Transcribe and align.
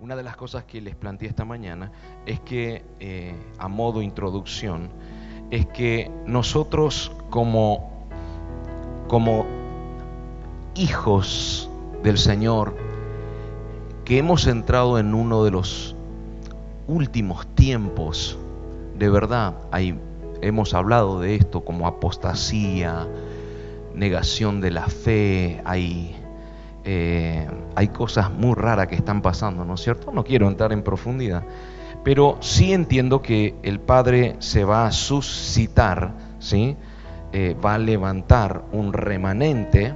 una 0.00 0.14
de 0.14 0.22
las 0.22 0.36
cosas 0.36 0.64
que 0.64 0.80
les 0.80 0.94
planteé 0.94 1.28
esta 1.28 1.44
mañana 1.44 1.90
es 2.24 2.40
que, 2.40 2.84
eh, 3.00 3.34
a 3.58 3.68
modo 3.68 4.00
introducción, 4.00 4.90
es 5.50 5.66
que 5.66 6.10
nosotros 6.24 7.10
como, 7.30 8.06
como 9.08 9.44
hijos 10.76 11.68
del 12.02 12.16
Señor, 12.16 12.76
que 14.04 14.18
hemos 14.18 14.46
entrado 14.46 14.98
en 14.98 15.14
uno 15.14 15.42
de 15.42 15.50
los 15.50 15.96
últimos 16.86 17.46
tiempos, 17.54 18.38
de 18.96 19.10
verdad, 19.10 19.54
hay, 19.72 19.98
hemos 20.42 20.74
hablado 20.74 21.20
de 21.20 21.34
esto 21.34 21.64
como 21.64 21.88
apostasía, 21.88 23.08
negación 23.94 24.60
de 24.60 24.70
la 24.70 24.86
fe, 24.86 25.60
hay, 25.64 26.14
eh, 26.90 27.46
hay 27.74 27.88
cosas 27.88 28.30
muy 28.30 28.54
raras 28.54 28.86
que 28.86 28.94
están 28.94 29.20
pasando, 29.20 29.62
¿no 29.62 29.74
es 29.74 29.82
cierto? 29.82 30.10
No 30.10 30.24
quiero 30.24 30.48
entrar 30.48 30.72
en 30.72 30.82
profundidad, 30.82 31.42
pero 32.02 32.38
sí 32.40 32.72
entiendo 32.72 33.20
que 33.20 33.56
el 33.62 33.78
Padre 33.78 34.36
se 34.38 34.64
va 34.64 34.86
a 34.86 34.90
suscitar, 34.90 36.14
¿sí? 36.38 36.78
Eh, 37.34 37.54
va 37.62 37.74
a 37.74 37.78
levantar 37.78 38.64
un 38.72 38.94
remanente, 38.94 39.88
eh, 39.88 39.92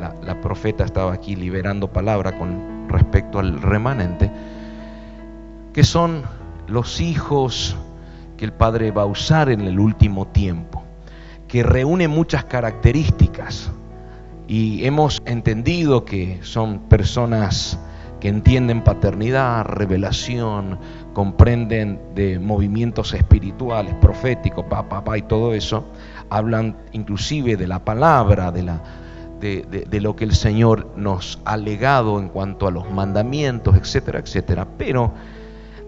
la, 0.00 0.14
la 0.24 0.40
profeta 0.40 0.82
estaba 0.82 1.12
aquí 1.12 1.36
liberando 1.36 1.92
palabra 1.92 2.38
con 2.38 2.88
respecto 2.88 3.38
al 3.38 3.60
remanente, 3.60 4.30
que 5.74 5.84
son 5.84 6.22
los 6.68 7.02
hijos 7.02 7.76
que 8.38 8.46
el 8.46 8.54
Padre 8.54 8.92
va 8.92 9.02
a 9.02 9.06
usar 9.06 9.50
en 9.50 9.60
el 9.60 9.78
último 9.78 10.28
tiempo 10.28 10.84
que 11.48 11.62
reúne 11.62 12.08
muchas 12.08 12.44
características 12.44 13.70
y 14.50 14.84
hemos 14.84 15.22
entendido 15.26 16.04
que 16.04 16.40
son 16.42 16.80
personas 16.88 17.78
que 18.18 18.26
entienden 18.26 18.82
paternidad, 18.82 19.64
revelación, 19.64 20.76
comprenden 21.12 22.00
de 22.16 22.40
movimientos 22.40 23.14
espirituales, 23.14 23.94
proféticos, 24.00 24.64
papá, 24.64 25.04
pa, 25.04 25.16
y 25.16 25.22
todo 25.22 25.54
eso, 25.54 25.84
hablan 26.30 26.76
inclusive 26.90 27.56
de 27.56 27.68
la 27.68 27.84
palabra, 27.84 28.50
de, 28.50 28.64
la, 28.64 28.82
de, 29.38 29.86
de, 29.88 30.00
lo 30.00 30.16
que 30.16 30.24
el 30.24 30.34
Señor 30.34 30.94
nos 30.96 31.38
ha 31.44 31.56
legado 31.56 32.18
en 32.18 32.28
cuanto 32.28 32.66
a 32.66 32.72
los 32.72 32.90
mandamientos, 32.90 33.76
etcétera, 33.76 34.18
etcétera. 34.18 34.66
Pero 34.76 35.12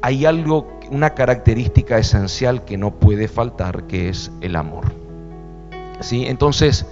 hay 0.03 0.25
algo, 0.25 0.79
una 0.89 1.11
característica 1.11 1.99
esencial 1.99 2.65
que 2.65 2.79
no 2.79 2.93
puede 2.93 3.27
faltar, 3.27 3.89
que 3.89 4.09
es 4.09 4.31
el 4.41 4.55
amor. 4.55 4.85
Entonces 6.13 6.87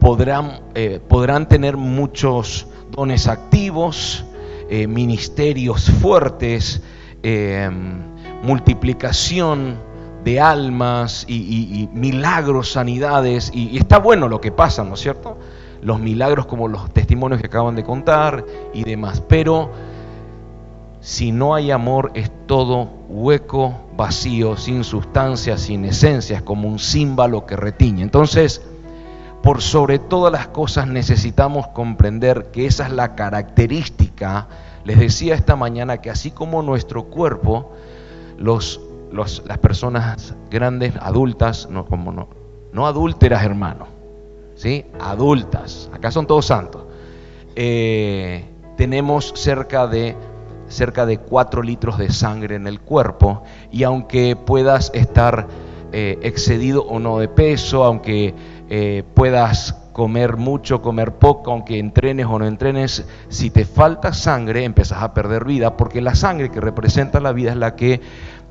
podrán, 0.00 0.60
eh, 0.74 1.00
podrán 1.06 1.46
tener 1.46 1.76
muchos 1.76 2.66
dones 2.90 3.28
activos, 3.28 4.24
eh, 4.68 4.86
ministerios 4.86 5.90
fuertes, 5.90 6.82
em, 7.22 8.00
multiplicación 8.42 9.76
de 10.24 10.40
almas 10.40 11.24
y, 11.28 11.88
milagros, 11.92 12.72
sanidades, 12.72 13.50
y, 13.54 13.76
está 13.78 13.98
bueno 13.98 14.28
lo 14.28 14.40
que 14.40 14.52
pasa, 14.52 14.84
¿no 14.84 14.94
es 14.94 15.00
cierto? 15.00 15.38
Los 15.82 16.00
milagros 16.00 16.46
como 16.46 16.68
los 16.68 16.92
testimonios 16.92 17.40
que 17.40 17.46
acaban 17.46 17.74
de 17.74 17.84
contar 17.84 18.44
y 18.74 18.84
demás, 18.84 19.22
pero 19.26 19.70
si 21.00 21.32
no 21.32 21.54
hay 21.54 21.70
amor 21.70 22.10
es 22.14 22.30
todo 22.46 22.90
hueco, 23.08 23.74
vacío, 23.96 24.56
sin 24.56 24.84
sustancia, 24.84 25.56
sin 25.56 25.86
esencia, 25.86 26.36
es 26.36 26.42
como 26.42 26.68
un 26.68 26.78
símbolo 26.78 27.46
que 27.46 27.56
retiñe. 27.56 28.02
Entonces, 28.02 28.62
por 29.42 29.62
sobre 29.62 29.98
todas 29.98 30.32
las 30.32 30.48
cosas 30.48 30.86
necesitamos 30.86 31.68
comprender 31.68 32.50
que 32.50 32.66
esa 32.66 32.86
es 32.86 32.92
la 32.92 33.14
característica. 33.14 34.48
Les 34.84 34.98
decía 34.98 35.34
esta 35.34 35.56
mañana 35.56 35.98
que 35.98 36.10
así 36.10 36.30
como 36.30 36.62
nuestro 36.62 37.04
cuerpo, 37.04 37.72
los, 38.38 38.80
las 39.12 39.58
personas 39.58 40.34
grandes, 40.50 40.94
adultas, 41.00 41.68
no, 41.70 41.86
como 41.86 42.12
no, 42.12 42.28
no 42.72 42.86
adúlteras, 42.86 43.42
hermano, 43.44 43.86
¿sí? 44.54 44.84
adultas, 45.00 45.90
acá 45.92 46.10
son 46.10 46.26
todos 46.26 46.46
santos, 46.46 46.84
eh, 47.56 48.44
tenemos 48.76 49.32
cerca 49.36 49.86
de 49.86 50.16
cerca 50.68 51.04
de 51.04 51.18
4 51.18 51.62
litros 51.62 51.98
de 51.98 52.10
sangre 52.10 52.54
en 52.54 52.68
el 52.68 52.80
cuerpo 52.80 53.42
y 53.72 53.82
aunque 53.82 54.36
puedas 54.36 54.92
estar 54.94 55.48
eh, 55.92 56.18
excedido 56.22 56.84
o 56.84 57.00
no 57.00 57.18
de 57.18 57.26
peso, 57.26 57.82
aunque 57.82 58.32
eh, 58.72 59.02
puedas 59.14 59.74
comer 59.92 60.36
mucho, 60.36 60.80
comer 60.80 61.16
poco, 61.16 61.50
aunque 61.50 61.80
entrenes 61.80 62.26
o 62.26 62.38
no 62.38 62.46
entrenes, 62.46 63.04
si 63.28 63.50
te 63.50 63.64
falta 63.64 64.12
sangre 64.12 64.62
empiezas 64.62 65.02
a 65.02 65.12
perder 65.12 65.44
vida, 65.44 65.76
porque 65.76 66.00
la 66.00 66.14
sangre 66.14 66.52
que 66.52 66.60
representa 66.60 67.18
la 67.18 67.32
vida 67.32 67.50
es 67.50 67.56
la 67.56 67.74
que 67.74 68.00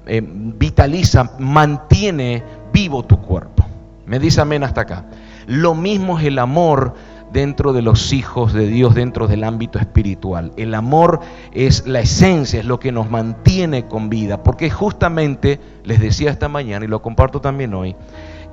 eh, 0.06 0.22
vitaliza, 0.22 1.31
mantiene 1.40 2.44
vivo 2.74 3.03
tu 3.03 3.22
cuerpo. 3.22 3.66
Me 4.06 4.19
dice 4.19 4.41
amén 4.41 4.63
hasta 4.63 4.81
acá. 4.81 5.06
Lo 5.47 5.74
mismo 5.74 6.19
es 6.19 6.25
el 6.25 6.38
amor 6.38 6.96
dentro 7.31 7.72
de 7.72 7.81
los 7.81 8.12
hijos 8.12 8.51
de 8.51 8.68
Dios, 8.68 8.96
dentro 8.96 9.28
del 9.28 9.46
ámbito 9.46 9.80
espiritual. 9.80 10.51
El 10.57 10.74
amor 10.74 11.22
es 11.53 11.88
la 11.88 12.01
esencia, 12.01 12.59
es 12.59 12.66
lo 12.66 12.80
que 12.80 12.91
nos 12.91 13.09
mantiene 13.09 13.88
con 13.88 14.09
vida, 14.09 14.44
porque 14.44 14.69
justamente, 14.69 15.62
les 15.86 16.01
decía 16.01 16.30
esta 16.30 16.50
mañana 16.50 16.84
y 16.84 16.90
lo 16.90 17.01
comparto 17.01 17.40
también 17.40 17.74
hoy, 17.74 17.96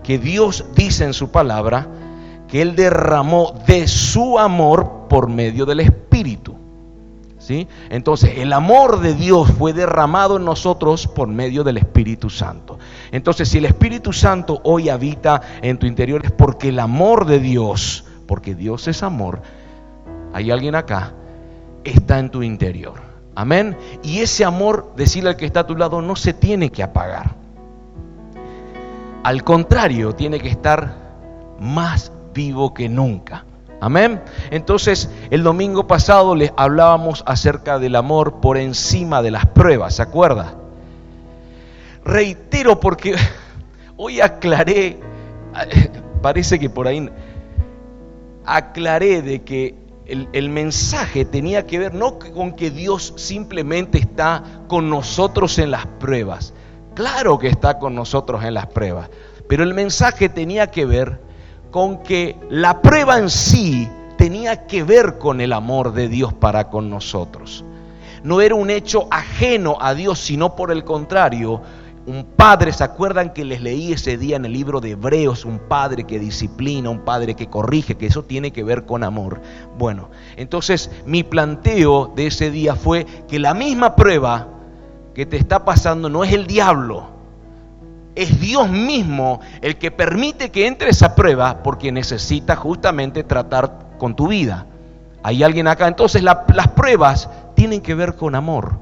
que 0.06 0.19
Dios 0.19 0.65
dice 0.75 1.05
en 1.05 1.12
su 1.12 1.31
palabra 1.31 1.89
que 2.49 2.62
Él 2.62 2.77
derramó 2.77 3.53
de 3.67 3.89
su 3.89 4.39
amor 4.39 5.09
por 5.09 5.28
medio 5.28 5.67
del 5.67 5.81
Espíritu. 5.81 6.55
¿Sí? 7.39 7.69
Entonces, 7.91 8.39
el 8.39 8.53
amor 8.53 9.00
de 9.00 9.15
Dios 9.15 9.53
fue 9.53 9.72
derramado 9.72 10.37
en 10.37 10.45
nosotros 10.45 11.06
por 11.06 11.28
medio 11.28 11.62
del 11.62 11.77
Espíritu 11.77 12.28
Santo. 12.28 12.78
Entonces, 13.12 13.49
si 13.49 13.59
el 13.59 13.66
Espíritu 13.66 14.12
Santo 14.12 14.61
hoy 14.65 14.89
habita 14.89 15.43
en 15.62 15.78
tu 15.78 15.87
interior 15.87 16.25
es 16.25 16.33
porque 16.33 16.71
el 16.71 16.81
amor 16.81 17.27
de 17.27 17.39
Dios 17.39 18.05
porque 18.27 18.55
Dios 18.55 18.89
es 18.89 19.03
amor, 19.03 19.41
hay 20.33 20.50
alguien 20.50 20.75
acá, 20.75 21.12
está 21.84 22.19
en 22.19 22.31
tu 22.31 22.43
interior. 22.43 22.95
Amén. 23.34 23.77
Y 24.03 24.21
ese 24.21 24.45
amor, 24.45 24.93
decirle 24.97 25.31
al 25.31 25.37
que 25.37 25.47
está 25.47 25.61
a 25.61 25.66
tu 25.66 25.77
lado, 25.77 26.03
no 26.03 26.16
se 26.16 26.33
tiene 26.33 26.71
que 26.71 26.83
apagar. 26.83 27.46
Al 29.27 29.43
contrario, 29.43 30.15
tiene 30.15 30.39
que 30.39 30.49
estar 30.49 30.95
más 31.59 32.13
vivo 32.33 32.73
que 32.73 32.89
nunca. 32.89 33.45
Amén. 33.81 34.23
Entonces, 34.53 35.11
el 35.31 35.43
domingo 35.43 35.89
pasado 35.89 36.37
les 36.37 36.53
hablábamos 36.57 37.25
acerca 37.27 37.81
del 37.81 37.97
amor 37.97 38.41
por 38.41 38.57
encima 38.57 39.23
de 39.23 39.33
las 39.33 39.47
pruebas, 39.47 39.97
¿se 39.97 40.03
acuerda? 40.03 40.55
Reitero 42.05 42.79
porque 42.79 43.17
hoy 43.97 44.21
aclaré, 44.21 45.01
parece 46.23 46.61
que 46.61 46.71
por 46.71 46.87
ahí 46.87 47.11
aclaré 48.45 49.23
de 49.23 49.43
que 49.43 49.75
el, 50.07 50.51
mensaje 50.51 51.25
tenía 51.25 51.67
que 51.67 51.81
ver 51.81 51.95
no 51.95 52.21
con 52.21 52.53
que 52.53 52.71
Dios 52.71 53.13
simplemente 53.17 53.99
está 53.99 54.45
con 54.69 54.89
nosotros 54.89 55.59
en 55.59 55.73
las 55.73 55.85
pruebas. 55.85 56.55
Claro 56.97 57.39
que 57.39 57.49
está 57.49 57.79
con 57.79 57.95
nosotros 57.95 58.43
en 58.43 58.55
las 58.55 58.69
pruebas. 58.69 59.11
Pero 59.47 59.62
el 59.62 59.75
mensaje 59.75 60.31
tenía 60.31 60.71
que 60.71 60.87
ver 60.87 61.21
con 61.71 62.03
que 62.03 62.37
la 62.49 62.81
prueba 62.81 63.19
en 63.19 63.29
sí 63.29 63.87
tenía 64.17 64.67
que 64.67 64.83
ver 64.83 65.19
con 65.19 65.43
el 65.43 65.53
amor 65.53 65.93
de 65.93 66.09
Dios 66.09 66.33
para 66.33 66.71
con 66.71 66.89
nosotros. 66.89 67.67
No 68.23 68.41
era 68.41 68.55
un 68.55 68.71
hecho 68.71 69.09
ajeno 69.11 69.77
a 69.79 69.93
Dios, 69.93 70.19
sino 70.19 70.57
por 70.57 70.73
el 70.73 70.84
contrario, 70.84 71.61
un 72.07 72.25
padre, 72.25 72.73
¿se 72.73 72.83
acuerdan 72.83 73.34
que 73.34 73.45
les 73.45 73.61
leí 73.61 73.93
ese 73.93 74.17
día 74.17 74.37
en 74.37 74.47
el 74.47 74.55
libro 74.55 74.81
de 74.81 74.93
Hebreos? 74.93 75.45
Un 75.45 75.59
padre 75.59 76.05
que 76.05 76.19
disciplina, 76.19 76.89
un 76.89 77.05
padre 77.05 77.34
que 77.34 77.49
corrige, 77.49 77.97
que 77.97 78.07
eso 78.07 78.23
tiene 78.23 78.53
que 78.53 78.65
ver 78.65 78.87
con 78.87 79.05
amor. 79.05 79.43
Bueno, 79.77 80.09
entonces 80.37 80.91
mi 81.05 81.25
planteo 81.25 82.11
de 82.17 82.28
ese 82.28 82.51
día 82.51 82.75
fue 82.75 83.05
que 83.28 83.39
la 83.39 83.53
misma 83.53 83.97
prueba 83.97 84.56
que 85.16 85.24
te 85.24 85.39
está 85.39 85.65
pasando 85.65 86.10
no 86.10 86.24
es 86.24 86.33
el 86.34 86.47
diablo, 86.47 87.07
es 88.15 88.39
Dios 88.39 88.68
mismo 88.68 89.41
el 89.63 89.78
que 89.78 89.91
permite 89.91 90.51
que 90.51 90.66
entre 90.66 90.91
esa 90.91 91.15
prueba 91.15 91.63
porque 91.63 91.91
necesita 91.91 92.54
justamente 92.54 93.24
tratar 93.24 93.97
con 93.97 94.15
tu 94.15 94.28
vida. 94.28 94.66
¿Hay 95.22 95.42
alguien 95.42 95.68
acá? 95.68 95.89
Entonces 95.89 96.22
las 96.22 96.68
pruebas 96.74 97.30
tienen 97.54 97.80
que 97.80 97.95
ver 97.95 98.16
con 98.16 98.34
amor. 98.34 98.78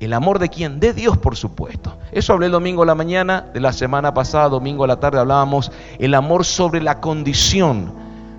¿El 0.00 0.14
amor 0.14 0.40
de 0.40 0.48
quién? 0.48 0.80
De 0.80 0.92
Dios, 0.92 1.16
por 1.16 1.36
supuesto. 1.36 1.96
Eso 2.10 2.32
hablé 2.32 2.46
el 2.46 2.52
domingo 2.52 2.82
a 2.82 2.86
la 2.86 2.96
mañana 2.96 3.46
de 3.54 3.60
la 3.60 3.72
semana 3.72 4.12
pasada, 4.12 4.48
domingo 4.48 4.82
a 4.82 4.88
la 4.88 4.98
tarde 4.98 5.20
hablábamos 5.20 5.70
el 6.00 6.14
amor 6.14 6.44
sobre 6.44 6.80
la 6.80 7.00
condición. 7.00 7.94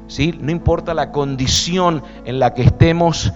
¿sí? 0.08 0.38
No 0.42 0.52
importa 0.52 0.94
la 0.94 1.14
condición 1.14 2.04
en 2.26 2.40
la 2.40 2.54
que 2.54 2.64
estemos, 2.64 3.32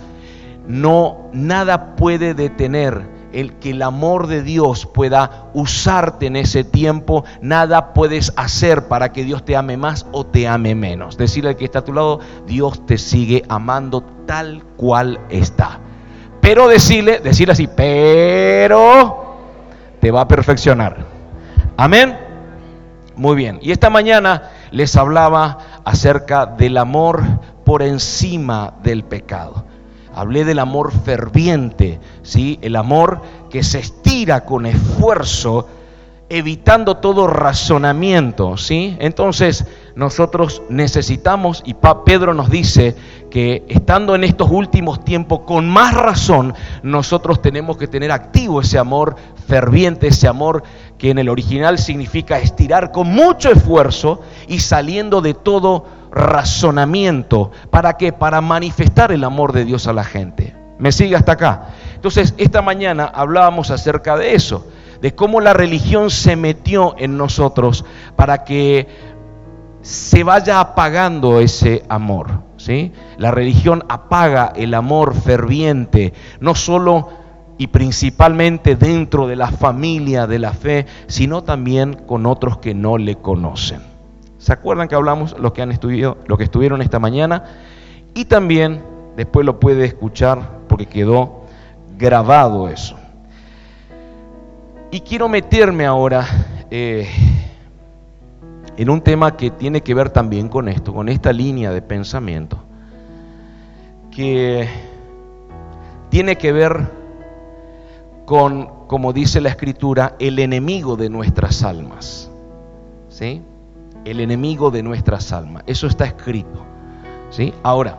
no 0.68 1.30
nada 1.32 1.96
puede 1.96 2.34
detener 2.34 3.21
el 3.34 3.54
que 3.54 3.72
el 3.72 3.82
amor 3.82 4.28
de 4.28 4.44
Dios 4.44 4.86
pueda 4.86 5.50
usarte 5.54 6.28
en 6.28 6.36
ese 6.36 6.64
tiempo, 6.64 7.24
nada 7.42 7.94
puedes 7.94 8.34
hacer 8.36 8.88
para 8.88 9.12
que 9.12 9.24
Dios 9.24 9.44
te 9.46 9.56
ame 9.56 9.78
más 9.78 10.06
o 10.12 10.26
te 10.26 10.48
ame 10.48 10.76
menos. 10.76 11.18
Decirle 11.18 11.52
al 11.52 11.56
que 11.56 11.66
está 11.66 11.80
a 11.80 11.86
tu 11.86 11.94
lado, 11.94 12.20
Dios 12.46 12.86
te 12.86 12.98
sigue 12.98 13.44
amando 13.50 14.04
tal 14.26 14.64
cual 14.78 15.20
está 15.30 15.80
Pero 16.42 16.68
decirle, 16.68 17.20
decirle 17.20 17.54
así, 17.54 17.68
pero 17.68 19.36
te 20.00 20.12
va 20.12 20.22
a 20.22 20.28
perfeccionar. 20.28 21.06
Amén. 21.78 22.18
Muy 23.16 23.36
bien. 23.36 23.60
Y 23.62 23.72
esta 23.72 23.90
mañana 23.90 24.50
les 24.72 24.96
hablaba 24.96 25.60
acerca 25.84 26.46
del 26.46 26.78
amor 26.78 27.22
por 27.64 27.84
encima 27.84 28.74
del 28.82 29.04
pecado. 29.04 29.66
Hablé 30.14 30.46
del 30.46 30.60
amor 30.60 30.92
ferviente, 30.92 32.00
¿sí? 32.24 32.60
El 32.62 32.76
amor 32.76 33.22
que 33.50 33.64
se 33.64 33.80
estira 33.80 34.46
con 34.46 34.66
esfuerzo 34.66 35.68
evitando 36.32 36.96
todo 36.98 37.28
razonamiento, 37.28 38.56
¿sí? 38.56 38.96
Entonces, 39.00 39.66
nosotros 39.96 40.62
necesitamos, 40.70 41.62
y 41.66 41.76
Pedro 42.06 42.34
nos 42.34 42.50
dice 42.50 42.96
que 43.30 43.66
estando 43.68 44.16
en 44.16 44.24
estos 44.24 44.50
últimos 44.50 45.04
tiempos, 45.04 45.42
con 45.42 45.68
más 45.68 45.94
razón, 45.94 46.54
nosotros 46.84 47.42
tenemos 47.42 47.76
que 47.76 47.88
tener 47.88 48.14
activo 48.14 48.62
ese 48.62 48.80
amor 48.80 49.18
ferviente, 49.46 50.08
ese 50.08 50.30
amor 50.30 50.64
que 50.98 51.10
en 51.10 51.20
el 51.20 51.28
original 51.28 51.78
significa 51.78 52.40
estirar 52.40 52.94
con 52.94 53.08
mucho 53.08 53.52
esfuerzo 53.52 54.22
y 54.48 54.60
saliendo 54.60 55.20
de 55.20 55.34
todo 55.34 55.84
razonamiento. 56.12 57.52
¿Para 57.70 57.98
qué? 57.98 58.14
Para 58.14 58.42
manifestar 58.42 59.12
el 59.12 59.24
amor 59.24 59.54
de 59.54 59.66
Dios 59.66 59.88
a 59.88 59.94
la 59.94 60.04
gente. 60.04 60.56
¿Me 60.78 60.92
sigue 60.92 61.16
hasta 61.16 61.34
acá? 61.34 61.70
Entonces, 61.96 62.34
esta 62.38 62.62
mañana 62.62 63.06
hablábamos 63.06 63.72
acerca 63.72 64.18
de 64.18 64.34
eso 64.34 64.66
de 65.02 65.16
cómo 65.16 65.42
la 65.42 65.54
religión 65.54 66.10
se 66.10 66.36
metió 66.36 66.96
en 66.98 67.18
nosotros 67.18 67.84
para 68.16 68.44
que 68.44 68.88
se 69.82 70.24
vaya 70.24 70.60
apagando 70.60 71.40
ese 71.40 71.84
amor. 71.90 72.44
¿sí? 72.58 72.94
La 73.18 73.32
religión 73.32 73.84
apaga 73.90 74.54
el 74.56 74.74
amor 74.76 75.16
ferviente, 75.16 76.14
no 76.40 76.54
solo 76.54 77.10
y 77.58 77.68
principalmente 77.68 78.76
dentro 78.76 79.28
de 79.28 79.36
la 79.36 79.48
familia 79.48 80.28
de 80.28 80.40
la 80.40 80.54
fe, 80.54 80.86
sino 81.08 81.44
también 81.44 81.94
con 81.94 82.26
otros 82.26 82.58
que 82.58 82.74
no 82.74 82.98
le 82.98 83.16
conocen. 83.16 83.91
¿Se 84.42 84.52
acuerdan 84.52 84.88
que 84.88 84.96
hablamos 84.96 85.38
los 85.38 85.54
que 85.54 85.62
han 85.62 85.72
estudiado, 85.72 86.18
los 86.26 86.36
que 86.36 86.46
estuvieron 86.46 86.82
esta 86.82 86.98
mañana? 86.98 87.44
Y 88.16 88.26
también 88.26 88.82
después 89.16 89.46
lo 89.46 89.60
puede 89.60 89.86
escuchar 89.86 90.62
porque 90.68 90.88
quedó 90.88 91.44
grabado 91.96 92.68
eso. 92.68 92.98
Y 94.90 95.02
quiero 95.02 95.30
meterme 95.30 95.86
ahora 95.86 96.26
eh, 96.72 97.08
en 98.78 98.90
un 98.90 99.02
tema 99.02 99.38
que 99.38 99.52
tiene 99.52 99.82
que 99.82 99.94
ver 99.94 100.10
también 100.10 100.50
con 100.50 100.70
esto, 100.70 100.92
con 100.92 101.08
esta 101.08 101.32
línea 101.32 101.70
de 101.70 101.84
pensamiento, 101.84 102.58
que 104.10 104.68
tiene 106.10 106.36
que 106.40 106.52
ver 106.52 106.90
con, 108.26 108.88
como 108.88 109.14
dice 109.14 109.40
la 109.40 109.50
escritura, 109.50 110.16
el 110.18 110.40
enemigo 110.40 110.96
de 110.96 111.12
nuestras 111.12 111.62
almas. 111.62 112.32
¿Sí? 113.08 113.44
El 114.06 114.20
enemigo 114.20 114.72
de 114.72 114.84
nuestras 114.84 115.32
almas. 115.32 115.64
Eso 115.68 115.88
está 115.88 116.06
escrito. 116.06 116.66
¿Sí? 117.30 117.54
Ahora, 117.64 117.98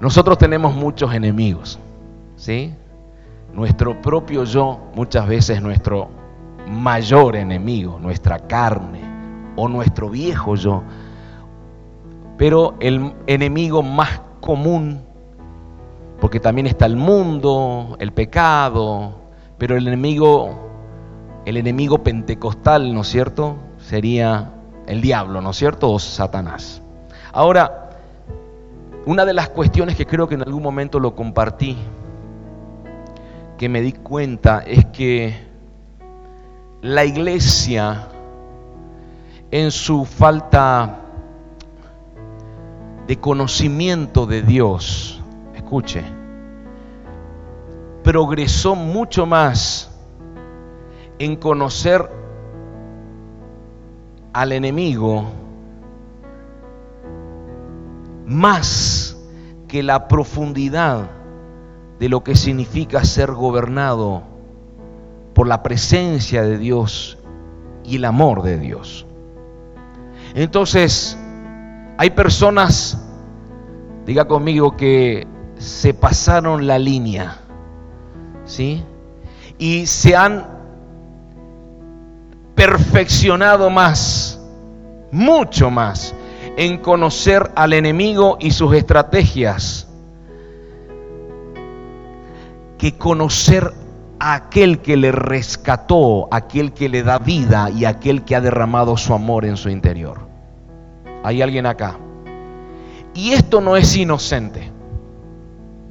nosotros 0.00 0.36
tenemos 0.38 0.74
muchos 0.74 1.14
enemigos. 1.14 1.78
¿Sí? 2.36 2.74
Nuestro 3.52 4.00
propio 4.00 4.44
yo 4.44 4.80
muchas 4.94 5.26
veces 5.28 5.58
es 5.58 5.62
nuestro 5.62 6.08
mayor 6.68 7.36
enemigo, 7.36 7.98
nuestra 7.98 8.38
carne 8.38 9.00
o 9.56 9.68
nuestro 9.68 10.08
viejo 10.08 10.54
yo. 10.56 10.82
Pero 12.38 12.74
el 12.80 13.12
enemigo 13.26 13.82
más 13.82 14.20
común, 14.40 15.00
porque 16.20 16.40
también 16.40 16.66
está 16.66 16.86
el 16.86 16.96
mundo, 16.96 17.96
el 18.00 18.12
pecado, 18.12 19.12
pero 19.58 19.76
el 19.76 19.86
enemigo, 19.86 20.71
el 21.44 21.56
enemigo 21.56 22.02
pentecostal, 22.02 22.94
¿no 22.94 23.02
es 23.02 23.08
cierto? 23.08 23.56
Sería 23.78 24.52
el 24.86 25.00
diablo, 25.00 25.40
¿no 25.40 25.50
es 25.50 25.56
cierto? 25.56 25.90
O 25.90 25.98
Satanás. 25.98 26.82
Ahora, 27.32 27.90
una 29.06 29.24
de 29.24 29.32
las 29.32 29.48
cuestiones 29.48 29.96
que 29.96 30.06
creo 30.06 30.28
que 30.28 30.34
en 30.34 30.42
algún 30.42 30.62
momento 30.62 31.00
lo 31.00 31.14
compartí 31.14 31.76
que 33.58 33.68
me 33.68 33.80
di 33.80 33.92
cuenta 33.92 34.60
es 34.66 34.86
que 34.86 35.52
la 36.80 37.04
iglesia 37.04 38.08
en 39.52 39.70
su 39.70 40.04
falta 40.04 40.98
de 43.06 43.20
conocimiento 43.20 44.26
de 44.26 44.42
Dios, 44.42 45.22
escuche, 45.54 46.02
progresó 48.02 48.74
mucho 48.74 49.26
más 49.26 49.91
en 51.24 51.36
conocer 51.36 52.10
al 54.32 54.50
enemigo 54.50 55.24
más 58.26 59.16
que 59.68 59.84
la 59.84 60.08
profundidad 60.08 61.08
de 62.00 62.08
lo 62.08 62.24
que 62.24 62.34
significa 62.34 63.04
ser 63.04 63.30
gobernado 63.30 64.24
por 65.32 65.46
la 65.46 65.62
presencia 65.62 66.42
de 66.42 66.58
Dios 66.58 67.18
y 67.84 67.96
el 67.96 68.04
amor 68.04 68.42
de 68.42 68.58
Dios. 68.58 69.06
Entonces, 70.34 71.16
hay 71.98 72.10
personas, 72.10 73.00
diga 74.06 74.26
conmigo, 74.26 74.76
que 74.76 75.28
se 75.56 75.94
pasaron 75.94 76.66
la 76.66 76.80
línea, 76.80 77.38
¿sí? 78.44 78.82
Y 79.58 79.86
se 79.86 80.16
han 80.16 80.51
perfeccionado 82.54 83.70
más, 83.70 84.40
mucho 85.10 85.70
más, 85.70 86.14
en 86.56 86.78
conocer 86.78 87.50
al 87.54 87.72
enemigo 87.72 88.36
y 88.40 88.50
sus 88.50 88.74
estrategias 88.74 89.88
que 92.78 92.96
conocer 92.98 93.72
a 94.18 94.34
aquel 94.34 94.80
que 94.80 94.96
le 94.96 95.12
rescató, 95.12 96.28
aquel 96.30 96.72
que 96.72 96.88
le 96.88 97.02
da 97.02 97.18
vida 97.18 97.70
y 97.70 97.84
aquel 97.84 98.24
que 98.24 98.36
ha 98.36 98.40
derramado 98.40 98.96
su 98.96 99.14
amor 99.14 99.44
en 99.44 99.56
su 99.56 99.68
interior. 99.68 100.20
¿Hay 101.24 101.42
alguien 101.42 101.66
acá? 101.66 101.98
Y 103.14 103.32
esto 103.32 103.60
no 103.60 103.76
es 103.76 103.96
inocente. 103.96 104.70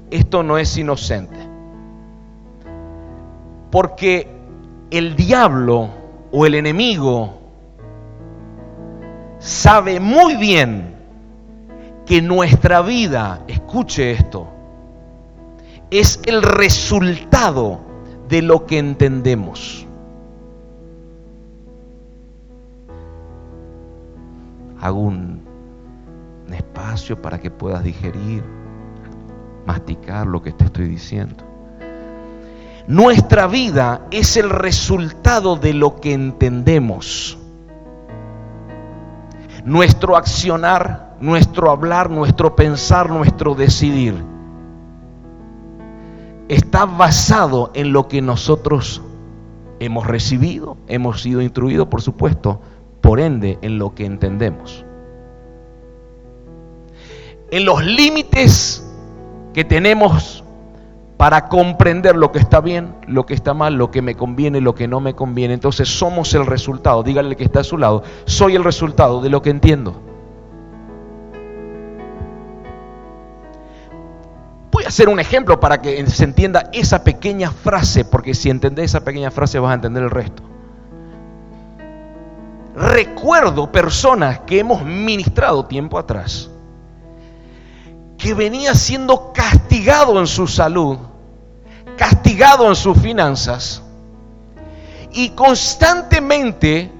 Esto 0.09 0.43
no 0.43 0.57
es 0.57 0.77
inocente. 0.77 1.37
Porque 3.71 4.27
el 4.89 5.15
diablo 5.15 5.89
o 6.31 6.45
el 6.45 6.55
enemigo 6.55 7.33
sabe 9.39 9.99
muy 9.99 10.35
bien 10.35 10.95
que 12.05 12.21
nuestra 12.21 12.81
vida, 12.81 13.43
escuche 13.47 14.11
esto, 14.11 14.47
es 15.89 16.19
el 16.25 16.41
resultado 16.41 17.81
de 18.29 18.41
lo 18.41 18.65
que 18.65 18.79
entendemos. 18.79 19.85
Hago 24.79 24.99
un, 24.99 25.41
espacio 26.51 27.21
para 27.21 27.39
que 27.39 27.49
puedas 27.49 27.81
digerir, 27.81 28.43
masticar 29.65 30.27
lo 30.27 30.41
que 30.41 30.51
te 30.51 30.65
estoy 30.65 30.85
diciendo. 30.85 31.50
Nuestra 32.91 33.47
vida 33.47 34.05
es 34.11 34.35
el 34.35 34.49
resultado 34.49 35.55
de 35.55 35.73
lo 35.73 36.01
que 36.01 36.11
entendemos. 36.11 37.37
Nuestro 39.63 40.17
accionar, 40.17 41.15
nuestro 41.21 41.71
hablar, 41.71 42.09
nuestro 42.09 42.53
pensar, 42.53 43.09
nuestro 43.09 43.55
decidir 43.55 44.21
está 46.49 46.83
basado 46.83 47.71
en 47.75 47.93
lo 47.93 48.09
que 48.09 48.21
nosotros 48.21 49.01
hemos 49.79 50.05
recibido, 50.05 50.75
hemos 50.89 51.21
sido 51.21 51.41
instruidos, 51.41 51.87
por 51.87 52.01
supuesto, 52.01 52.59
por 52.99 53.21
ende, 53.21 53.57
en 53.61 53.79
lo 53.79 53.95
que 53.95 54.05
entendemos. 54.05 54.83
En 57.51 57.63
los 57.63 57.85
límites 57.85 58.85
que 59.53 59.63
tenemos 59.63 60.40
para 61.21 61.49
comprender 61.49 62.15
lo 62.15 62.31
que 62.31 62.39
está 62.39 62.61
bien, 62.61 62.95
lo 63.05 63.27
que 63.27 63.35
está 63.35 63.53
mal, 63.53 63.75
lo 63.75 63.91
que 63.91 64.01
me 64.01 64.15
conviene, 64.15 64.59
lo 64.59 64.73
que 64.73 64.87
no 64.87 64.99
me 64.99 65.13
conviene. 65.13 65.53
Entonces 65.53 65.87
somos 65.87 66.33
el 66.33 66.47
resultado, 66.47 67.03
dígale 67.03 67.35
que 67.35 67.43
está 67.43 67.59
a 67.59 67.63
su 67.63 67.77
lado, 67.77 68.01
soy 68.25 68.55
el 68.55 68.63
resultado 68.63 69.21
de 69.21 69.29
lo 69.29 69.39
que 69.43 69.51
entiendo. 69.51 70.01
Voy 74.71 74.83
a 74.83 74.87
hacer 74.87 75.09
un 75.09 75.19
ejemplo 75.19 75.59
para 75.59 75.79
que 75.79 76.03
se 76.07 76.23
entienda 76.23 76.71
esa 76.73 77.03
pequeña 77.03 77.51
frase, 77.51 78.03
porque 78.03 78.33
si 78.33 78.49
entendés 78.49 78.85
esa 78.85 79.03
pequeña 79.03 79.29
frase 79.29 79.59
vas 79.59 79.69
a 79.69 79.75
entender 79.75 80.01
el 80.01 80.09
resto. 80.09 80.41
Recuerdo 82.75 83.71
personas 83.71 84.39
que 84.39 84.57
hemos 84.57 84.83
ministrado 84.83 85.67
tiempo 85.67 85.99
atrás, 85.99 86.49
que 88.17 88.33
venía 88.33 88.73
siendo 88.73 89.31
castigado 89.33 90.19
en 90.19 90.25
su 90.25 90.47
salud, 90.47 91.10
castigado 92.01 92.67
en 92.67 92.73
sus 92.73 92.97
finanzas, 92.97 93.83
y 95.11 95.29
constantemente 95.29 96.91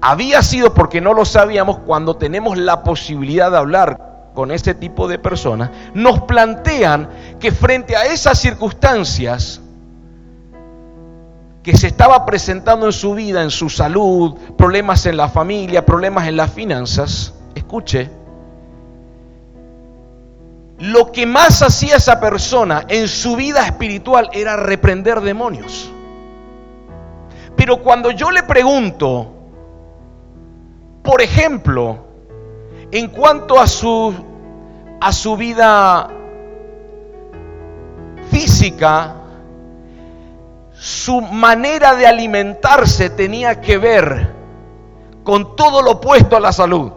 había 0.00 0.42
sido, 0.42 0.72
porque 0.72 1.02
no 1.02 1.12
lo 1.12 1.26
sabíamos, 1.26 1.80
cuando 1.80 2.16
tenemos 2.16 2.56
la 2.56 2.82
posibilidad 2.82 3.50
de 3.50 3.58
hablar 3.58 4.30
con 4.34 4.52
este 4.52 4.72
tipo 4.72 5.06
de 5.06 5.18
personas, 5.18 5.68
nos 5.92 6.22
plantean 6.22 7.10
que 7.38 7.52
frente 7.52 7.94
a 7.94 8.06
esas 8.06 8.38
circunstancias 8.38 9.60
que 11.62 11.76
se 11.76 11.88
estaba 11.88 12.24
presentando 12.24 12.86
en 12.86 12.92
su 12.92 13.12
vida, 13.12 13.42
en 13.42 13.50
su 13.50 13.68
salud, 13.68 14.34
problemas 14.56 15.04
en 15.04 15.18
la 15.18 15.28
familia, 15.28 15.84
problemas 15.84 16.26
en 16.26 16.38
las 16.38 16.50
finanzas, 16.50 17.34
escuche, 17.54 18.08
lo 20.78 21.10
que 21.10 21.26
más 21.26 21.62
hacía 21.62 21.96
esa 21.96 22.20
persona 22.20 22.84
en 22.88 23.08
su 23.08 23.36
vida 23.36 23.66
espiritual 23.66 24.30
era 24.32 24.56
reprender 24.56 25.20
demonios. 25.20 25.90
Pero 27.56 27.78
cuando 27.82 28.12
yo 28.12 28.30
le 28.30 28.44
pregunto, 28.44 29.32
por 31.02 31.20
ejemplo, 31.20 31.98
en 32.92 33.08
cuanto 33.08 33.58
a 33.58 33.66
su, 33.66 34.14
a 35.00 35.12
su 35.12 35.36
vida 35.36 36.08
física, 38.30 39.16
su 40.74 41.20
manera 41.20 41.96
de 41.96 42.06
alimentarse 42.06 43.10
tenía 43.10 43.60
que 43.60 43.78
ver 43.78 44.32
con 45.24 45.56
todo 45.56 45.82
lo 45.82 45.92
opuesto 45.92 46.36
a 46.36 46.40
la 46.40 46.52
salud. 46.52 46.92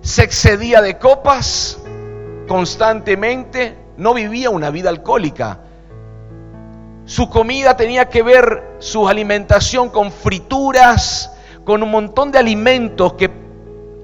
Se 0.00 0.22
excedía 0.22 0.80
de 0.80 0.98
copas 0.98 1.78
constantemente, 2.48 3.76
no 3.96 4.14
vivía 4.14 4.50
una 4.50 4.70
vida 4.70 4.88
alcohólica, 4.88 5.60
su 7.04 7.28
comida 7.28 7.76
tenía 7.76 8.08
que 8.08 8.22
ver 8.22 8.76
su 8.78 9.08
alimentación 9.08 9.88
con 9.88 10.12
frituras, 10.12 11.32
con 11.64 11.82
un 11.82 11.90
montón 11.90 12.30
de 12.30 12.38
alimentos 12.38 13.14
que 13.14 13.30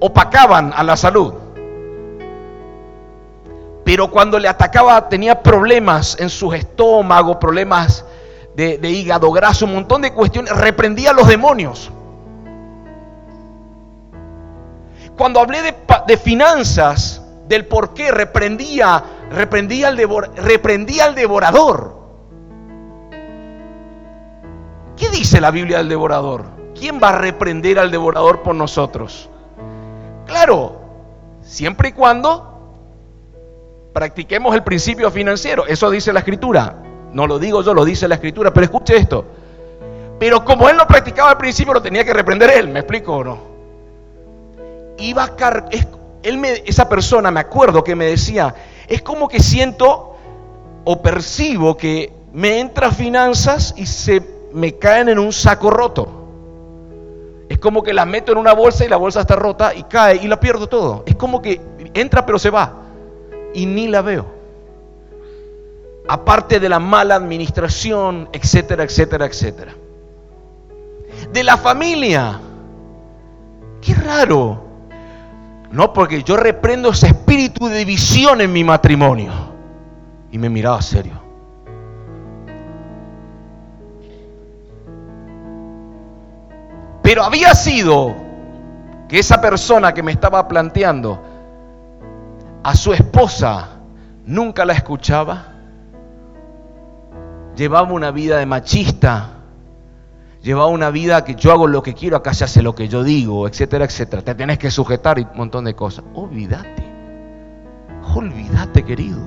opacaban 0.01 0.73
a 0.75 0.83
la 0.83 0.97
salud. 0.97 1.33
Pero 3.85 4.11
cuando 4.11 4.37
le 4.37 4.49
atacaba 4.49 5.07
tenía 5.07 5.41
problemas 5.41 6.17
en 6.19 6.29
su 6.29 6.51
estómago, 6.53 7.39
problemas 7.39 8.03
de, 8.57 8.89
hígado 8.89 9.31
graso, 9.31 9.63
un 9.63 9.75
montón 9.75 10.01
de 10.01 10.11
cuestiones. 10.11 10.53
Reprendía 10.53 11.11
a 11.11 11.13
los 11.13 11.29
demonios. 11.29 11.89
Cuando 15.17 15.39
hablé 15.39 15.75
de, 16.07 16.17
finanzas, 16.17 17.23
del 17.47 17.65
por 17.65 17.93
qué 17.93 18.11
reprendía, 18.11 19.03
reprendía 19.31 19.87
al, 19.87 19.97
reprendía 20.35 21.05
al 21.05 21.15
devorador. 21.15 21.97
¿Qué 24.95 25.09
dice 25.09 25.41
la 25.41 25.51
Biblia 25.51 25.79
del 25.79 25.89
devorador? 25.89 26.45
¿Quién 26.77 26.99
va 27.01 27.09
a 27.09 27.17
reprender 27.17 27.79
al 27.79 27.89
devorador 27.89 28.43
por 28.43 28.53
nosotros? 28.53 29.29
Claro, 30.27 30.81
siempre 31.41 31.89
y 31.89 31.91
cuando 31.93 32.57
practiquemos 33.93 34.53
el 34.53 34.63
principio 34.63 35.09
financiero. 35.09 35.65
Eso 35.65 35.89
dice 35.89 36.13
la 36.13 36.19
escritura. 36.19 36.75
No 37.11 37.25
lo 37.25 37.39
digo 37.39 37.63
yo, 37.63 37.73
lo 37.73 37.83
dice 37.83 38.07
la 38.07 38.15
escritura. 38.15 38.53
Pero 38.53 38.65
escuche 38.65 38.95
esto. 38.95 39.25
Pero 40.19 40.45
como 40.45 40.69
él 40.69 40.77
no 40.77 40.85
practicaba 40.85 41.31
el 41.31 41.37
principio, 41.37 41.73
lo 41.73 41.81
tenía 41.81 42.05
que 42.05 42.13
reprender 42.13 42.51
él. 42.51 42.67
¿Me 42.67 42.81
explico 42.81 43.15
o 43.15 43.23
no? 43.23 43.46
Iba 44.97 45.23
a 45.23 45.65
esa 46.65 46.89
persona, 46.89 47.31
me 47.31 47.39
acuerdo 47.39 47.83
que 47.83 47.95
me 47.95 48.05
decía, 48.05 48.53
es 48.87 49.01
como 49.01 49.27
que 49.27 49.39
siento 49.39 50.15
o 50.83 51.01
percibo 51.01 51.77
que 51.77 52.13
me 52.33 52.59
entra 52.59 52.91
finanzas 52.91 53.73
y 53.77 53.85
se 53.85 54.21
me 54.53 54.77
caen 54.77 55.09
en 55.09 55.19
un 55.19 55.33
saco 55.33 55.69
roto. 55.69 56.07
Es 57.49 57.59
como 57.59 57.81
que 57.83 57.93
la 57.93 58.05
meto 58.05 58.31
en 58.31 58.37
una 58.37 58.53
bolsa 58.53 58.85
y 58.85 58.89
la 58.89 58.97
bolsa 58.97 59.21
está 59.21 59.35
rota 59.35 59.73
y 59.73 59.83
cae 59.83 60.17
y 60.17 60.27
la 60.27 60.39
pierdo 60.39 60.67
todo. 60.67 61.03
Es 61.05 61.15
como 61.15 61.41
que 61.41 61.61
entra 61.93 62.25
pero 62.25 62.39
se 62.39 62.49
va 62.49 62.73
y 63.53 63.65
ni 63.65 63.87
la 63.87 64.01
veo. 64.01 64.25
Aparte 66.07 66.59
de 66.59 66.69
la 66.69 66.79
mala 66.79 67.15
administración, 67.15 68.29
etcétera, 68.31 68.83
etcétera, 68.83 69.25
etcétera. 69.25 69.73
De 71.31 71.43
la 71.43 71.57
familia. 71.57 72.39
Qué 73.81 73.93
raro. 73.93 74.66
No, 75.71 75.91
porque 75.93 76.23
yo 76.23 76.37
reprendo 76.37 76.89
ese 76.89 77.07
espíritu 77.07 77.67
de 77.67 77.79
división 77.79 78.41
en 78.41 78.51
mi 78.53 78.63
matrimonio. 78.63 79.31
Y 80.31 80.37
me 80.37 80.49
miraba 80.49 80.81
serio. 80.81 81.27
Pero 87.01 87.23
había 87.23 87.53
sido 87.53 88.15
que 89.07 89.19
esa 89.19 89.39
persona 89.39 89.93
que 89.93 90.03
me 90.03 90.11
estaba 90.11 90.47
planteando 90.47 91.21
a 92.63 92.75
su 92.75 92.91
esposa 92.91 93.69
nunca 94.25 94.65
la 94.65 94.73
escuchaba. 94.73 95.53
Llevaba 97.55 97.93
una 97.93 98.11
vida 98.11 98.37
de 98.37 98.45
machista. 98.45 99.36
Llevaba 100.41 100.67
una 100.67 100.91
vida 100.91 101.23
que 101.23 101.35
yo 101.35 101.51
hago 101.51 101.67
lo 101.67 101.81
que 101.83 101.93
quiero, 101.93 102.17
acá 102.17 102.33
se 102.33 102.43
hace 102.43 102.61
lo 102.61 102.75
que 102.75 102.87
yo 102.87 103.03
digo, 103.03 103.47
etcétera, 103.47 103.85
etcétera. 103.85 104.21
Te 104.21 104.35
tienes 104.35 104.57
que 104.59 104.69
sujetar 104.71 105.19
y 105.19 105.23
un 105.23 105.35
montón 105.35 105.65
de 105.65 105.75
cosas. 105.75 106.05
Olvídate. 106.13 106.85
Olvídate, 108.15 108.83
querido. 108.83 109.19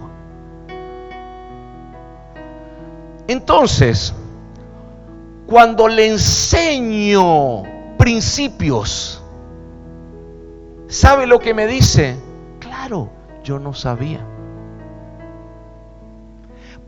Entonces, 3.26 4.14
cuando 5.46 5.88
le 5.88 6.08
enseño 6.08 7.62
principios, 7.98 9.22
¿sabe 10.88 11.26
lo 11.26 11.38
que 11.38 11.54
me 11.54 11.66
dice? 11.66 12.16
Claro, 12.60 13.10
yo 13.44 13.58
no 13.58 13.74
sabía. 13.74 14.24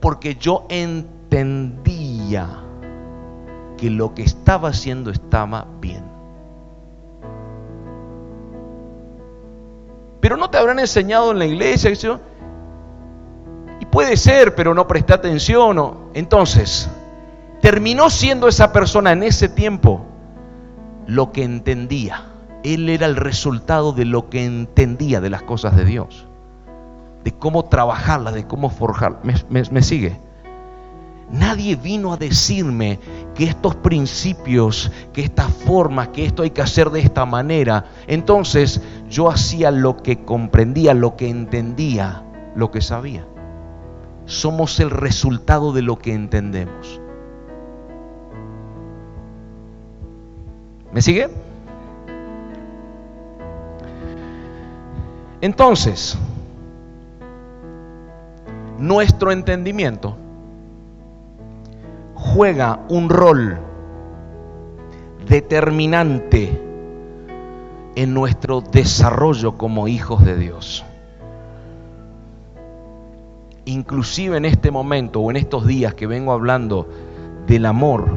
Porque 0.00 0.36
yo 0.36 0.66
entendía 0.68 2.61
que 3.82 3.90
lo 3.90 4.14
que 4.14 4.22
estaba 4.22 4.68
haciendo 4.68 5.10
estaba 5.10 5.66
bien. 5.80 6.04
Pero 10.20 10.36
no 10.36 10.48
te 10.48 10.56
habrán 10.56 10.78
enseñado 10.78 11.32
en 11.32 11.40
la 11.40 11.46
iglesia. 11.46 11.90
Y 13.80 13.86
puede 13.86 14.16
ser, 14.16 14.54
pero 14.54 14.72
no 14.72 14.86
presta 14.86 15.14
atención. 15.14 15.96
Entonces, 16.14 16.88
terminó 17.60 18.08
siendo 18.08 18.46
esa 18.46 18.72
persona 18.72 19.10
en 19.10 19.24
ese 19.24 19.48
tiempo 19.48 20.06
lo 21.08 21.32
que 21.32 21.42
entendía. 21.42 22.26
Él 22.62 22.88
era 22.88 23.06
el 23.06 23.16
resultado 23.16 23.92
de 23.92 24.04
lo 24.04 24.30
que 24.30 24.44
entendía 24.44 25.20
de 25.20 25.28
las 25.28 25.42
cosas 25.42 25.74
de 25.74 25.84
Dios, 25.84 26.28
de 27.24 27.32
cómo 27.32 27.64
trabajarlas, 27.64 28.34
de 28.34 28.46
cómo 28.46 28.70
forjar. 28.70 29.18
¿Me, 29.24 29.82
sigue? 29.82 30.20
Nadie 31.30 31.76
vino 31.76 32.12
a 32.12 32.16
decirme 32.16 32.98
que 33.34 33.44
estos 33.44 33.74
principios, 33.76 34.90
que 35.12 35.22
estas 35.22 35.50
formas, 35.50 36.08
que 36.08 36.26
esto 36.26 36.42
hay 36.42 36.50
que 36.50 36.62
hacer 36.62 36.90
de 36.90 37.00
esta 37.00 37.24
manera. 37.24 37.86
Entonces 38.06 38.82
yo 39.08 39.30
hacía 39.30 39.70
lo 39.70 40.02
que 40.02 40.24
comprendía, 40.24 40.92
lo 40.94 41.16
que 41.16 41.28
entendía, 41.28 42.22
lo 42.54 42.70
que 42.70 42.82
sabía. 42.82 43.26
Somos 44.26 44.78
el 44.80 44.90
resultado 44.90 45.72
de 45.72 45.82
lo 45.82 45.98
que 45.98 46.12
entendemos. 46.12 47.00
¿Me 50.92 51.00
sigue? 51.00 51.28
Entonces, 55.40 56.16
nuestro 58.78 59.32
entendimiento 59.32 60.16
juega 62.22 62.80
un 62.88 63.10
rol 63.10 63.58
determinante 65.26 66.62
en 67.96 68.14
nuestro 68.14 68.60
desarrollo 68.60 69.58
como 69.58 69.88
hijos 69.88 70.24
de 70.24 70.36
Dios. 70.36 70.84
Inclusive 73.64 74.36
en 74.36 74.44
este 74.44 74.70
momento 74.70 75.20
o 75.20 75.30
en 75.30 75.36
estos 75.36 75.66
días 75.66 75.94
que 75.94 76.06
vengo 76.06 76.32
hablando 76.32 76.88
del 77.46 77.66
amor, 77.66 78.08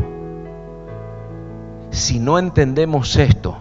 si 1.90 2.20
no 2.20 2.38
entendemos 2.38 3.16
esto, 3.16 3.58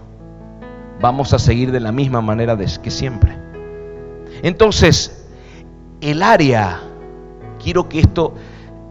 vamos 1.00 1.32
a 1.32 1.38
seguir 1.38 1.72
de 1.72 1.80
la 1.80 1.90
misma 1.90 2.20
manera 2.20 2.56
que 2.56 2.90
siempre. 2.90 3.36
Entonces, 4.42 5.26
el 6.00 6.22
área, 6.22 6.80
quiero 7.62 7.88
que 7.88 8.00
esto, 8.00 8.34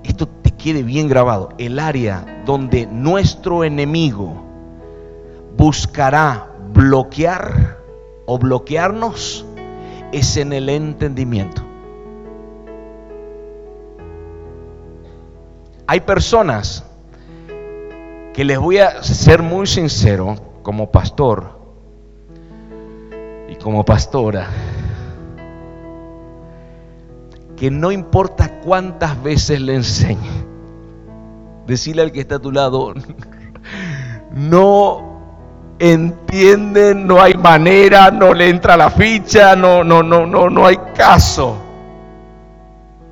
esto 0.03 0.27
quede 0.63 0.81
bien 0.81 1.09
grabado, 1.09 1.49
el 1.57 1.77
área 1.77 2.41
donde 2.45 2.87
nuestro 2.87 3.65
enemigo 3.65 4.41
buscará 5.57 6.55
bloquear 6.73 7.79
o 8.25 8.39
bloquearnos 8.39 9.45
es 10.13 10.37
en 10.37 10.53
el 10.53 10.69
entendimiento. 10.69 11.61
Hay 15.85 15.99
personas 15.99 16.85
que 18.33 18.45
les 18.45 18.57
voy 18.57 18.77
a 18.77 19.03
ser 19.03 19.41
muy 19.41 19.67
sincero 19.67 20.37
como 20.61 20.89
pastor 20.91 21.59
y 23.49 23.57
como 23.57 23.83
pastora, 23.83 24.47
que 27.57 27.69
no 27.69 27.91
importa 27.91 28.61
cuántas 28.61 29.21
veces 29.21 29.59
le 29.59 29.75
enseñe, 29.75 30.52
decirle 31.65 32.01
al 32.01 32.11
que 32.11 32.21
está 32.21 32.35
a 32.35 32.39
tu 32.39 32.51
lado, 32.51 32.93
no 34.31 35.13
entienden, 35.79 37.07
no 37.07 37.21
hay 37.21 37.33
manera, 37.33 38.11
no 38.11 38.33
le 38.33 38.49
entra 38.49 38.77
la 38.77 38.89
ficha, 38.89 39.55
no, 39.55 39.83
no, 39.83 40.01
no, 40.03 40.25
no, 40.25 40.49
no 40.49 40.65
hay 40.65 40.77
caso. 40.95 41.57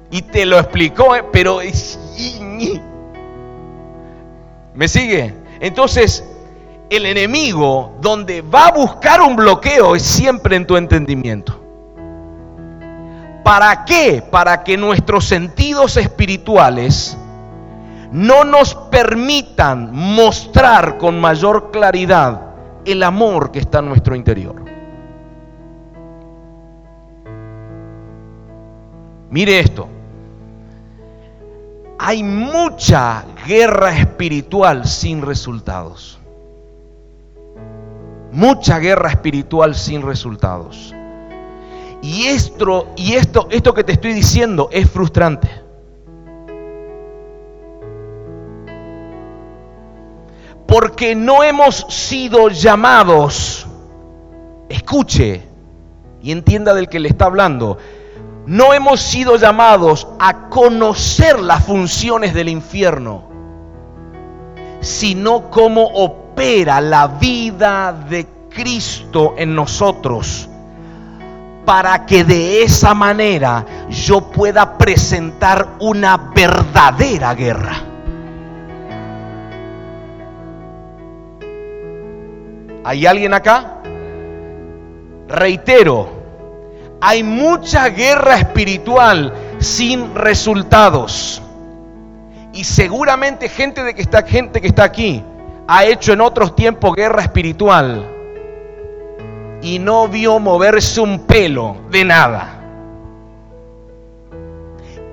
Y 0.10 0.22
te 0.22 0.46
lo 0.46 0.60
explicó, 0.60 1.15
eh, 1.15 1.24
pero 1.31 1.60
¿me 4.74 4.88
sigue? 4.88 5.34
Entonces, 5.60 6.24
el 6.89 7.05
enemigo 7.05 7.93
donde 8.01 8.41
va 8.41 8.67
a 8.67 8.72
buscar 8.72 9.22
un 9.22 9.36
bloqueo 9.36 9.96
es 9.96 10.03
siempre 10.03 10.55
en 10.55 10.67
tu 10.67 10.75
entendimiento. 10.75 11.58
¿Para 13.43 13.86
qué? 13.86 14.24
Para 14.29 14.63
que 14.63 14.77
nuestros 14.77 15.25
sentidos 15.25 15.98
espirituales 15.98 17.17
no 18.12 18.44
nos 18.44 18.75
permitan 18.75 19.91
mostrar 19.94 20.98
con 20.98 21.20
mayor 21.20 21.72
claridad 21.72 22.41
el 22.86 23.03
amor 23.03 23.51
que 23.51 23.60
está 23.60 23.80
en 23.80 23.86
nuestro 23.88 24.15
interior. 24.15 24.63
Mire 29.30 29.60
esto. 29.60 29.88
Hay 31.98 32.24
mucha 32.24 33.24
guerra 33.48 33.98
espiritual 33.98 34.86
sin 34.86 35.22
resultados. 35.22 36.20
Mucha 38.34 38.80
guerra 38.80 39.10
espiritual 39.10 39.75
sin 39.75 40.01
resultados. 40.01 40.94
Y 42.01 42.24
esto, 42.24 42.88
y 42.98 43.13
esto, 43.13 43.48
esto 43.51 43.74
que 43.74 43.84
te 43.84 43.94
estoy 43.94 44.13
diciendo 44.13 44.68
es 44.72 44.89
frustrante. 44.89 45.50
Porque 50.71 51.15
no 51.15 51.43
hemos 51.43 51.85
sido 51.89 52.47
llamados, 52.47 53.67
escuche 54.69 55.45
y 56.21 56.31
entienda 56.31 56.73
del 56.73 56.87
que 56.87 57.01
le 57.01 57.09
está 57.09 57.25
hablando, 57.25 57.77
no 58.45 58.73
hemos 58.73 59.01
sido 59.01 59.35
llamados 59.35 60.07
a 60.17 60.47
conocer 60.47 61.41
las 61.41 61.65
funciones 61.65 62.33
del 62.33 62.47
infierno, 62.47 63.25
sino 64.79 65.49
cómo 65.49 65.87
opera 65.87 66.79
la 66.79 67.05
vida 67.07 67.91
de 67.91 68.25
Cristo 68.49 69.33
en 69.35 69.53
nosotros, 69.53 70.47
para 71.65 72.05
que 72.05 72.23
de 72.23 72.63
esa 72.63 72.93
manera 72.93 73.65
yo 73.89 74.31
pueda 74.31 74.77
presentar 74.77 75.67
una 75.81 76.15
verdadera 76.33 77.33
guerra. 77.35 77.90
¿Hay 82.83 83.05
alguien 83.05 83.33
acá? 83.33 83.81
Reitero, 85.27 86.09
hay 87.00 87.23
mucha 87.23 87.89
guerra 87.89 88.35
espiritual 88.35 89.33
sin 89.59 90.13
resultados. 90.15 91.41
Y 92.53 92.63
seguramente 92.63 93.49
gente, 93.49 93.84
de 93.84 93.93
que 93.93 94.01
está, 94.01 94.23
gente 94.23 94.60
que 94.60 94.67
está 94.67 94.84
aquí 94.84 95.23
ha 95.67 95.86
hecho 95.86 96.12
en 96.12 96.21
otros 96.21 96.56
tiempos 96.56 96.93
guerra 96.95 97.21
espiritual 97.21 98.06
y 99.62 99.79
no 99.79 100.08
vio 100.08 100.39
moverse 100.39 100.99
un 100.99 101.19
pelo 101.19 101.77
de 101.89 102.03
nada. 102.03 102.58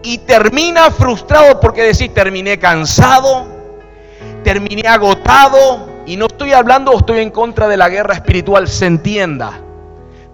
Y 0.02 0.18
termina 0.18 0.90
frustrado 0.90 1.60
porque 1.60 1.82
decís, 1.82 2.12
terminé 2.12 2.58
cansado, 2.58 3.46
terminé 4.42 4.88
agotado, 4.88 5.87
y 6.08 6.16
no 6.16 6.24
estoy 6.24 6.54
hablando 6.54 6.92
o 6.92 6.98
estoy 6.98 7.18
en 7.18 7.28
contra 7.28 7.68
de 7.68 7.76
la 7.76 7.90
guerra 7.90 8.14
espiritual, 8.14 8.66
se 8.66 8.86
entienda. 8.86 9.60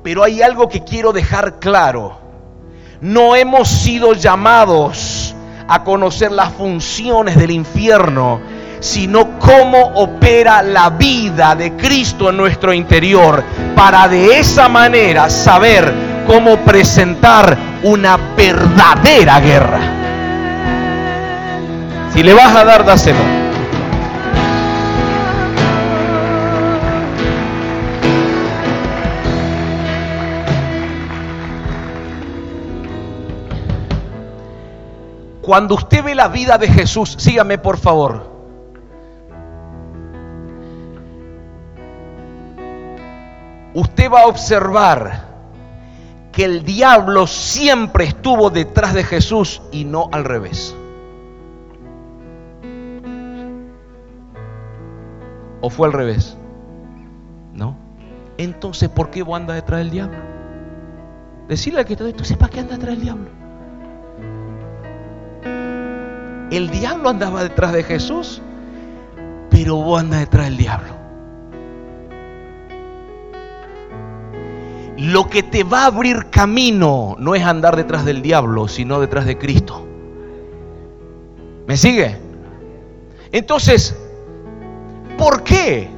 Pero 0.05 0.23
hay 0.23 0.41
algo 0.41 0.69
que 0.69 0.85
quiero 0.85 1.13
dejar 1.13 1.59
claro. 1.59 2.17
No 3.01 3.35
hemos 3.35 3.69
sido 3.69 4.13
llamados 4.13 5.35
a 5.67 5.83
conocer 5.83 6.31
las 6.31 6.53
funciones 6.53 7.37
del 7.37 7.51
infierno, 7.51 8.41
sino 8.79 9.37
cómo 9.41 9.81
opera 9.97 10.63
la 10.63 10.91
vida 10.91 11.57
de 11.57 11.73
Cristo 11.73 12.31
en 12.31 12.37
nuestro 12.37 12.73
interior, 12.73 13.43
para 13.75 14.07
de 14.07 14.39
esa 14.39 14.69
manera 14.69 15.29
saber 15.29 15.93
cómo 16.29 16.57
presentar 16.59 17.59
una 17.83 18.17
verdadera 18.37 19.41
guerra. 19.41 19.81
Si 22.13 22.23
le 22.23 22.33
vas 22.33 22.55
a 22.55 22.65
dar, 22.65 22.85
dáselo. 22.85 23.44
Cuando 35.45 35.75
usted 35.75 36.03
ve 36.03 36.15
la 36.15 36.29
vida 36.29 36.57
de 36.57 36.69
Jesús, 36.69 37.17
sígame 37.19 37.59
por 37.59 37.77
favor. 37.77 38.33
Usted 43.75 44.11
va 44.11 44.23
a 44.23 44.27
observar 44.27 45.35
que 46.33 46.47
el 46.47 46.65
diablo 46.65 47.27
siempre 47.27 48.07
estuvo 48.07 48.49
detrás 48.49 48.95
de 48.95 49.05
Jesús 49.05 49.61
y 49.71 49.85
no 49.85 50.09
al 50.13 50.25
revés. 50.25 50.75
¿O 55.61 55.69
fue 55.69 55.89
al 55.89 55.93
revés? 55.93 56.39
¿No? 57.53 57.77
Entonces, 58.39 58.89
¿por 58.89 59.11
qué 59.11 59.23
vos 59.23 59.37
andas 59.37 59.57
detrás 59.57 59.81
del 59.81 59.91
diablo? 59.91 60.19
Decirle 61.49 61.81
al 61.81 61.85
que 61.85 61.97
te 61.97 62.13
¿tú 62.15 62.25
¿para 62.39 62.51
qué 62.51 62.61
anda 62.61 62.77
detrás 62.77 62.95
del 62.95 63.03
diablo? 63.03 63.44
El 66.57 66.71
diablo 66.71 67.09
andaba 67.09 67.43
detrás 67.43 67.73
de 67.73 67.83
Jesús, 67.83 68.41
pero 69.51 69.75
vos 69.75 69.99
andas 69.99 70.21
detrás 70.21 70.45
del 70.45 70.57
diablo. 70.57 70.95
Lo 74.97 75.29
que 75.29 75.43
te 75.43 75.65
va 75.65 75.83
a 75.83 75.87
abrir 75.87 76.31
camino 76.31 77.17
no 77.19 77.35
es 77.35 77.43
andar 77.43 77.75
detrás 77.75 78.05
del 78.05 78.23
diablo, 78.23 78.69
sino 78.69 79.01
detrás 79.01 79.27
de 79.27 79.37
Cristo. 79.37 79.85
¿Me 81.67 81.77
sigue? 81.77 82.19
Entonces, 83.33 83.97
¿por 85.19 85.43
qué? 85.43 85.89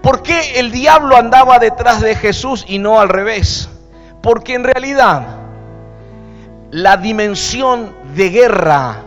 ¿Por 0.00 0.22
qué 0.22 0.60
el 0.60 0.70
diablo 0.70 1.16
andaba 1.16 1.58
detrás 1.58 2.00
de 2.00 2.14
Jesús 2.14 2.64
y 2.68 2.78
no 2.78 3.00
al 3.00 3.08
revés? 3.08 3.68
Porque 4.22 4.54
en 4.54 4.62
realidad 4.62 5.39
la 6.70 6.96
dimensión 6.96 7.92
de 8.14 8.30
guerra 8.30 9.02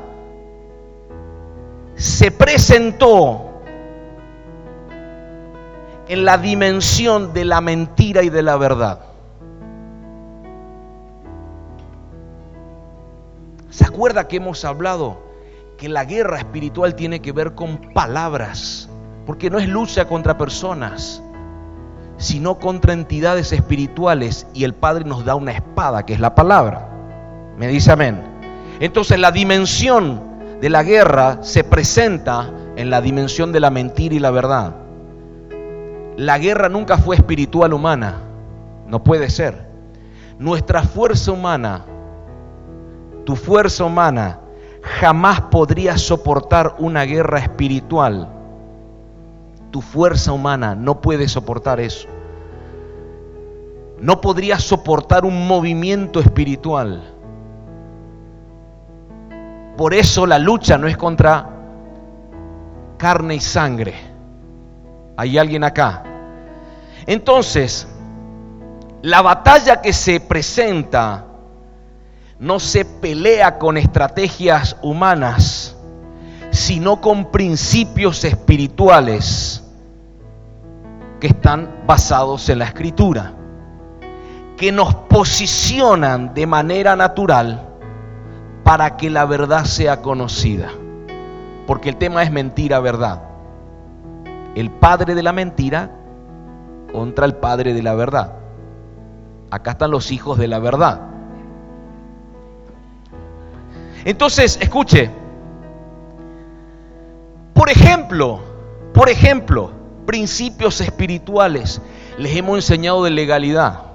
se 1.96 2.32
presentó 2.32 3.62
en 6.10 6.26
la 6.26 6.38
dimensión 6.38 7.34
de 7.34 7.46
la 7.46 7.62
mentira 7.62 8.24
y 8.24 8.30
de 8.30 8.44
la 8.44 8.58
verdad. 8.58 9.00
¿Se 13.70 13.86
acuerda 13.86 14.28
que 14.28 14.38
hemos 14.38 14.66
hablado 14.66 15.24
que 15.78 15.88
la 15.88 16.04
guerra 16.04 16.40
espiritual 16.40 16.96
tiene 16.96 17.22
que 17.22 17.32
ver 17.32 17.56
con 17.56 17.94
palabras? 17.94 18.90
Porque 19.26 19.50
no 19.50 19.58
es 19.58 19.70
lucha 19.70 20.06
contra 20.06 20.38
personas, 20.38 21.24
sino 22.18 22.60
contra 22.60 22.92
entidades 22.92 23.54
espirituales 23.54 24.46
y 24.54 24.66
el 24.66 24.74
Padre 24.74 25.06
nos 25.06 25.24
da 25.24 25.36
una 25.36 25.54
espada 25.54 26.06
que 26.06 26.14
es 26.14 26.20
la 26.20 26.36
palabra. 26.36 26.93
Me 27.58 27.68
dice 27.68 27.92
amén. 27.92 28.22
Entonces 28.80 29.20
la 29.20 29.32
dimensión 29.32 30.22
de 30.62 30.70
la 30.70 30.84
guerra 30.84 31.40
se 31.42 31.64
presenta 31.64 32.50
en 32.76 32.90
la 32.90 33.02
dimensión 33.02 33.52
de 33.52 33.60
la 33.60 33.70
mentira 33.70 34.16
y 34.16 34.20
la 34.20 34.32
verdad. 34.32 34.76
La 36.18 36.38
guerra 36.38 36.70
nunca 36.70 36.98
fue 36.98 37.16
espiritual 37.16 37.74
humana. 37.74 38.22
No 38.88 39.04
puede 39.04 39.30
ser. 39.30 39.68
Nuestra 40.40 40.84
fuerza 40.84 41.32
humana, 41.32 41.86
tu 43.26 43.36
fuerza 43.36 43.86
humana, 43.86 44.40
jamás 44.82 45.42
podría 45.42 45.98
soportar 45.98 46.76
una 46.80 47.04
guerra 47.04 47.40
espiritual 47.40 48.28
tu 49.74 49.82
fuerza 49.82 50.32
humana 50.32 50.76
no 50.76 51.02
puede 51.02 51.28
soportar 51.28 51.80
eso. 51.80 52.08
No 54.00 54.22
podría 54.22 54.60
soportar 54.60 55.26
un 55.26 55.48
movimiento 55.48 56.20
espiritual. 56.20 57.13
Por 59.78 59.94
eso 59.94 60.26
la 60.26 60.38
lucha 60.38 60.78
no 60.78 60.88
es 60.88 60.98
contra 60.98 61.50
carne 62.98 63.36
y 63.36 63.40
sangre. 63.40 63.94
¿Hay 65.18 65.38
alguien 65.38 65.64
acá? 65.64 66.04
Entonces, 67.06 67.88
la 69.02 69.22
batalla 69.22 69.82
que 69.82 69.92
se 69.92 70.20
presenta 70.20 71.26
no 72.40 72.60
se 72.60 72.86
pelea 72.86 73.58
con 73.58 73.78
estrategias 73.78 74.78
humanas, 74.82 75.76
sino 76.52 77.02
con 77.02 77.32
principios 77.32 78.24
espirituales 78.24 79.64
que 81.20 81.28
están 81.28 81.84
basados 81.88 82.48
en 82.50 82.60
la 82.60 82.66
escritura, 82.66 83.34
que 84.56 84.72
nos 84.72 84.94
posicionan 84.94 86.34
de 86.34 86.46
manera 86.46 86.96
natural 86.96 87.73
para 88.74 88.98
que 88.98 89.12
la 89.12 89.26
verdad 89.26 89.66
sea 89.66 90.02
conocida. 90.02 90.72
Porque 91.68 91.90
el 91.90 91.96
tema 91.98 92.24
es 92.24 92.32
mentira, 92.32 92.80
verdad. 92.80 93.22
El 94.56 94.72
padre 94.72 95.14
de 95.14 95.22
la 95.22 95.32
mentira 95.32 95.92
contra 96.92 97.28
el 97.28 97.36
padre 97.36 97.76
de 97.76 97.84
la 97.84 97.94
verdad. 97.94 98.34
Acá 99.52 99.74
están 99.74 99.92
los 99.92 100.12
hijos 100.12 100.40
de 100.40 100.48
la 100.48 100.58
verdad. 100.58 101.02
Entonces, 104.06 104.58
escuche, 104.60 105.12
por 107.54 107.70
ejemplo, 107.70 108.40
por 108.92 109.08
ejemplo, 109.08 109.72
principios 110.08 110.82
espirituales, 110.82 111.80
les 112.18 112.36
hemos 112.36 112.56
enseñado 112.56 113.04
de 113.04 113.12
legalidad. 113.12 113.93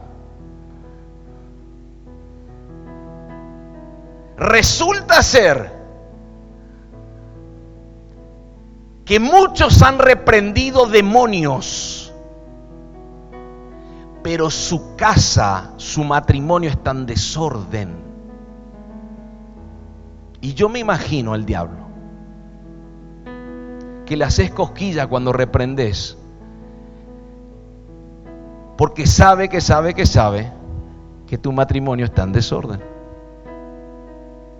Resulta 4.38 5.20
ser 5.22 5.72
que 9.04 9.18
muchos 9.18 9.82
han 9.82 9.98
reprendido 9.98 10.86
demonios, 10.86 12.12
pero 14.22 14.48
su 14.50 14.94
casa, 14.94 15.72
su 15.76 16.04
matrimonio 16.04 16.70
está 16.70 16.92
en 16.92 17.06
desorden. 17.06 17.96
Y 20.40 20.54
yo 20.54 20.68
me 20.68 20.78
imagino 20.78 21.34
al 21.34 21.44
diablo 21.44 21.88
que 24.06 24.16
le 24.16 24.24
haces 24.24 24.52
cosquilla 24.52 25.08
cuando 25.08 25.32
reprendes, 25.32 26.16
porque 28.76 29.06
sabe 29.06 29.48
que 29.48 29.60
sabe 29.60 29.94
que 29.94 30.06
sabe 30.06 30.52
que 31.26 31.38
tu 31.38 31.50
matrimonio 31.50 32.04
está 32.04 32.22
en 32.22 32.32
desorden. 32.32 32.97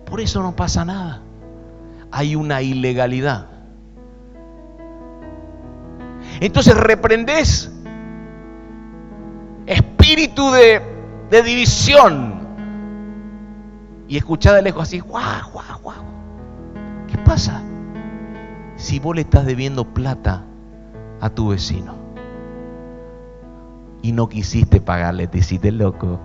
Por 0.08 0.20
eso 0.20 0.42
no 0.42 0.56
pasa 0.56 0.84
nada. 0.84 1.20
Hay 2.10 2.34
una 2.34 2.62
ilegalidad. 2.62 3.46
Entonces 6.40 6.76
reprendes 6.76 7.70
espíritu 9.66 10.50
de, 10.50 10.82
división 11.42 12.46
y 14.08 14.16
escuchad 14.16 14.54
de 14.54 14.62
lejos 14.62 14.84
así, 14.84 15.00
guau, 15.00 15.50
guau, 15.52 15.80
guau. 15.82 16.04
¿Qué 17.06 17.18
pasa? 17.18 17.62
Si 18.76 18.98
vos 19.00 19.14
le 19.14 19.22
estás 19.22 19.44
debiendo 19.44 19.84
plata 19.84 20.44
a 21.20 21.28
tu 21.28 21.48
vecino 21.48 21.94
y 24.00 24.12
no 24.12 24.28
quisiste 24.28 24.80
pagarle, 24.80 25.26
te 25.26 25.38
hiciste 25.38 25.72
loco. 25.72 26.18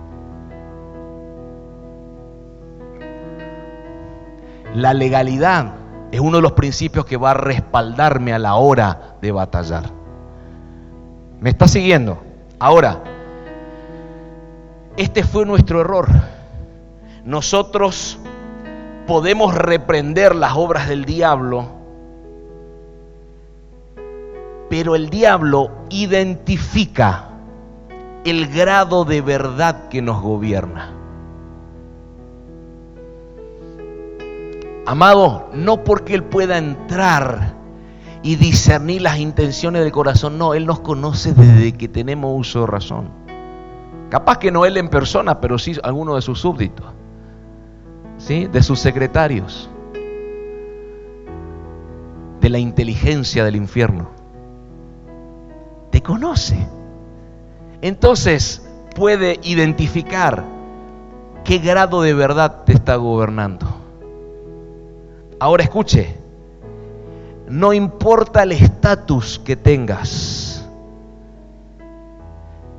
La 4.74 4.92
legalidad 4.92 5.74
es 6.10 6.18
uno 6.18 6.38
de 6.38 6.42
los 6.42 6.52
principios 6.52 7.06
que 7.06 7.16
va 7.16 7.30
a 7.30 7.34
respaldarme 7.34 8.32
a 8.32 8.40
la 8.40 8.56
hora 8.56 9.16
de 9.22 9.30
batallar. 9.30 9.84
¿Me 11.40 11.50
está 11.50 11.68
siguiendo? 11.68 12.22
Ahora, 12.58 13.02
este 14.96 15.22
fue 15.22 15.46
nuestro 15.46 15.80
error. 15.80 16.08
Nosotros 17.24 18.18
podemos 19.06 19.54
reprender 19.54 20.34
las 20.34 20.54
obras 20.56 20.88
del 20.88 21.04
diablo, 21.04 21.66
pero 24.68 24.96
el 24.96 25.08
diablo 25.08 25.70
identifica 25.90 27.28
el 28.24 28.48
grado 28.48 29.04
de 29.04 29.20
verdad 29.20 29.88
que 29.88 30.02
nos 30.02 30.20
gobierna. 30.20 31.03
Amado, 34.86 35.48
no 35.54 35.82
porque 35.82 36.14
Él 36.14 36.24
pueda 36.24 36.58
entrar 36.58 37.54
y 38.22 38.36
discernir 38.36 39.02
las 39.02 39.18
intenciones 39.18 39.82
del 39.82 39.92
corazón, 39.92 40.38
no, 40.38 40.54
Él 40.54 40.66
nos 40.66 40.80
conoce 40.80 41.32
desde 41.32 41.72
que 41.72 41.88
tenemos 41.88 42.32
uso 42.34 42.60
de 42.60 42.66
razón. 42.66 43.08
Capaz 44.10 44.38
que 44.38 44.50
no 44.50 44.66
Él 44.66 44.76
en 44.76 44.88
persona, 44.88 45.40
pero 45.40 45.58
sí 45.58 45.74
alguno 45.82 46.16
de 46.16 46.22
sus 46.22 46.40
súbditos, 46.40 46.86
¿sí? 48.18 48.46
de 48.46 48.62
sus 48.62 48.78
secretarios, 48.78 49.70
de 52.40 52.48
la 52.50 52.58
inteligencia 52.58 53.44
del 53.44 53.56
infierno. 53.56 54.10
Te 55.90 56.02
conoce. 56.02 56.68
Entonces 57.80 58.68
puede 58.94 59.40
identificar 59.42 60.44
qué 61.42 61.58
grado 61.58 62.02
de 62.02 62.14
verdad 62.14 62.64
te 62.64 62.72
está 62.72 62.96
gobernando. 62.96 63.83
Ahora 65.40 65.64
escuche, 65.64 66.14
no 67.48 67.72
importa 67.72 68.42
el 68.42 68.52
estatus 68.52 69.40
que 69.44 69.56
tengas 69.56 70.66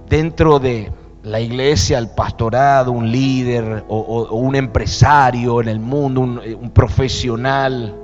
dentro 0.10 0.60
de 0.60 0.92
la 1.24 1.40
iglesia, 1.40 1.98
el 1.98 2.10
pastorado, 2.10 2.92
un 2.92 3.12
líder 3.12 3.84
o, 3.88 4.30
un 4.32 4.56
empresario 4.56 5.62
en 5.62 5.68
el 5.68 5.80
mundo, 5.80 6.22
un, 6.22 6.40
un 6.40 6.70
profesional, 6.70 7.96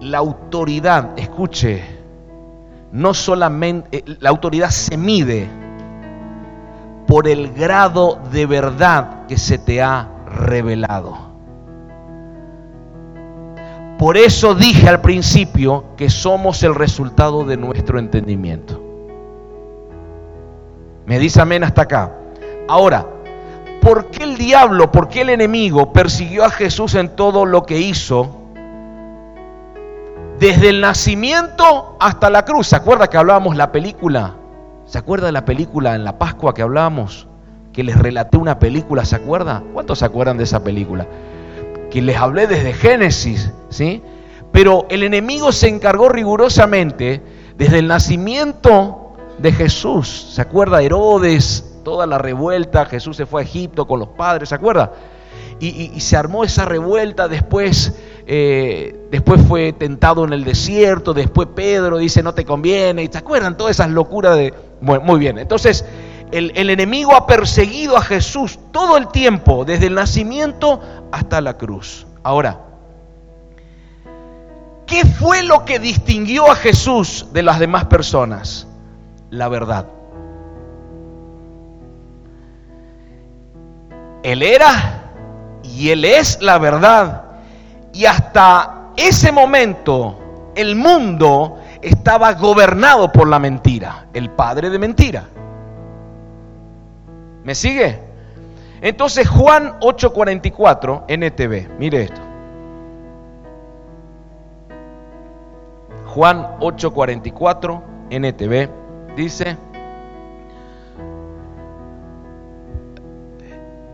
la 0.00 0.18
autoridad, 0.18 1.18
escuche, 1.18 1.82
no 2.92 3.14
solamente, 3.14 3.98
eh, 3.98 4.16
la 4.20 4.30
autoridad 4.30 4.70
se 4.70 4.96
mide 4.96 5.48
por 7.06 7.28
el 7.28 7.52
grado 7.52 8.20
de 8.32 8.46
verdad 8.46 9.26
que 9.26 9.36
se 9.36 9.58
te 9.58 9.82
ha 9.82 10.08
revelado. 10.26 11.29
Por 14.00 14.16
eso 14.16 14.54
dije 14.54 14.88
al 14.88 15.02
principio 15.02 15.94
que 15.94 16.08
somos 16.08 16.62
el 16.62 16.74
resultado 16.74 17.44
de 17.44 17.58
nuestro 17.58 17.98
entendimiento. 17.98 18.82
Me 21.04 21.18
dice 21.18 21.42
amén 21.42 21.64
hasta 21.64 21.82
acá. 21.82 22.10
Ahora, 22.66 23.06
¿por 23.82 24.06
qué 24.06 24.24
el 24.24 24.38
diablo, 24.38 24.90
por 24.90 25.08
qué 25.08 25.20
el 25.20 25.28
enemigo 25.28 25.92
persiguió 25.92 26.46
a 26.46 26.50
Jesús 26.50 26.94
en 26.94 27.14
todo 27.14 27.44
lo 27.44 27.64
que 27.64 27.78
hizo? 27.78 28.40
Desde 30.38 30.70
el 30.70 30.80
nacimiento 30.80 31.98
hasta 32.00 32.30
la 32.30 32.46
cruz. 32.46 32.68
¿Se 32.68 32.76
acuerda 32.76 33.08
que 33.08 33.18
hablábamos 33.18 33.54
la 33.54 33.70
película? 33.70 34.34
¿Se 34.86 34.96
acuerda 34.96 35.26
de 35.26 35.32
la 35.32 35.44
película 35.44 35.94
en 35.94 36.04
la 36.04 36.18
Pascua 36.18 36.54
que 36.54 36.62
hablábamos? 36.62 37.28
Que 37.74 37.84
les 37.84 37.98
relaté 37.98 38.38
una 38.38 38.58
película, 38.58 39.04
¿se 39.04 39.16
acuerda? 39.16 39.62
¿Cuántos 39.74 39.98
se 39.98 40.06
acuerdan 40.06 40.38
de 40.38 40.44
esa 40.44 40.64
película? 40.64 41.06
Que 41.90 42.00
les 42.00 42.16
hablé 42.16 42.46
desde 42.46 42.72
Génesis, 42.72 43.50
¿sí? 43.68 44.02
Pero 44.52 44.86
el 44.88 45.02
enemigo 45.02 45.52
se 45.52 45.68
encargó 45.68 46.08
rigurosamente 46.08 47.22
desde 47.56 47.78
el 47.78 47.88
nacimiento 47.88 49.12
de 49.38 49.52
Jesús. 49.52 50.32
¿Se 50.34 50.40
acuerda 50.42 50.82
Herodes? 50.82 51.66
Toda 51.84 52.06
la 52.06 52.18
revuelta, 52.18 52.86
Jesús 52.86 53.16
se 53.16 53.26
fue 53.26 53.42
a 53.42 53.44
Egipto 53.44 53.86
con 53.86 53.98
los 54.00 54.08
padres, 54.08 54.50
¿se 54.50 54.54
acuerda? 54.54 54.92
Y, 55.60 56.00
se 56.00 56.16
armó 56.16 56.42
esa 56.42 56.64
revuelta, 56.64 57.28
después, 57.28 57.92
eh, 58.26 59.08
después 59.10 59.42
fue 59.42 59.74
tentado 59.74 60.24
en 60.24 60.32
el 60.32 60.42
desierto, 60.42 61.12
después 61.12 61.48
Pedro 61.54 61.98
dice 61.98 62.22
no 62.22 62.32
te 62.32 62.46
conviene, 62.46 63.06
¿se 63.12 63.18
acuerdan? 63.18 63.58
Todas 63.58 63.76
esas 63.76 63.90
locuras 63.90 64.36
de... 64.36 64.54
Muy 64.80 65.18
bien, 65.18 65.38
entonces 65.38 65.84
el, 66.32 66.70
enemigo 66.70 67.14
ha 67.14 67.26
perseguido 67.26 67.96
a 67.96 68.02
Jesús 68.02 68.58
todo 68.70 68.96
el 68.96 69.08
tiempo, 69.08 69.64
desde 69.64 69.86
el 69.86 69.94
nacimiento 69.94 70.80
hasta 71.12 71.40
la 71.40 71.56
cruz. 71.56 72.06
Ahora, 72.22 72.60
¿qué 74.86 75.04
fue 75.04 75.42
lo 75.42 75.64
que 75.64 75.78
distinguió 75.78 76.50
a 76.50 76.54
Jesús 76.54 77.26
de 77.32 77.42
las 77.42 77.58
demás 77.58 77.86
personas? 77.86 78.66
La 79.30 79.48
verdad. 79.48 79.86
Él 84.22 84.42
era 84.42 85.12
y 85.62 85.90
Él 85.90 86.04
es 86.04 86.40
la 86.40 86.58
verdad. 86.58 87.24
Y 87.92 88.04
hasta 88.04 88.90
ese 88.96 89.32
momento 89.32 90.52
el 90.54 90.76
mundo 90.76 91.58
estaba 91.82 92.34
gobernado 92.34 93.10
por 93.10 93.28
la 93.28 93.38
mentira, 93.38 94.06
el 94.12 94.30
padre 94.30 94.70
de 94.70 94.78
mentira. 94.78 95.24
¿Me 97.44 97.54
sigue? 97.54 97.98
Entonces 98.80 99.28
Juan 99.28 99.78
8:44 99.80 101.04
NTV, 101.08 101.68
mire 101.78 102.02
esto. 102.02 102.20
Juan 106.06 106.56
8:44 106.60 107.82
NTV 108.10 108.68
dice, 109.16 109.56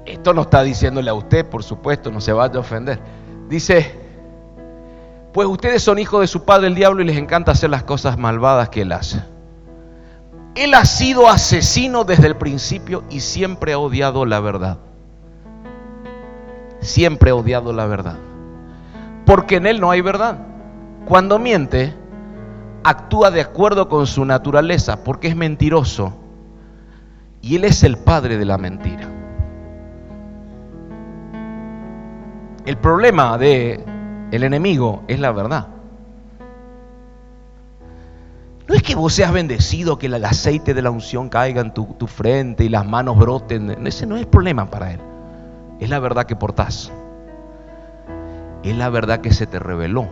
esto 0.06 0.32
no 0.32 0.42
está 0.42 0.62
diciéndole 0.62 1.10
a 1.10 1.14
usted, 1.14 1.44
por 1.46 1.62
supuesto, 1.62 2.10
no 2.10 2.20
se 2.20 2.32
vaya 2.32 2.56
a 2.56 2.60
ofender. 2.60 2.98
Dice, 3.48 3.94
pues 5.32 5.46
ustedes 5.46 5.82
son 5.82 5.98
hijos 5.98 6.20
de 6.20 6.26
su 6.26 6.44
padre 6.44 6.68
el 6.68 6.74
diablo 6.74 7.02
y 7.02 7.06
les 7.06 7.18
encanta 7.18 7.52
hacer 7.52 7.70
las 7.70 7.82
cosas 7.82 8.16
malvadas 8.16 8.70
que 8.70 8.82
él 8.82 8.92
hace. 8.92 9.22
Él 10.56 10.72
ha 10.72 10.86
sido 10.86 11.28
asesino 11.28 12.04
desde 12.04 12.26
el 12.28 12.36
principio 12.36 13.04
y 13.10 13.20
siempre 13.20 13.74
ha 13.74 13.78
odiado 13.78 14.24
la 14.24 14.40
verdad. 14.40 14.78
Siempre 16.80 17.30
ha 17.30 17.34
odiado 17.34 17.74
la 17.74 17.84
verdad. 17.84 18.16
Porque 19.26 19.56
en 19.56 19.66
él 19.66 19.80
no 19.80 19.90
hay 19.90 20.00
verdad. 20.00 20.38
Cuando 21.04 21.38
miente, 21.38 21.94
actúa 22.84 23.30
de 23.30 23.42
acuerdo 23.42 23.90
con 23.90 24.06
su 24.06 24.24
naturaleza 24.24 25.04
porque 25.04 25.28
es 25.28 25.36
mentiroso. 25.36 26.16
Y 27.42 27.56
él 27.56 27.64
es 27.64 27.82
el 27.82 27.98
padre 27.98 28.38
de 28.38 28.44
la 28.46 28.56
mentira. 28.56 29.08
El 32.64 32.78
problema 32.78 33.36
de 33.36 33.84
el 34.30 34.42
enemigo 34.42 35.02
es 35.06 35.20
la 35.20 35.32
verdad. 35.32 35.75
No 38.68 38.74
es 38.74 38.82
que 38.82 38.96
vos 38.96 39.12
seas 39.12 39.32
bendecido, 39.32 39.96
que 39.96 40.06
el 40.06 40.24
aceite 40.24 40.74
de 40.74 40.82
la 40.82 40.90
unción 40.90 41.28
caiga 41.28 41.60
en 41.60 41.72
tu, 41.72 42.06
frente 42.06 42.64
y 42.64 42.68
las 42.68 42.84
manos 42.84 43.16
broten. 43.16 43.86
Ese 43.86 44.06
no 44.06 44.16
es 44.16 44.26
problema 44.26 44.70
para 44.70 44.92
Él. 44.92 45.00
Es 45.78 45.88
la 45.88 46.00
verdad 46.00 46.24
que 46.24 46.34
portás. 46.34 46.90
Es 48.64 48.76
la 48.76 48.88
verdad 48.88 49.20
que 49.20 49.32
se 49.32 49.46
te 49.46 49.60
reveló. 49.60 50.08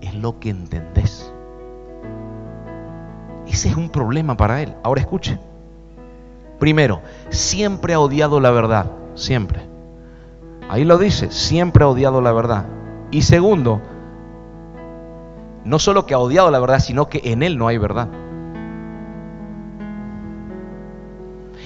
Es 0.00 0.14
lo 0.14 0.40
que 0.40 0.48
entendés. 0.48 1.30
Ese 3.46 3.68
es 3.68 3.76
un 3.76 3.90
problema 3.90 4.34
para 4.34 4.62
Él. 4.62 4.74
Ahora 4.82 5.02
escuche. 5.02 5.38
Primero, 6.58 7.02
siempre 7.28 7.92
ha 7.92 8.00
odiado 8.00 8.40
la 8.40 8.50
verdad. 8.50 8.90
Siempre. 9.14 9.60
Ahí 10.70 10.84
lo 10.84 10.96
dice. 10.96 11.30
Siempre 11.30 11.84
ha 11.84 11.88
odiado 11.88 12.22
la 12.22 12.32
verdad. 12.32 12.64
Y 13.10 13.22
segundo, 13.22 13.82
no 15.64 15.78
solo 15.78 16.06
que 16.06 16.14
ha 16.14 16.18
odiado 16.18 16.50
la 16.50 16.58
verdad, 16.58 16.80
sino 16.80 17.08
que 17.08 17.20
en 17.24 17.42
él 17.42 17.56
no 17.58 17.68
hay 17.68 17.78
verdad. 17.78 18.08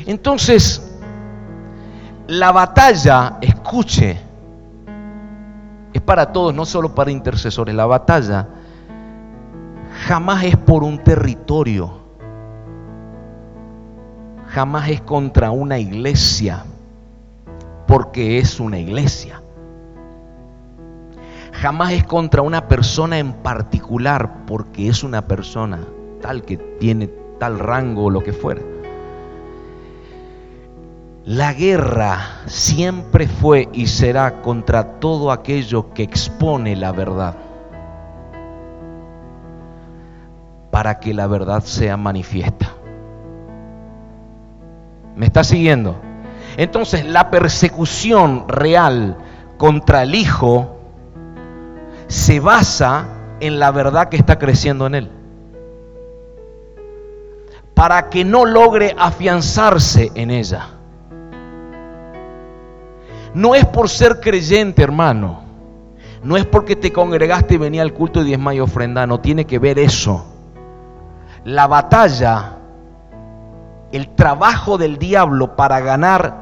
Entonces, 0.07 0.97
la 2.29 2.53
batalla, 2.53 3.39
escuche, 3.41 4.21
es 5.93 6.03
para 6.03 6.33
todos, 6.33 6.55
no 6.55 6.67
solo 6.67 6.95
para 6.95 7.11
intercesores. 7.11 7.75
La 7.75 7.87
batalla 7.87 8.49
jamás 10.07 10.45
es 10.45 10.57
por 10.57 10.85
un 10.85 10.99
territorio, 10.99 12.01
jamás 14.49 14.91
es 14.91 15.01
contra 15.01 15.51
una 15.51 15.79
iglesia, 15.79 16.65
porque 17.87 18.39
es 18.39 18.61
una 18.61 18.79
iglesia 18.79 19.41
jamás 21.67 21.95
es 21.95 22.05
contra 22.05 22.43
una 22.43 22.69
persona 22.69 23.19
en 23.19 23.33
particular, 23.33 24.45
porque 24.47 24.89
es 24.89 25.03
una 25.03 25.27
persona 25.27 25.81
tal 26.23 26.43
que 26.43 26.59
tiene 26.59 27.09
tal 27.41 27.59
rango 27.59 28.05
o 28.05 28.11
lo 28.11 28.23
que 28.23 28.33
fuera. 28.33 28.63
La 31.25 31.53
guerra 31.55 32.21
siempre 32.47 33.27
fue 33.27 33.69
y 33.73 33.89
será 33.89 34.43
contra 34.43 35.01
todo 35.01 35.33
aquello 35.33 35.93
que 35.93 36.05
expone 36.05 36.77
la 36.77 36.93
verdad, 36.93 37.35
para 40.71 41.01
que 41.01 41.13
la 41.13 41.27
verdad 41.27 41.65
sea 41.65 41.97
manifiesta. 41.97 42.69
¿Me 45.17 45.27
está 45.27 45.43
siguiendo? 45.43 45.97
Entonces 46.57 47.05
la 47.05 47.29
persecución 47.29 48.45
real 48.47 49.17
contra 49.59 50.05
el 50.05 50.15
Hijo 50.15 50.76
se 52.09 52.41
basa 52.41 53.07
en 53.41 53.59
la 53.59 53.71
verdad 53.71 54.09
que 54.09 54.17
está 54.17 54.39
creciendo 54.39 54.87
en 54.87 54.95
él. 54.95 55.11
Para 57.75 58.09
que 58.09 58.25
no 58.25 58.45
logre 58.45 58.95
afianzarse 58.99 60.11
en 60.15 60.31
ella. 60.31 60.69
No 63.35 63.55
es 63.55 63.67
por 63.67 63.89
ser 63.91 64.21
creyente, 64.21 64.83
hermano. 64.83 65.45
No 66.23 66.37
es 66.37 66.47
porque 66.47 66.75
te 66.75 66.93
congregaste 66.93 67.55
y 67.55 67.59
venía 67.59 67.83
al 67.83 67.93
culto 67.93 68.21
de 68.21 68.27
diezma 68.27 68.55
y 68.55 68.61
ofrenda. 68.61 69.07
No 69.07 69.21
tiene 69.21 69.45
que 69.45 69.59
ver 69.59 69.79
eso. 69.79 70.25
La 71.45 71.67
batalla, 71.67 72.57
el 73.93 74.09
trabajo 74.15 74.79
del 74.79 74.97
diablo 74.97 75.55
para 75.55 75.81
ganar 75.81 76.41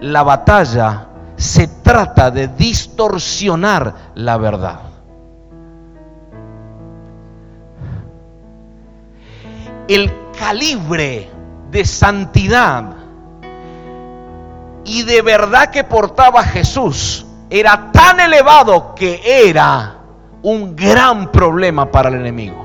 la 0.00 0.22
batalla, 0.22 1.08
se 1.36 1.68
trata 1.68 2.30
de 2.30 2.48
distorsionar 2.48 3.94
la 4.14 4.38
verdad. 4.38 4.89
El 9.94 10.12
calibre 10.38 11.28
de 11.70 11.84
santidad 11.84 12.96
y 14.84 15.02
de 15.02 15.22
verdad 15.22 15.70
que 15.70 15.84
portaba 15.84 16.42
Jesús 16.44 17.26
era 17.50 17.90
tan 17.92 18.20
elevado 18.20 18.94
que 18.94 19.20
era 19.24 19.96
un 20.42 20.76
gran 20.76 21.30
problema 21.32 21.90
para 21.90 22.08
el 22.08 22.14
enemigo. 22.16 22.64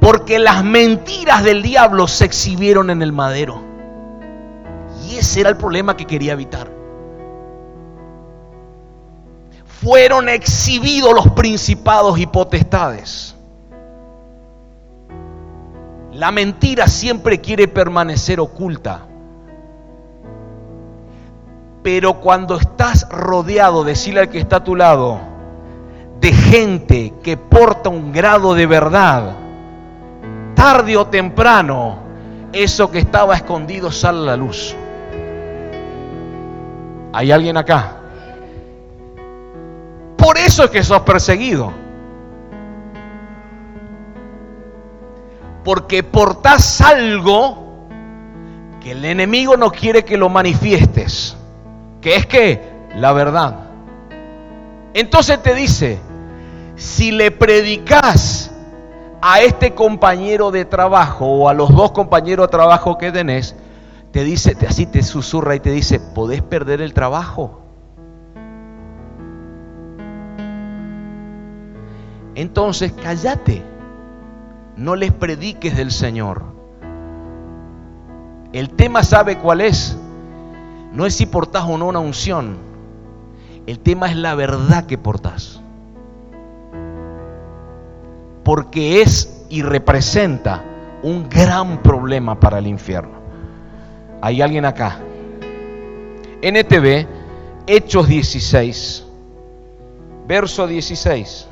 Porque 0.00 0.38
las 0.38 0.62
mentiras 0.62 1.42
del 1.42 1.62
diablo 1.62 2.06
se 2.06 2.24
exhibieron 2.24 2.90
en 2.90 3.02
el 3.02 3.12
madero. 3.12 3.60
Y 5.08 5.16
ese 5.16 5.40
era 5.40 5.50
el 5.50 5.56
problema 5.56 5.96
que 5.96 6.06
quería 6.06 6.34
evitar. 6.34 6.75
Fueron 9.80 10.28
exhibidos 10.28 11.12
los 11.14 11.32
principados 11.32 12.18
y 12.18 12.26
potestades. 12.26 13.34
La 16.12 16.30
mentira 16.30 16.88
siempre 16.88 17.40
quiere 17.40 17.68
permanecer 17.68 18.40
oculta. 18.40 19.02
Pero 21.82 22.20
cuando 22.20 22.56
estás 22.56 23.06
rodeado, 23.10 23.84
decirle 23.84 24.20
al 24.20 24.28
que 24.30 24.38
está 24.38 24.56
a 24.56 24.64
tu 24.64 24.74
lado, 24.74 25.20
de 26.20 26.32
gente 26.32 27.14
que 27.22 27.36
porta 27.36 27.90
un 27.90 28.12
grado 28.12 28.54
de 28.54 28.66
verdad, 28.66 29.36
tarde 30.54 30.96
o 30.96 31.06
temprano, 31.06 31.98
eso 32.52 32.90
que 32.90 32.98
estaba 32.98 33.36
escondido 33.36 33.92
sale 33.92 34.20
a 34.20 34.22
la 34.22 34.36
luz. 34.36 34.74
¿Hay 37.12 37.30
alguien 37.30 37.56
acá? 37.56 37.95
Por 40.26 40.38
eso 40.38 40.64
es 40.64 40.70
que 40.70 40.82
sos 40.82 41.02
perseguido. 41.02 41.72
Porque 45.62 46.02
portás 46.02 46.80
algo 46.80 47.86
que 48.80 48.90
el 48.90 49.04
enemigo 49.04 49.56
no 49.56 49.70
quiere 49.70 50.04
que 50.04 50.16
lo 50.16 50.28
manifiestes. 50.28 51.36
Que 52.00 52.16
es 52.16 52.26
que 52.26 52.60
la 52.96 53.12
verdad. 53.12 53.68
Entonces 54.94 55.40
te 55.44 55.54
dice, 55.54 56.00
si 56.74 57.12
le 57.12 57.30
predicas 57.30 58.50
a 59.22 59.42
este 59.42 59.76
compañero 59.76 60.50
de 60.50 60.64
trabajo 60.64 61.24
o 61.24 61.48
a 61.48 61.54
los 61.54 61.72
dos 61.72 61.92
compañeros 61.92 62.48
de 62.48 62.50
trabajo 62.50 62.98
que 62.98 63.12
tenés, 63.12 63.54
te 64.10 64.24
dice, 64.24 64.56
así 64.68 64.86
te 64.86 65.04
susurra 65.04 65.54
y 65.54 65.60
te 65.60 65.70
dice, 65.70 66.00
podés 66.00 66.42
perder 66.42 66.80
el 66.80 66.94
trabajo. 66.94 67.65
Entonces 72.36 72.92
cállate, 73.02 73.62
no 74.76 74.94
les 74.94 75.10
prediques 75.10 75.74
del 75.74 75.90
Señor. 75.90 76.44
El 78.52 78.68
tema 78.70 79.02
sabe 79.02 79.38
cuál 79.38 79.62
es. 79.62 79.96
No 80.92 81.06
es 81.06 81.14
si 81.14 81.24
portás 81.24 81.64
o 81.64 81.78
no 81.78 81.86
una 81.86 81.98
unción. 81.98 82.58
El 83.66 83.78
tema 83.80 84.08
es 84.08 84.16
la 84.16 84.34
verdad 84.34 84.84
que 84.84 84.98
portás. 84.98 85.62
Porque 88.44 89.00
es 89.00 89.46
y 89.48 89.62
representa 89.62 90.62
un 91.02 91.28
gran 91.30 91.82
problema 91.82 92.38
para 92.38 92.58
el 92.58 92.66
infierno. 92.66 93.16
¿Hay 94.20 94.42
alguien 94.42 94.66
acá? 94.66 94.98
NTV, 96.42 97.06
Hechos 97.66 98.06
16, 98.08 99.06
verso 100.28 100.66
16. 100.66 101.45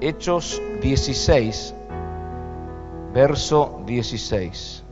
Hechos 0.00 0.62
16, 0.80 1.74
verso 3.12 3.82
16. 3.84 4.84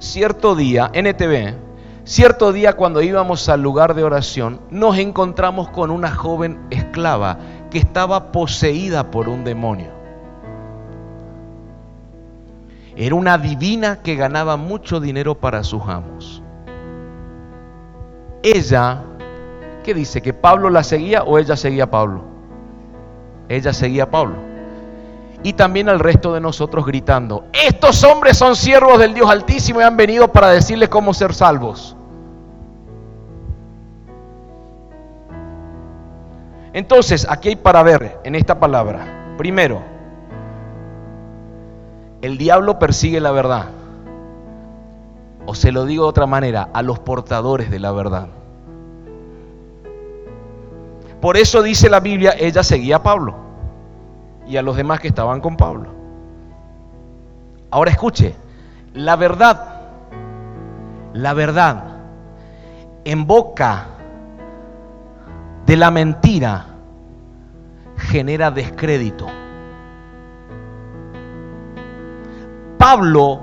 Cierto 0.00 0.56
día, 0.56 0.90
NTV, 0.92 1.54
cierto 2.02 2.52
día 2.52 2.72
cuando 2.72 3.02
íbamos 3.02 3.48
al 3.48 3.62
lugar 3.62 3.94
de 3.94 4.02
oración, 4.02 4.60
nos 4.70 4.98
encontramos 4.98 5.68
con 5.68 5.92
una 5.92 6.10
joven 6.10 6.60
esclava 6.70 7.38
que 7.70 7.78
estaba 7.78 8.32
poseída 8.32 9.12
por 9.12 9.28
un 9.28 9.44
demonio. 9.44 9.92
Era 12.96 13.14
una 13.14 13.38
divina 13.38 14.02
que 14.02 14.16
ganaba 14.16 14.56
mucho 14.56 14.98
dinero 14.98 15.36
para 15.38 15.62
sus 15.62 15.82
amos. 15.86 16.42
Ella, 18.42 19.04
¿qué 19.84 19.94
dice? 19.94 20.20
¿Que 20.20 20.32
Pablo 20.34 20.68
la 20.68 20.82
seguía 20.82 21.22
o 21.22 21.38
ella 21.38 21.56
seguía 21.56 21.84
a 21.84 21.90
Pablo? 21.90 22.31
Ella 23.52 23.74
seguía 23.74 24.04
a 24.04 24.10
Pablo. 24.10 24.36
Y 25.42 25.52
también 25.52 25.90
al 25.90 26.00
resto 26.00 26.32
de 26.32 26.40
nosotros 26.40 26.86
gritando, 26.86 27.44
estos 27.52 28.02
hombres 28.02 28.38
son 28.38 28.56
siervos 28.56 28.98
del 28.98 29.12
Dios 29.12 29.28
Altísimo 29.28 29.80
y 29.80 29.84
han 29.84 29.94
venido 29.94 30.28
para 30.28 30.48
decirles 30.48 30.88
cómo 30.88 31.12
ser 31.12 31.34
salvos. 31.34 31.94
Entonces, 36.72 37.26
aquí 37.28 37.50
hay 37.50 37.56
para 37.56 37.82
ver 37.82 38.20
en 38.24 38.36
esta 38.36 38.58
palabra. 38.58 39.34
Primero, 39.36 39.82
el 42.22 42.38
diablo 42.38 42.78
persigue 42.78 43.20
la 43.20 43.32
verdad. 43.32 43.66
O 45.44 45.54
se 45.54 45.72
lo 45.72 45.84
digo 45.84 46.04
de 46.04 46.08
otra 46.08 46.24
manera, 46.24 46.70
a 46.72 46.80
los 46.80 47.00
portadores 47.00 47.70
de 47.70 47.80
la 47.80 47.92
verdad. 47.92 48.28
Por 51.20 51.36
eso 51.36 51.62
dice 51.62 51.90
la 51.90 52.00
Biblia, 52.00 52.34
ella 52.38 52.62
seguía 52.62 52.96
a 52.96 53.02
Pablo 53.02 53.41
y 54.46 54.56
a 54.56 54.62
los 54.62 54.76
demás 54.76 55.00
que 55.00 55.08
estaban 55.08 55.40
con 55.40 55.56
Pablo. 55.56 55.90
Ahora 57.70 57.90
escuche, 57.90 58.34
la 58.94 59.16
verdad, 59.16 59.80
la 61.14 61.34
verdad 61.34 61.92
en 63.04 63.26
boca 63.26 63.86
de 65.66 65.76
la 65.76 65.90
mentira 65.90 66.66
genera 67.96 68.50
descrédito. 68.50 69.26
Pablo 72.78 73.40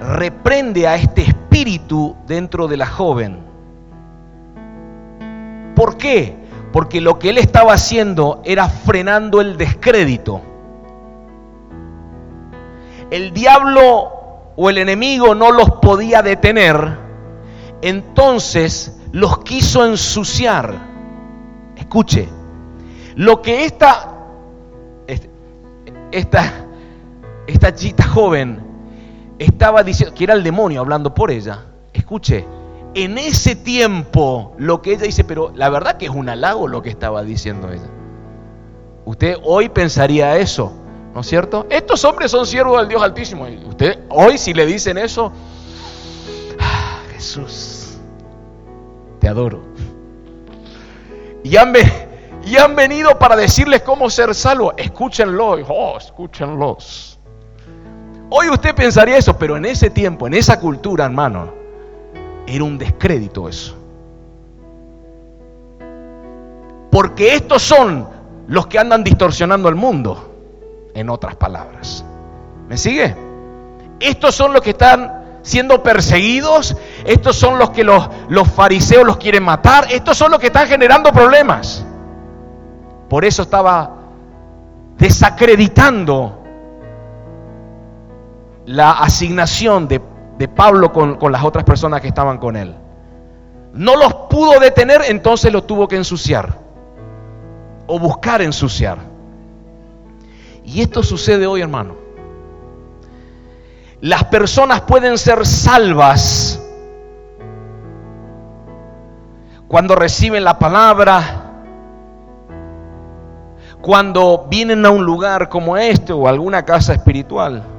reprende 0.00 0.88
a 0.88 0.96
este 0.96 1.22
espíritu 1.22 2.16
dentro 2.26 2.66
de 2.66 2.76
la 2.76 2.86
joven. 2.86 3.38
¿Por 5.74 5.96
qué? 5.96 6.43
Porque 6.74 7.00
lo 7.00 7.20
que 7.20 7.30
él 7.30 7.38
estaba 7.38 7.74
haciendo 7.74 8.42
era 8.44 8.68
frenando 8.68 9.40
el 9.40 9.56
descrédito. 9.56 10.40
El 13.12 13.32
diablo 13.32 14.52
o 14.56 14.70
el 14.70 14.78
enemigo 14.78 15.36
no 15.36 15.52
los 15.52 15.70
podía 15.80 16.20
detener, 16.20 16.98
entonces 17.80 19.00
los 19.12 19.38
quiso 19.44 19.84
ensuciar. 19.86 20.74
Escuche, 21.76 22.28
lo 23.14 23.40
que 23.40 23.66
esta, 23.66 24.12
esta 26.10 26.64
esta 27.46 27.72
chica 27.72 28.02
joven 28.02 28.58
estaba 29.38 29.84
diciendo, 29.84 30.12
que 30.12 30.24
era 30.24 30.34
el 30.34 30.42
demonio 30.42 30.80
hablando 30.80 31.14
por 31.14 31.30
ella, 31.30 31.66
escuche, 31.92 32.44
en 32.94 33.18
ese 33.18 33.56
tiempo 33.56 34.54
lo 34.58 34.82
que 34.82 34.92
ella 34.92 35.04
dice, 35.04 35.24
pero 35.24 35.52
la 35.54 35.68
verdad 35.68 35.96
que 35.96 36.06
es 36.06 36.12
un 36.12 36.28
halago 36.28 36.68
lo 36.68 36.82
que 36.82 36.90
estaba 36.90 37.22
diciendo 37.22 37.70
ella. 37.70 37.90
Usted 39.04 39.36
hoy 39.42 39.68
pensaría 39.68 40.36
eso, 40.36 40.72
¿no 41.14 41.20
es 41.20 41.26
cierto? 41.26 41.66
Estos 41.70 42.04
hombres 42.04 42.30
son 42.30 42.46
siervos 42.46 42.78
del 42.78 42.88
Dios 42.88 43.02
Altísimo. 43.02 43.46
Y 43.48 43.56
usted 43.64 43.98
hoy 44.08 44.38
si 44.38 44.54
le 44.54 44.64
dicen 44.64 44.96
eso, 44.96 45.32
ah, 46.58 47.00
Jesús, 47.12 47.98
te 49.20 49.28
adoro. 49.28 49.62
Y 51.44 51.56
han, 51.56 52.74
venido 52.74 53.18
para 53.18 53.36
decirles 53.36 53.82
cómo 53.82 54.08
ser 54.08 54.34
salvo. 54.34 54.72
Escúchenlo, 54.78 55.58
escúchenlos. 55.98 57.18
Hoy 58.30 58.48
usted 58.48 58.74
pensaría 58.74 59.18
eso, 59.18 59.36
pero 59.38 59.56
en 59.58 59.66
ese 59.66 59.90
tiempo, 59.90 60.26
en 60.26 60.34
esa 60.34 60.58
cultura, 60.58 61.04
hermano, 61.04 61.63
era 62.46 62.64
un 62.64 62.78
descrédito 62.78 63.48
eso. 63.48 63.76
Porque 66.90 67.34
estos 67.34 67.62
son 67.62 68.08
los 68.46 68.66
que 68.66 68.78
andan 68.78 69.02
distorsionando 69.02 69.68
el 69.68 69.74
mundo, 69.74 70.34
en 70.94 71.10
otras 71.10 71.36
palabras. 71.36 72.04
¿Me 72.68 72.76
sigue? 72.76 73.14
Estos 74.00 74.34
son 74.34 74.52
los 74.52 74.62
que 74.62 74.70
están 74.70 75.40
siendo 75.42 75.82
perseguidos, 75.82 76.76
estos 77.04 77.36
son 77.36 77.58
los 77.58 77.70
que 77.70 77.84
los, 77.84 78.08
los 78.28 78.48
fariseos 78.48 79.04
los 79.04 79.18
quieren 79.18 79.42
matar, 79.42 79.86
estos 79.90 80.16
son 80.16 80.30
los 80.30 80.40
que 80.40 80.46
están 80.46 80.68
generando 80.68 81.12
problemas. 81.12 81.84
Por 83.08 83.24
eso 83.24 83.42
estaba 83.42 83.90
desacreditando 84.96 86.38
la 88.66 88.92
asignación 88.92 89.86
de, 89.88 90.00
Pablo 90.54 90.92
con, 90.92 91.16
con 91.16 91.32
las 91.32 91.44
otras 91.44 91.64
personas 91.64 92.00
que 92.00 92.08
estaban 92.08 92.38
con 92.38 92.56
él. 92.56 92.74
No 93.72 93.96
los 93.96 94.14
pudo 94.30 94.60
detener, 94.60 95.02
entonces 95.08 95.52
lo 95.52 95.64
tuvo 95.64 95.88
que 95.88 95.96
ensuciar 95.96 96.58
o 97.86 97.98
buscar 97.98 98.42
ensuciar. 98.42 98.98
Y 100.64 100.80
esto 100.80 101.02
sucede 101.02 101.46
hoy, 101.46 101.60
hermano. 101.60 101.96
Las 104.00 104.24
personas 104.24 104.82
pueden 104.82 105.18
ser 105.18 105.46
salvas 105.46 106.60
cuando 109.68 109.96
reciben 109.96 110.44
la 110.44 110.58
palabra, 110.58 111.52
cuando 113.80 114.46
vienen 114.48 114.84
a 114.86 114.90
un 114.90 115.04
lugar 115.04 115.48
como 115.48 115.76
este 115.76 116.12
o 116.12 116.28
alguna 116.28 116.64
casa 116.64 116.92
espiritual. 116.92 117.73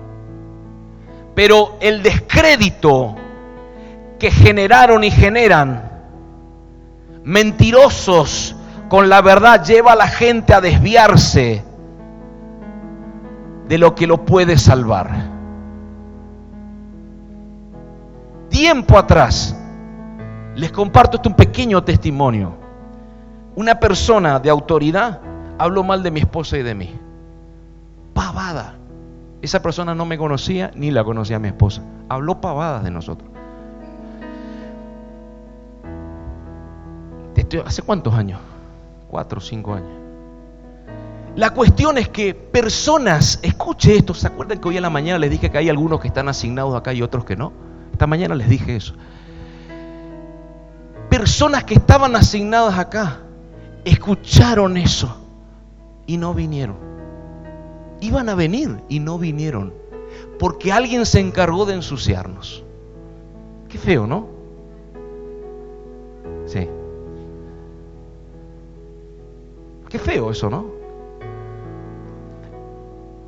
Pero 1.36 1.78
el 1.82 2.02
descrédito 2.02 3.16
que 4.18 4.32
generaron 4.32 5.04
y 5.04 5.12
generan 5.12 5.92
mentirosos 7.24 8.56
con 8.88 9.10
la 9.10 9.22
verdad 9.22 9.64
lleva 9.64 9.94
a 9.94 9.96
la 9.96 10.08
gente 10.08 10.54
a 10.54 10.62
desviarse 10.62 11.64
de 13.68 13.78
lo 13.78 13.96
que 13.96 14.08
lo 14.08 14.24
puede 14.24 14.58
salvar. 14.58 15.12
Tiempo 18.50 18.98
atrás, 18.98 19.58
les 20.56 20.72
comparto 20.72 21.18
este 21.18 21.28
un 21.28 21.36
pequeño 21.36 21.84
testimonio. 21.84 22.54
Una 23.56 23.80
persona 23.80 24.40
de 24.40 24.50
autoridad 24.50 25.20
habló 25.58 25.84
mal 25.84 26.04
de 26.04 26.12
mi 26.12 26.22
esposa 26.22 26.58
y 26.58 26.64
de 26.64 26.76
mí. 26.76 26.96
Pavada. 28.14 28.76
Esa 29.46 29.62
persona 29.62 29.94
no 29.94 30.08
me 30.08 30.18
conocía 30.18 30.72
ni 30.74 30.90
la 30.90 31.04
conocía 31.04 31.36
a 31.36 31.40
mi 31.40 31.50
esposa. 31.50 31.84
Habló 32.10 32.42
pavadas 32.42 32.84
de 32.84 32.90
nosotros. 32.90 33.30
¿Hace 37.64 37.84
cuántos 37.84 38.16
años? 38.16 38.40
Cuatro 39.08 39.38
o 39.38 39.42
cinco 39.42 39.76
años. 39.76 39.92
La 41.36 41.52
cuestión 41.52 42.00
es 42.00 42.10
que 42.10 42.34
personas, 42.34 43.38
escuche 43.44 43.96
esto, 43.96 44.16
¿se 44.16 44.26
acuerdan 44.26 44.60
que 44.60 44.68
hoy 44.68 44.78
en 44.78 44.82
la 44.82 44.90
mañana 44.90 45.20
les 45.20 45.30
dije 45.30 45.52
que 45.52 45.60
hay 45.60 45.70
algunos 45.70 46.00
que 46.00 46.08
están 46.08 46.28
asignados 46.28 46.74
acá 46.74 46.92
y 46.94 47.04
otros 47.04 47.24
que 47.24 47.36
no? 47.36 47.54
Esta 47.92 48.08
mañana 48.08 48.34
les 48.34 48.50
dije 48.50 48.76
eso. 48.76 48.96
Personas 51.08 51.66
que 51.66 51.76
estaban 51.76 52.16
asignadas 52.16 52.80
acá 52.80 53.20
escucharon 53.84 54.76
eso 54.76 55.16
y 56.08 56.18
no 56.18 56.34
vinieron 56.34 56.95
iban 58.02 58.30
a 58.30 58.36
venir 58.36 58.82
y 58.90 59.00
no 59.00 59.18
vinieron, 59.18 59.74
porque 60.40 60.72
alguien 60.72 61.06
se 61.06 61.20
encargó 61.20 61.66
de 61.66 61.76
ensuciarnos. 61.76 62.64
Qué 63.70 63.78
feo, 63.78 64.08
¿no? 64.08 64.28
Sí. 66.46 66.68
Qué 69.90 70.00
feo 70.00 70.32
eso, 70.32 70.50
¿no? 70.50 70.66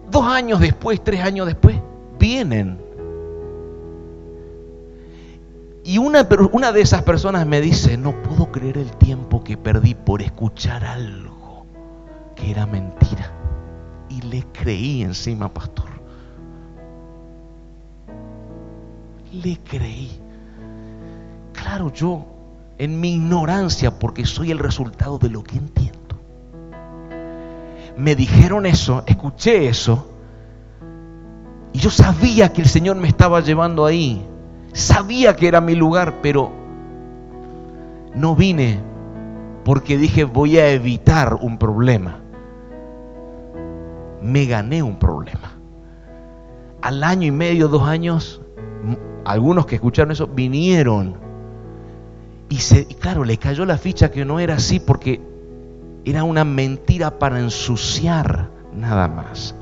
Dos 0.09 0.26
años 0.26 0.59
después, 0.59 1.03
tres 1.03 1.22
años 1.22 1.47
después, 1.47 1.78
vienen. 2.20 2.80
Y 5.84 5.97
una, 5.99 6.28
una 6.51 6.72
de 6.72 6.82
esas 6.82 7.03
personas 7.03 7.47
me 7.47 7.61
dice, 7.61 7.97
no 7.97 8.22
puedo 8.22 8.51
creer 8.51 8.78
el 8.78 8.91
tiempo 8.97 9.43
que 9.43 9.57
perdí 9.57 9.95
por 9.95 10.22
escuchar 10.22 10.84
algo 10.84 11.65
que 12.36 12.51
era 12.51 12.65
mentira 12.65 13.36
le 14.30 14.43
creí 14.53 15.03
encima, 15.03 15.53
pastor. 15.53 15.89
Le 19.32 19.57
creí. 19.57 20.19
Claro, 21.53 21.91
yo 21.91 22.25
en 22.78 22.99
mi 22.99 23.15
ignorancia, 23.15 23.97
porque 23.97 24.25
soy 24.25 24.51
el 24.51 24.59
resultado 24.59 25.17
de 25.17 25.30
lo 25.30 25.43
que 25.43 25.57
entiendo. 25.57 25.97
Me 27.97 28.15
dijeron 28.15 28.65
eso, 28.65 29.03
escuché 29.07 29.67
eso, 29.67 30.07
y 31.73 31.80
yo 31.80 31.89
sabía 31.89 32.53
que 32.53 32.61
el 32.61 32.67
Señor 32.67 32.97
me 32.97 33.07
estaba 33.07 33.41
llevando 33.41 33.86
ahí. 33.86 34.25
Sabía 34.73 35.36
que 35.36 35.47
era 35.47 35.61
mi 35.61 35.75
lugar, 35.75 36.21
pero 36.21 36.51
no 38.13 38.36
vine 38.36 38.80
porque 39.63 39.97
dije 39.97 40.23
voy 40.23 40.57
a 40.57 40.71
evitar 40.71 41.36
un 41.36 41.57
problema. 41.57 42.21
Me 44.22 44.45
gané 44.45 44.82
un 44.84 44.97
problema. 44.97 45.53
Al 46.82 47.03
año 47.03 47.28
y 47.28 47.32
medio, 47.32 47.68
dos 47.68 47.84
años, 47.84 48.41
algunos 49.26 49.65
que 49.65 49.76
escucharon 49.76 50.11
eso 50.11 50.28
vinieron. 50.28 51.18
Y, 52.49 52.57
se, 52.57 52.86
claro, 52.86 53.24
le 53.24 53.38
cayó 53.38 53.65
la 53.65 53.78
ficha 53.78 54.09
que 54.09 54.24
no 54.24 54.39
era 54.39 54.55
así 54.55 54.80
porque 54.80 55.22
era 56.05 56.24
una 56.24 56.45
mentira 56.45 57.20
para 57.20 57.39
ensuciar 57.39 58.49
nada 58.74 59.07
más. 59.07 59.53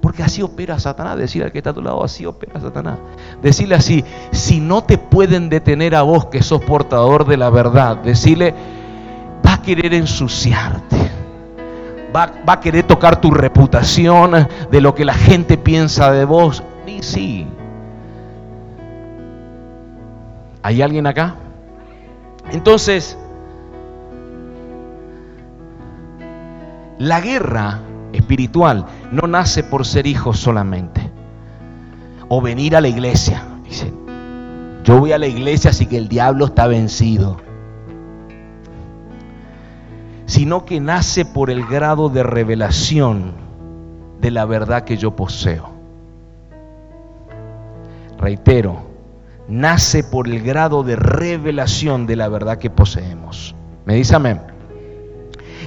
Porque 0.00 0.22
así 0.22 0.42
opera 0.42 0.78
Satanás. 0.78 1.18
Decirle 1.18 1.46
al 1.46 1.52
que 1.52 1.58
está 1.58 1.70
a 1.70 1.74
tu 1.74 1.82
lado, 1.82 2.02
así 2.02 2.24
opera 2.24 2.60
Satanás. 2.60 2.98
Decirle 3.42 3.74
así, 3.74 4.04
si 4.30 4.60
no 4.60 4.82
te 4.84 4.96
pueden 4.96 5.48
detener 5.50 5.94
a 5.94 6.02
vos 6.02 6.26
que 6.26 6.42
sos 6.42 6.62
portador 6.62 7.26
de 7.26 7.36
la 7.36 7.50
verdad, 7.50 7.98
decirle, 7.98 8.54
va 9.44 9.54
a 9.54 9.62
querer 9.62 9.92
ensuciarte. 9.92 11.17
Va, 12.18 12.52
a 12.52 12.60
querer 12.60 12.82
tocar 12.82 13.20
tu 13.20 13.30
reputación 13.30 14.48
de 14.72 14.80
lo 14.80 14.92
que 14.94 15.04
la 15.04 15.14
gente 15.14 15.56
piensa 15.56 16.10
de 16.10 16.24
vos. 16.24 16.64
Y 16.84 17.00
sí. 17.02 17.46
¿Hay 20.62 20.82
alguien 20.82 21.06
acá? 21.06 21.36
Entonces, 22.50 23.16
la 26.98 27.20
guerra 27.20 27.82
espiritual 28.12 28.86
no 29.12 29.28
nace 29.28 29.62
por 29.62 29.86
ser 29.86 30.08
hijo 30.08 30.32
solamente. 30.32 31.12
O 32.28 32.40
venir 32.40 32.74
a 32.74 32.80
la 32.80 32.88
iglesia. 32.88 33.44
Dicen, 33.62 33.94
yo 34.82 34.98
voy 34.98 35.12
a 35.12 35.18
la 35.18 35.28
iglesia 35.28 35.70
así 35.70 35.86
que 35.86 35.96
el 35.96 36.08
diablo 36.08 36.46
está 36.46 36.66
vencido. 36.66 37.47
Sino 40.28 40.66
que 40.66 40.78
nace 40.78 41.24
por 41.24 41.48
el 41.48 41.64
grado 41.66 42.10
de 42.10 42.22
revelación 42.22 43.32
de 44.20 44.30
la 44.30 44.44
verdad 44.44 44.84
que 44.84 44.98
yo 44.98 45.16
poseo. 45.16 45.70
Reitero, 48.18 48.82
nace 49.48 50.04
por 50.04 50.28
el 50.28 50.42
grado 50.42 50.82
de 50.82 50.96
revelación 50.96 52.06
de 52.06 52.16
la 52.16 52.28
verdad 52.28 52.58
que 52.58 52.68
poseemos. 52.68 53.54
¿Me 53.86 53.94
dice 53.94 54.16
amén? 54.16 54.42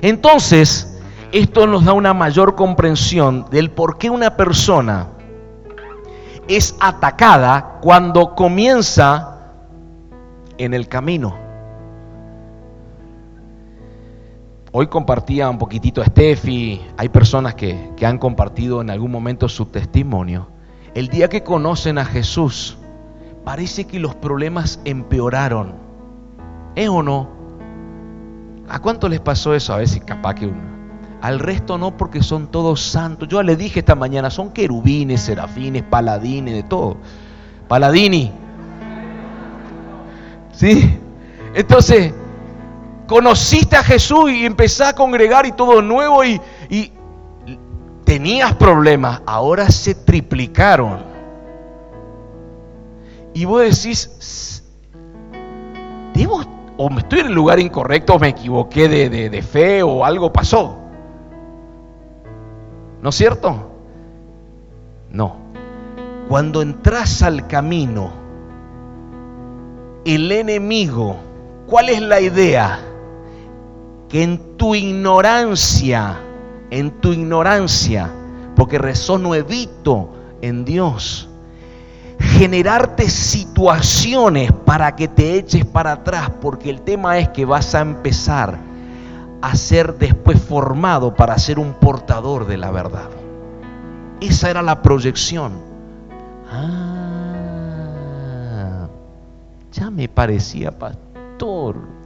Entonces, 0.03 1.01
esto 1.31 1.65
nos 1.65 1.83
da 1.83 1.93
una 1.93 2.13
mayor 2.13 2.53
comprensión 2.53 3.47
del 3.49 3.71
por 3.71 3.97
qué 3.97 4.11
una 4.11 4.37
persona 4.37 5.07
es 6.47 6.75
atacada 6.79 7.79
cuando 7.81 8.35
comienza 8.35 9.39
en 10.59 10.75
el 10.75 10.87
camino. 10.87 11.50
Hoy 14.73 14.87
compartía 14.87 15.49
un 15.49 15.57
poquitito 15.57 16.01
a 16.01 16.05
Steffi, 16.05 16.81
hay 16.97 17.09
personas 17.09 17.55
que, 17.55 17.91
que 17.97 18.05
han 18.05 18.17
compartido 18.17 18.81
en 18.81 18.89
algún 18.89 19.11
momento 19.11 19.49
su 19.49 19.65
testimonio. 19.65 20.47
El 20.93 21.09
día 21.09 21.27
que 21.27 21.43
conocen 21.43 21.97
a 21.97 22.05
Jesús, 22.05 22.77
parece 23.43 23.85
que 23.85 23.99
los 23.99 24.15
problemas 24.15 24.79
empeoraron. 24.85 25.75
¿Es 26.75 26.87
o 26.87 27.03
no? 27.03 27.29
¿A 28.69 28.79
cuánto 28.79 29.09
les 29.09 29.19
pasó 29.19 29.53
eso? 29.53 29.73
A 29.73 29.77
ver 29.77 29.89
si 29.89 29.99
capaz 29.99 30.35
que 30.35 30.47
uno 30.47 30.71
al 31.21 31.39
resto 31.39 31.77
no 31.77 31.95
porque 31.97 32.23
son 32.23 32.47
todos 32.47 32.81
santos. 32.81 33.27
Yo 33.29 33.41
le 33.43 33.55
dije 33.55 33.79
esta 33.79 33.95
mañana, 33.95 34.29
son 34.29 34.51
querubines, 34.51 35.21
serafines, 35.21 35.83
paladines, 35.83 36.55
de 36.55 36.63
todo. 36.63 36.97
Paladini. 37.67 38.31
¿Sí? 40.51 40.99
Entonces, 41.53 42.13
conociste 43.11 43.75
a 43.75 43.83
Jesús 43.83 44.31
y 44.31 44.45
empezás 44.45 44.91
a 44.91 44.95
congregar 44.95 45.45
y 45.45 45.51
todo 45.51 45.81
nuevo 45.81 46.23
y, 46.23 46.39
tenías 48.05 48.55
problemas, 48.55 49.21
ahora 49.25 49.69
se 49.69 49.95
triplicaron. 49.95 51.03
Y 53.33 53.43
vos 53.43 53.63
decís, 53.63 54.63
¿debo, 56.13 56.41
o 56.77 56.89
estoy 56.97 57.19
en 57.19 57.27
el 57.27 57.33
lugar 57.33 57.59
incorrecto, 57.59 58.13
o 58.15 58.19
me 58.19 58.29
equivoqué 58.29 58.87
de, 58.87 59.29
de 59.29 59.41
fe, 59.41 59.83
o 59.83 60.05
algo 60.05 60.31
pasó? 60.31 60.77
¿No 63.01 63.09
es 63.09 63.15
cierto? 63.15 63.71
No. 65.09 65.35
Cuando 66.29 66.61
entras 66.61 67.21
al 67.23 67.45
camino, 67.47 68.13
el 70.05 70.31
enemigo, 70.31 71.17
¿cuál 71.67 71.89
es 71.89 72.01
la 72.01 72.21
idea? 72.21 72.87
Que 74.11 74.23
en 74.23 74.57
tu 74.57 74.75
ignorancia, 74.75 76.19
en 76.69 76.91
tu 76.99 77.13
ignorancia, 77.13 78.11
porque 78.55 78.77
rezó 78.77 79.17
nuevito 79.17 80.13
en 80.41 80.65
Dios, 80.65 81.29
generarte 82.19 83.09
situaciones 83.09 84.51
para 84.51 84.95
que 84.95 85.07
te 85.07 85.35
eches 85.35 85.65
para 85.65 85.93
atrás, 85.93 86.29
porque 86.41 86.69
el 86.69 86.81
tema 86.81 87.17
es 87.19 87.29
que 87.29 87.45
vas 87.45 87.73
a 87.73 87.79
empezar 87.81 88.59
a 89.41 89.55
ser 89.55 89.97
después 89.97 90.41
formado 90.41 91.15
para 91.15 91.37
ser 91.37 91.57
un 91.57 91.73
portador 91.73 92.45
de 92.47 92.57
la 92.57 92.71
verdad. 92.71 93.09
Esa 94.19 94.49
era 94.49 94.61
la 94.61 94.81
proyección. 94.81 95.53
Ah, 96.51 96.77
ya 99.71 99.89
me 99.89 100.09
parecía 100.09 100.77
pastor. 100.77 102.00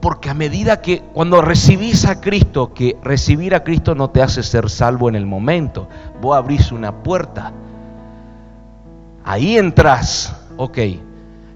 Porque 0.00 0.30
a 0.30 0.34
medida 0.34 0.80
que 0.80 1.02
cuando 1.12 1.42
recibís 1.42 2.06
a 2.06 2.20
Cristo, 2.20 2.72
que 2.72 2.96
recibir 3.02 3.54
a 3.54 3.62
Cristo 3.62 3.94
no 3.94 4.10
te 4.10 4.22
hace 4.22 4.42
ser 4.42 4.70
salvo 4.70 5.08
en 5.08 5.14
el 5.14 5.26
momento, 5.26 5.88
vos 6.22 6.36
abrís 6.36 6.72
una 6.72 7.02
puerta. 7.02 7.52
Ahí 9.24 9.58
entras, 9.58 10.34
ok. 10.56 10.78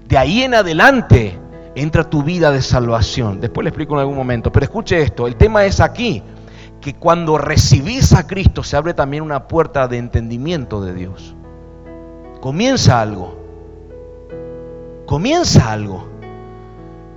De 0.07 0.17
ahí 0.17 0.43
en 0.43 0.53
adelante 0.53 1.39
entra 1.73 2.09
tu 2.09 2.23
vida 2.23 2.51
de 2.51 2.61
salvación. 2.61 3.41
Después 3.41 3.63
le 3.63 3.69
explico 3.69 3.95
en 3.95 4.01
algún 4.01 4.15
momento. 4.15 4.51
Pero 4.51 4.65
escuche 4.65 5.01
esto, 5.01 5.27
el 5.27 5.35
tema 5.35 5.65
es 5.65 5.79
aquí, 5.79 6.23
que 6.81 6.93
cuando 6.93 7.37
recibís 7.37 8.13
a 8.13 8.27
Cristo 8.27 8.63
se 8.63 8.77
abre 8.77 8.93
también 8.93 9.23
una 9.23 9.47
puerta 9.47 9.87
de 9.87 9.97
entendimiento 9.97 10.81
de 10.81 10.93
Dios. 10.93 11.35
Comienza 12.41 13.01
algo. 13.01 13.43
Comienza 15.07 15.71
algo. 15.71 16.14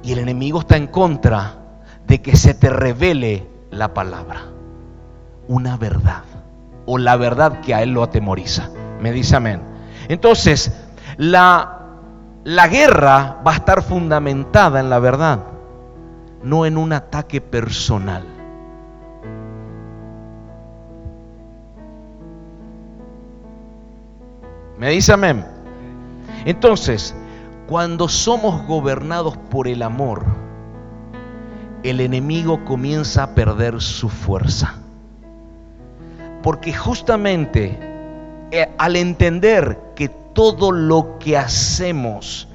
Y 0.09 0.13
el 0.13 0.21
enemigo 0.21 0.61
está 0.61 0.79
en 0.79 0.87
contra 0.87 1.59
de 2.07 2.23
que 2.23 2.35
se 2.35 2.55
te 2.55 2.71
revele 2.71 3.47
la 3.71 3.93
palabra. 3.93 4.41
Una 5.49 5.77
verdad. 5.77 6.23
O 6.87 6.97
la 6.97 7.15
verdad 7.17 7.61
que 7.61 7.75
a 7.75 7.83
él 7.83 7.91
lo 7.91 8.03
atemoriza. 8.03 8.71
Me 9.03 9.13
dice 9.13 9.37
amén. 9.37 9.61
Entonces, 10.09 10.73
la 11.19 11.75
la 12.45 12.69
guerra 12.69 13.43
va 13.47 13.53
a 13.53 13.57
estar 13.57 13.83
fundamentada 13.83 14.81
en 14.81 14.89
la 14.89 14.99
verdad, 14.99 15.41
no 16.43 16.65
en 16.65 16.79
un 16.79 16.95
ataque 16.95 17.43
personal. 17.43 18.25
¿Me 24.79 24.89
dice 24.89 25.13
amén? 25.13 25.45
Entonces, 26.47 27.15
cuando 27.69 28.09
somos 28.09 28.67
gobernados 28.67 29.37
por 29.37 29.69
el 29.69 29.83
amor, 29.83 30.25
el 31.83 32.01
enemigo 32.01 32.65
comienza 32.65 33.23
a 33.23 33.35
perder 33.35 33.83
su 33.83 34.09
fuerza. 34.09 34.77
Porque 36.43 36.73
justamente 36.73 37.79
eh, 38.51 38.73
al 38.79 38.97
entender 38.97 39.79
que 39.95 40.09
todo 40.09 40.73
lo 40.73 41.19
que 41.19 41.37
hacemos 41.37 42.49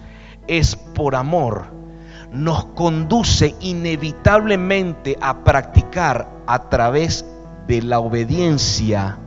es 0.47 0.76
por 0.76 1.16
amor, 1.16 1.68
nos 2.32 2.66
conduce 2.66 3.55
inevitablemente 3.59 5.16
a 5.22 5.43
practicar 5.43 6.28
a 6.47 6.70
través 6.70 7.24
de 7.68 7.84
la 7.84 7.99
obediencia 7.99 9.20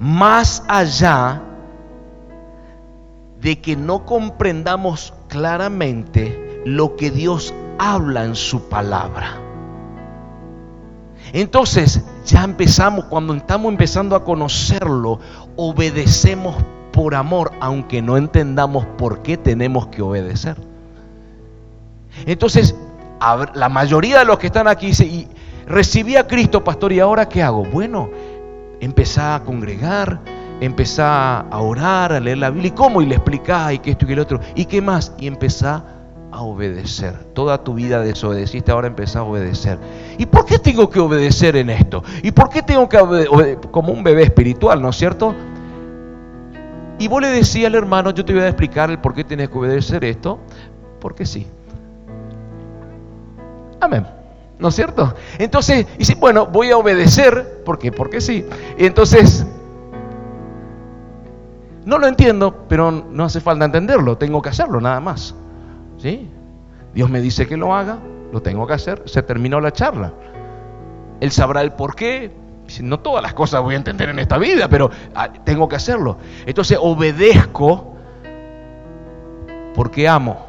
más 0.00 0.64
allá 0.66 1.40
de 3.40 3.60
que 3.60 3.76
no 3.76 4.04
comprendamos 4.04 5.14
claramente 5.30 6.60
lo 6.66 6.96
que 6.96 7.10
Dios 7.10 7.54
habla 7.78 8.24
en 8.24 8.34
su 8.34 8.68
palabra. 8.68 9.40
Entonces 11.32 12.02
ya 12.26 12.44
empezamos, 12.44 13.06
cuando 13.06 13.34
estamos 13.34 13.70
empezando 13.70 14.16
a 14.16 14.24
conocerlo, 14.24 15.20
obedecemos 15.56 16.56
por 16.92 17.14
amor, 17.14 17.52
aunque 17.60 18.02
no 18.02 18.16
entendamos 18.16 18.84
por 18.98 19.22
qué 19.22 19.36
tenemos 19.36 19.86
que 19.86 20.02
obedecer. 20.02 20.56
Entonces, 22.26 22.74
la 23.54 23.68
mayoría 23.68 24.18
de 24.18 24.24
los 24.24 24.38
que 24.38 24.48
están 24.48 24.66
aquí 24.66 24.86
dice, 24.88 25.06
y 25.06 25.28
recibí 25.66 26.16
a 26.16 26.26
Cristo, 26.26 26.64
pastor, 26.64 26.92
¿y 26.92 26.98
ahora 26.98 27.28
qué 27.28 27.42
hago? 27.42 27.64
Bueno, 27.64 28.10
empezá 28.80 29.36
a 29.36 29.44
congregar, 29.44 30.20
empezá 30.60 31.40
a 31.40 31.60
orar, 31.60 32.12
a 32.12 32.20
leer 32.20 32.38
la 32.38 32.50
Biblia. 32.50 32.68
¿Y 32.68 32.72
cómo? 32.72 33.02
Y 33.02 33.06
le 33.06 33.16
explicá, 33.16 33.72
y 33.72 33.78
que 33.78 33.90
esto 33.90 34.04
y 34.04 34.08
que 34.08 34.12
el 34.14 34.20
otro. 34.20 34.40
¿Y 34.54 34.66
qué 34.66 34.80
más? 34.80 35.12
Y 35.18 35.26
empezá 35.26 35.84
a 36.30 36.42
obedecer. 36.42 37.14
Toda 37.34 37.64
tu 37.64 37.74
vida 37.74 38.00
desobedeciste, 38.00 38.70
ahora 38.70 38.86
empezá 38.86 39.20
a 39.20 39.22
obedecer. 39.24 39.78
¿Y 40.18 40.26
por 40.26 40.44
qué 40.44 40.58
tengo 40.58 40.88
que 40.88 41.00
obedecer 41.00 41.56
en 41.56 41.70
esto? 41.70 42.02
¿Y 42.22 42.30
por 42.30 42.50
qué 42.50 42.62
tengo 42.62 42.88
que 42.88 42.98
obedecer? 42.98 43.58
Como 43.70 43.92
un 43.92 44.02
bebé 44.02 44.24
espiritual, 44.24 44.80
¿no 44.80 44.90
es 44.90 44.96
cierto? 44.96 45.34
Y 46.98 47.08
vos 47.08 47.22
le 47.22 47.28
decías 47.28 47.66
al 47.66 47.74
hermano, 47.74 48.10
yo 48.10 48.24
te 48.24 48.32
voy 48.32 48.42
a 48.42 48.48
explicar 48.48 48.90
el 48.90 48.98
por 48.98 49.14
qué 49.14 49.24
tienes 49.24 49.48
que 49.48 49.58
obedecer 49.58 50.04
esto, 50.04 50.38
porque 51.00 51.24
sí. 51.24 51.46
Amén. 53.80 54.06
¿No 54.58 54.68
es 54.68 54.74
cierto? 54.74 55.14
Entonces, 55.38 55.86
si, 55.98 56.14
bueno, 56.14 56.46
voy 56.46 56.70
a 56.70 56.76
obedecer, 56.76 57.62
¿por 57.64 57.78
qué? 57.78 57.90
Porque 57.90 58.20
sí. 58.20 58.44
Entonces, 58.76 59.46
no 61.84 61.98
lo 61.98 62.06
entiendo, 62.06 62.66
pero 62.68 62.90
no 62.90 63.24
hace 63.24 63.40
falta 63.40 63.64
entenderlo, 63.64 64.18
tengo 64.18 64.42
que 64.42 64.50
hacerlo 64.50 64.80
nada 64.80 65.00
más. 65.00 65.34
¿Sí? 65.98 66.30
Dios 66.94 67.10
me 67.10 67.20
dice 67.20 67.46
que 67.46 67.56
lo 67.56 67.74
haga, 67.74 67.98
lo 68.32 68.42
tengo 68.42 68.66
que 68.66 68.74
hacer, 68.74 69.02
se 69.06 69.22
terminó 69.22 69.60
la 69.60 69.72
charla. 69.72 70.12
Él 71.20 71.30
sabrá 71.30 71.62
el 71.62 71.72
por 71.72 71.94
qué. 71.94 72.38
No 72.82 73.00
todas 73.00 73.22
las 73.22 73.34
cosas 73.34 73.62
voy 73.62 73.74
a 73.74 73.78
entender 73.78 74.08
en 74.10 74.18
esta 74.20 74.38
vida, 74.38 74.68
pero 74.68 74.90
ah, 75.14 75.32
tengo 75.44 75.68
que 75.68 75.76
hacerlo. 75.76 76.18
Entonces 76.46 76.78
obedezco 76.80 77.96
porque 79.74 80.08
amo. 80.08 80.46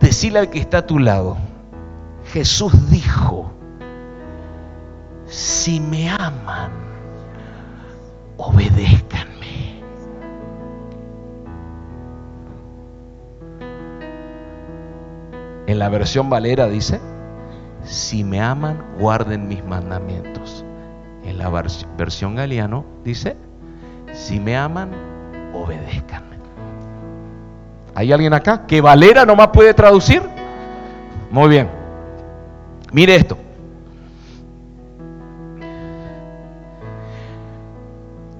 Decirle 0.00 0.40
al 0.40 0.50
que 0.50 0.58
está 0.58 0.78
a 0.78 0.86
tu 0.86 0.98
lado, 0.98 1.36
Jesús 2.32 2.90
dijo, 2.90 3.52
si 5.26 5.80
me 5.80 6.10
aman, 6.10 6.70
obedézcanme. 8.38 9.82
En 15.66 15.78
la 15.78 15.90
versión 15.90 16.30
Valera 16.30 16.66
dice, 16.66 16.98
si 17.84 18.24
me 18.24 18.40
aman, 18.40 18.82
guarden 18.98 19.46
mis 19.46 19.62
mandamientos. 19.64 20.64
En 21.24 21.36
la 21.36 21.50
versión 21.98 22.36
Galeano 22.36 22.86
dice, 23.04 23.36
si 24.12 24.40
me 24.40 24.56
aman, 24.56 24.90
obedézcanme. 25.52 26.38
¿Hay 27.94 28.12
alguien 28.12 28.32
acá 28.32 28.64
que 28.66 28.80
Valera 28.80 29.26
nomás 29.26 29.48
puede 29.48 29.74
traducir? 29.74 30.22
Muy 31.30 31.48
bien. 31.48 31.68
Mire 32.92 33.16
esto. 33.16 33.36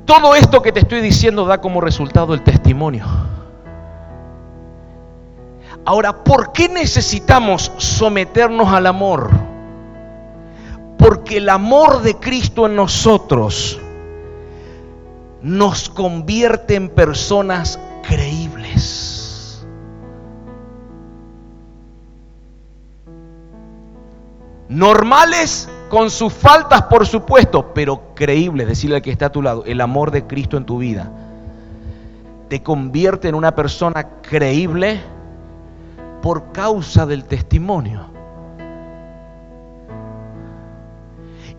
Todo 0.09 0.35
esto 0.35 0.63
que 0.63 0.73
te 0.73 0.81
estoy 0.81 1.03
diciendo 1.03 1.45
da 1.45 1.61
como 1.61 1.83
resultado 1.83 2.33
el 2.33 2.43
testimonio. 2.43 3.05
Ahora, 5.85 6.25
¿por 6.25 6.53
qué 6.53 6.67
necesitamos 6.67 7.71
someternos 7.77 8.73
al 8.73 8.87
amor? 8.87 9.29
Porque 10.97 11.37
el 11.37 11.51
amor 11.51 12.01
de 12.01 12.15
Cristo 12.15 12.65
en 12.65 12.77
nosotros 12.77 13.79
nos 15.43 15.91
convierte 15.91 16.75
en 16.75 16.89
personas 16.89 17.79
creíbles. 18.03 19.19
normales 24.69 25.69
con 25.89 26.11
sus 26.11 26.33
faltas, 26.33 26.83
por 26.83 27.07
supuesto, 27.07 27.73
pero 27.75 28.15
creíbles, 28.15 28.69
decirle 28.69 28.97
al 28.97 29.03
que 29.03 29.11
está 29.11 29.27
a 29.27 29.33
tu 29.33 29.43
lado, 29.43 29.65
el 29.67 29.81
amor 29.81 30.11
de 30.11 30.27
Cristo 30.27 30.57
en 30.57 30.65
tu 30.65 30.79
vida 30.79 31.11
te 32.49 32.63
convierte 32.63 33.29
en 33.29 33.35
una 33.35 33.55
persona 33.55 34.09
creíble 34.23 35.01
por 36.23 36.53
causa 36.53 37.07
del 37.07 37.25
testimonio. 37.25 38.07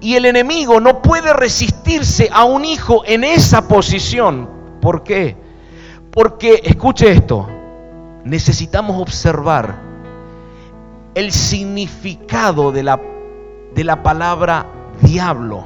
Y 0.01 0.15
el 0.15 0.25
enemigo 0.25 0.79
no 0.79 1.01
puede 1.01 1.33
resistirse 1.33 2.29
a 2.31 2.45
un 2.45 2.65
hijo 2.65 3.03
en 3.05 3.23
esa 3.23 3.67
posición. 3.67 4.49
¿Por 4.81 5.03
qué? 5.03 5.35
Porque, 6.11 6.61
escuche 6.63 7.11
esto, 7.11 7.47
necesitamos 8.23 8.99
observar 9.01 9.75
el 11.15 11.31
significado 11.31 12.71
de 12.71 12.83
la, 12.83 12.99
de 13.73 13.83
la 13.83 14.03
palabra 14.03 14.65
diablo, 15.01 15.63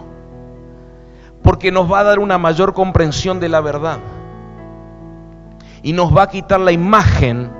porque 1.42 1.72
nos 1.72 1.92
va 1.92 2.00
a 2.00 2.04
dar 2.04 2.20
una 2.20 2.38
mayor 2.38 2.74
comprensión 2.74 3.40
de 3.40 3.50
la 3.50 3.62
verdad 3.62 4.00
y 5.82 5.94
nos 5.94 6.16
va 6.16 6.24
a 6.24 6.30
quitar 6.30 6.60
la 6.60 6.72
imagen, 6.72 7.52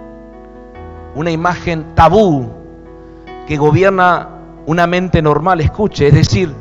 una 1.16 1.32
imagen 1.32 1.94
tabú 1.96 2.50
que 3.48 3.58
gobierna 3.58 4.30
una 4.66 4.88
mente 4.88 5.22
normal, 5.22 5.60
escuche, 5.60 6.08
es 6.08 6.14
decir, 6.14 6.54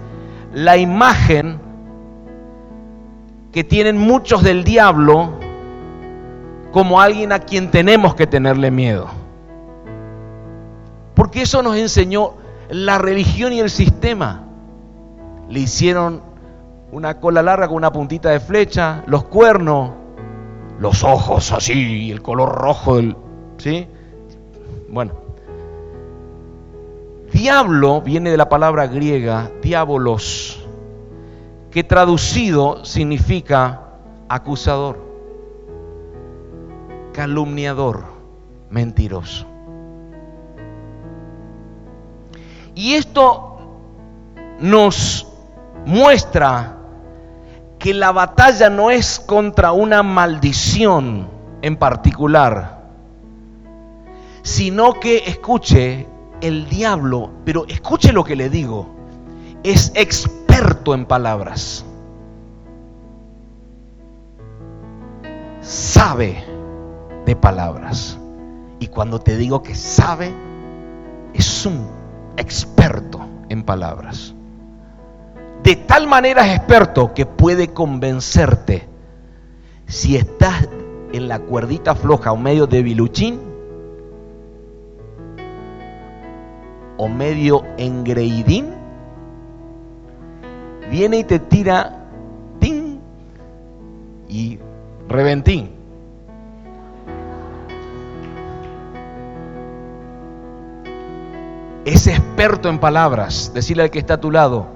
la 0.52 0.76
imagen 0.76 1.60
que 3.52 3.62
tienen 3.62 3.96
muchos 3.96 4.42
del 4.42 4.64
diablo 4.64 5.34
como 6.72 7.00
alguien 7.00 7.32
a 7.32 7.38
quien 7.38 7.70
tenemos 7.70 8.14
que 8.14 8.26
tenerle 8.26 8.70
miedo. 8.70 9.06
Porque 11.14 11.42
eso 11.42 11.62
nos 11.62 11.76
enseñó 11.76 12.32
la 12.72 12.96
religión 12.96 13.52
y 13.52 13.60
el 13.60 13.70
sistema. 13.70 14.44
Le 15.48 15.60
hicieron 15.60 16.22
una 16.90 17.20
cola 17.20 17.42
larga 17.42 17.68
con 17.68 17.76
una 17.76 17.92
puntita 17.92 18.30
de 18.30 18.40
flecha, 18.40 19.04
los 19.06 19.24
cuernos, 19.24 19.90
los 20.78 21.04
ojos 21.04 21.52
así, 21.52 22.10
el 22.10 22.22
color 22.22 22.54
rojo 22.54 22.96
del. 22.96 23.16
¿Sí? 23.58 23.86
Bueno. 24.88 25.12
Diablo 27.32 28.00
viene 28.02 28.30
de 28.30 28.36
la 28.36 28.48
palabra 28.48 28.86
griega 28.86 29.50
diabolos, 29.62 30.66
que 31.70 31.82
traducido 31.82 32.84
significa 32.84 33.98
acusador, 34.28 34.98
calumniador, 37.12 38.04
mentiroso. 38.70 39.51
Y 42.74 42.94
esto 42.94 43.58
nos 44.60 45.26
muestra 45.84 46.78
que 47.78 47.92
la 47.92 48.12
batalla 48.12 48.70
no 48.70 48.90
es 48.90 49.18
contra 49.18 49.72
una 49.72 50.02
maldición 50.02 51.28
en 51.62 51.76
particular, 51.76 52.82
sino 54.42 55.00
que, 55.00 55.24
escuche, 55.26 56.06
el 56.40 56.68
diablo, 56.68 57.30
pero 57.44 57.66
escuche 57.66 58.12
lo 58.12 58.24
que 58.24 58.36
le 58.36 58.48
digo, 58.48 58.88
es 59.62 59.92
experto 59.94 60.94
en 60.94 61.06
palabras. 61.06 61.84
Sabe 65.60 66.44
de 67.26 67.36
palabras. 67.36 68.18
Y 68.80 68.88
cuando 68.88 69.20
te 69.20 69.36
digo 69.36 69.62
que 69.62 69.76
sabe, 69.76 70.34
es 71.34 71.66
un 71.66 72.01
experto 72.36 73.20
en 73.48 73.62
palabras. 73.62 74.34
De 75.62 75.76
tal 75.76 76.06
manera 76.08 76.46
es 76.46 76.56
experto 76.56 77.14
que 77.14 77.26
puede 77.26 77.68
convencerte 77.68 78.88
si 79.86 80.16
estás 80.16 80.68
en 81.12 81.28
la 81.28 81.38
cuerdita 81.38 81.94
floja 81.94 82.32
o 82.32 82.36
medio 82.36 82.66
de 82.66 82.82
biluchín 82.82 83.38
o 86.96 87.08
medio 87.08 87.64
engreidín, 87.78 88.66
viene 90.90 91.18
y 91.18 91.24
te 91.24 91.38
tira 91.38 92.06
tin 92.58 93.00
y 94.28 94.58
reventín. 95.08 95.81
es 101.84 102.06
experto 102.06 102.68
en 102.68 102.78
palabras. 102.78 103.52
Decirle 103.54 103.84
al 103.84 103.90
que 103.90 103.98
está 103.98 104.14
a 104.14 104.20
tu 104.20 104.30
lado, 104.30 104.66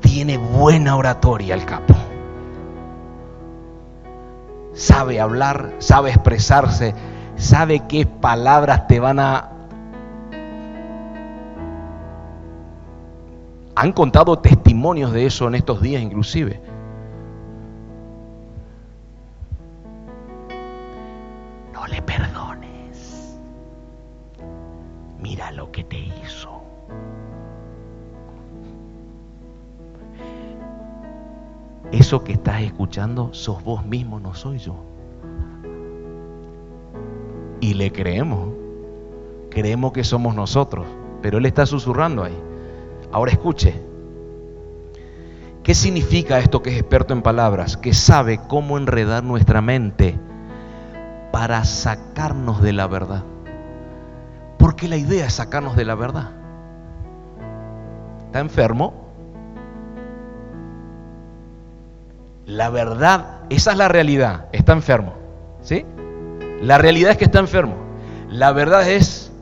tiene 0.00 0.38
buena 0.38 0.96
oratoria 0.96 1.54
el 1.54 1.64
capo. 1.64 1.94
Sabe 4.74 5.20
hablar, 5.20 5.74
sabe 5.78 6.10
expresarse, 6.10 6.94
sabe 7.36 7.82
qué 7.88 8.06
palabras 8.06 8.86
te 8.86 9.00
van 9.00 9.18
a... 9.18 9.50
Han 13.74 13.92
contado 13.92 14.38
testimonios 14.38 15.12
de 15.12 15.26
eso 15.26 15.46
en 15.46 15.54
estos 15.54 15.80
días 15.80 16.02
inclusive. 16.02 16.60
No 21.72 21.86
le 21.86 22.02
perdono 22.02 22.57
mira 25.28 25.50
lo 25.52 25.70
que 25.70 25.84
te 25.84 25.98
hizo. 25.98 26.48
Eso 31.92 32.24
que 32.24 32.32
estás 32.32 32.62
escuchando 32.62 33.34
sos 33.34 33.62
vos 33.62 33.84
mismo, 33.84 34.20
no 34.20 34.34
soy 34.34 34.56
yo. 34.56 34.74
Y 37.60 37.74
le 37.74 37.92
creemos. 37.92 38.54
Creemos 39.50 39.92
que 39.92 40.02
somos 40.02 40.34
nosotros. 40.34 40.86
Pero 41.20 41.36
Él 41.36 41.44
está 41.44 41.66
susurrando 41.66 42.24
ahí. 42.24 42.38
Ahora 43.12 43.32
escuche. 43.32 43.74
¿Qué 45.62 45.74
significa 45.74 46.38
esto 46.38 46.62
que 46.62 46.70
es 46.70 46.78
experto 46.78 47.12
en 47.12 47.20
palabras? 47.20 47.76
Que 47.76 47.92
sabe 47.92 48.40
cómo 48.48 48.78
enredar 48.78 49.24
nuestra 49.24 49.60
mente 49.60 50.18
para 51.32 51.64
sacarnos 51.64 52.62
de 52.62 52.72
la 52.72 52.86
verdad. 52.86 53.24
Porque 54.58 54.88
la 54.88 54.96
idea 54.96 55.26
es 55.26 55.34
sacarnos 55.34 55.76
de 55.76 55.84
la 55.84 55.94
verdad. 55.94 56.30
¿Está 58.26 58.40
enfermo? 58.40 59.08
La 62.44 62.70
verdad, 62.70 63.40
esa 63.50 63.72
es 63.72 63.78
la 63.78 63.88
realidad, 63.88 64.46
está 64.52 64.72
enfermo. 64.72 65.14
¿Sí? 65.62 65.84
La 66.60 66.78
realidad 66.78 67.12
es 67.12 67.16
que 67.18 67.24
está 67.24 67.38
enfermo. 67.38 67.76
La 68.28 68.52
verdad 68.52 68.88
es, 68.88 69.32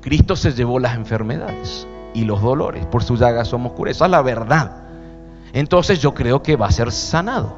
Cristo 0.00 0.36
se 0.36 0.52
llevó 0.52 0.78
las 0.78 0.94
enfermedades 0.96 1.86
y 2.14 2.24
los 2.24 2.40
dolores, 2.40 2.86
por 2.86 3.02
su 3.04 3.16
llaga 3.16 3.44
somos 3.44 3.72
curas. 3.72 3.96
Esa 3.96 4.06
es 4.06 4.10
la 4.10 4.22
verdad. 4.22 4.76
Entonces 5.52 6.00
yo 6.00 6.14
creo 6.14 6.42
que 6.42 6.56
va 6.56 6.66
a 6.66 6.72
ser 6.72 6.92
sanado. 6.92 7.56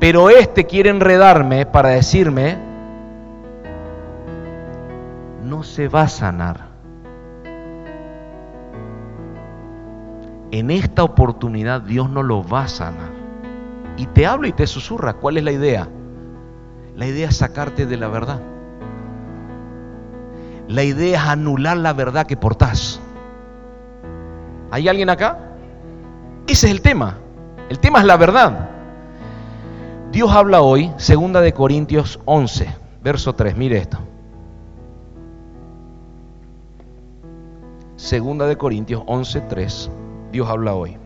Pero 0.00 0.28
este 0.28 0.66
quiere 0.66 0.90
enredarme 0.90 1.66
para 1.66 1.90
decirme, 1.90 2.58
no 5.48 5.62
se 5.62 5.88
va 5.88 6.02
a 6.02 6.08
sanar. 6.08 6.76
En 10.50 10.70
esta 10.70 11.04
oportunidad 11.04 11.82
Dios 11.82 12.10
no 12.10 12.22
lo 12.22 12.46
va 12.46 12.62
a 12.62 12.68
sanar 12.68 13.10
y 13.96 14.06
te 14.06 14.26
habla 14.26 14.48
y 14.48 14.52
te 14.52 14.66
susurra. 14.66 15.14
¿Cuál 15.14 15.38
es 15.38 15.44
la 15.44 15.52
idea? 15.52 15.88
La 16.94 17.06
idea 17.06 17.28
es 17.28 17.36
sacarte 17.36 17.86
de 17.86 17.96
la 17.96 18.08
verdad. 18.08 18.40
La 20.68 20.82
idea 20.82 21.20
es 21.20 21.28
anular 21.28 21.76
la 21.76 21.92
verdad 21.92 22.26
que 22.26 22.36
portás. 22.36 23.00
¿Hay 24.70 24.88
alguien 24.88 25.10
acá? 25.10 25.38
Ese 26.46 26.66
es 26.66 26.72
el 26.72 26.80
tema. 26.80 27.18
El 27.68 27.78
tema 27.78 28.00
es 28.00 28.04
la 28.06 28.16
verdad. 28.16 28.70
Dios 30.12 30.30
habla 30.32 30.60
hoy, 30.60 30.92
segunda 30.96 31.40
de 31.40 31.52
Corintios 31.52 32.20
11, 32.24 32.68
verso 33.02 33.34
3. 33.34 33.56
Mire 33.56 33.78
esto. 33.78 33.98
Segunda 37.96 38.46
de 38.46 38.56
Corintios 38.56 39.02
11, 39.06 39.40
3. 39.42 39.90
Dios 40.30 40.48
habla 40.48 40.74
hoy. 40.74 40.96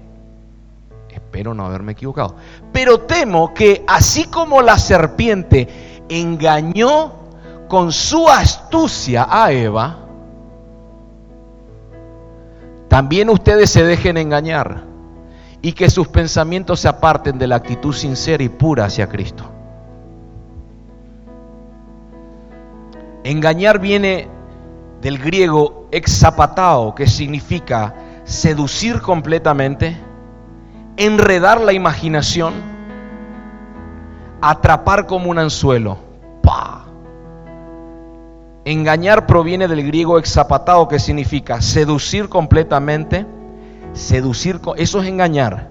Espero 1.08 1.54
no 1.54 1.64
haberme 1.64 1.92
equivocado. 1.92 2.36
Pero 2.72 3.00
temo 3.00 3.54
que 3.54 3.84
así 3.86 4.24
como 4.24 4.60
la 4.62 4.78
serpiente 4.78 6.02
engañó 6.08 7.12
con 7.68 7.92
su 7.92 8.28
astucia 8.28 9.26
a 9.30 9.52
Eva, 9.52 9.98
también 12.88 13.30
ustedes 13.30 13.70
se 13.70 13.84
dejen 13.84 14.16
engañar 14.16 14.82
y 15.62 15.72
que 15.72 15.88
sus 15.90 16.08
pensamientos 16.08 16.80
se 16.80 16.88
aparten 16.88 17.38
de 17.38 17.46
la 17.46 17.56
actitud 17.56 17.94
sincera 17.94 18.42
y 18.42 18.48
pura 18.48 18.86
hacia 18.86 19.08
Cristo. 19.08 19.44
Engañar 23.22 23.78
viene 23.78 24.28
del 25.00 25.18
griego 25.18 25.88
exapatao, 25.90 26.94
que 26.94 27.06
significa 27.06 27.94
seducir 28.24 29.00
completamente 29.00 29.96
enredar 30.96 31.60
la 31.60 31.72
imaginación, 31.72 32.52
atrapar 34.42 35.06
como 35.06 35.30
un 35.30 35.38
anzuelo. 35.38 36.10
Engañar 38.66 39.26
proviene 39.26 39.68
del 39.68 39.86
griego 39.86 40.18
exapatado 40.18 40.86
que 40.86 40.98
significa 40.98 41.62
seducir 41.62 42.28
completamente, 42.28 43.26
seducir, 43.94 44.60
eso 44.76 45.00
es 45.00 45.08
engañar, 45.08 45.70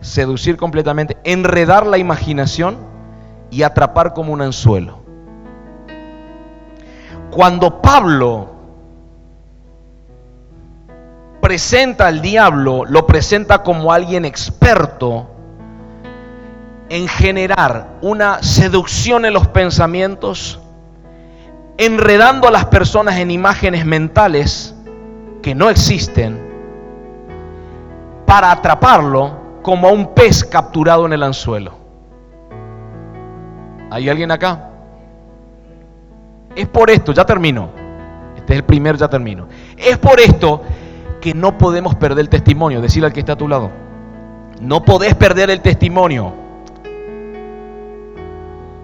seducir 0.00 0.56
completamente, 0.56 1.18
enredar 1.24 1.86
la 1.86 1.98
imaginación 1.98 2.78
y 3.50 3.62
atrapar 3.62 4.14
como 4.14 4.32
un 4.32 4.40
anzuelo. 4.40 5.07
Cuando 7.30 7.80
Pablo 7.80 8.48
presenta 11.40 12.06
al 12.06 12.20
diablo, 12.20 12.84
lo 12.84 13.06
presenta 13.06 13.62
como 13.62 13.92
alguien 13.92 14.24
experto 14.24 15.28
en 16.88 17.06
generar 17.06 17.98
una 18.00 18.42
seducción 18.42 19.24
en 19.24 19.34
los 19.34 19.46
pensamientos, 19.48 20.60
enredando 21.76 22.48
a 22.48 22.50
las 22.50 22.66
personas 22.66 23.16
en 23.16 23.30
imágenes 23.30 23.84
mentales 23.84 24.74
que 25.42 25.54
no 25.54 25.70
existen, 25.70 26.40
para 28.26 28.50
atraparlo 28.50 29.60
como 29.62 29.88
a 29.88 29.92
un 29.92 30.14
pez 30.14 30.44
capturado 30.44 31.06
en 31.06 31.12
el 31.12 31.22
anzuelo. 31.22 31.78
¿Hay 33.90 34.08
alguien 34.08 34.30
acá? 34.30 34.70
Es 36.58 36.66
por 36.66 36.90
esto, 36.90 37.12
ya 37.12 37.24
termino. 37.24 37.70
Este 38.36 38.54
es 38.54 38.58
el 38.58 38.64
primer, 38.64 38.96
ya 38.96 39.06
termino. 39.06 39.46
Es 39.76 39.96
por 39.96 40.18
esto 40.18 40.60
que 41.20 41.32
no 41.32 41.56
podemos 41.56 41.94
perder 41.94 42.18
el 42.18 42.28
testimonio. 42.28 42.80
Decirle 42.80 43.06
al 43.06 43.12
que 43.12 43.20
está 43.20 43.34
a 43.34 43.36
tu 43.36 43.46
lado. 43.46 43.70
No 44.60 44.84
podés 44.84 45.14
perder 45.14 45.50
el 45.50 45.60
testimonio. 45.60 46.34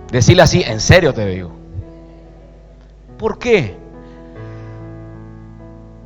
Decirle 0.08 0.42
así, 0.44 0.62
en 0.62 0.78
serio 0.78 1.12
te 1.12 1.26
digo. 1.26 1.50
¿Por 3.18 3.40
qué? 3.40 3.76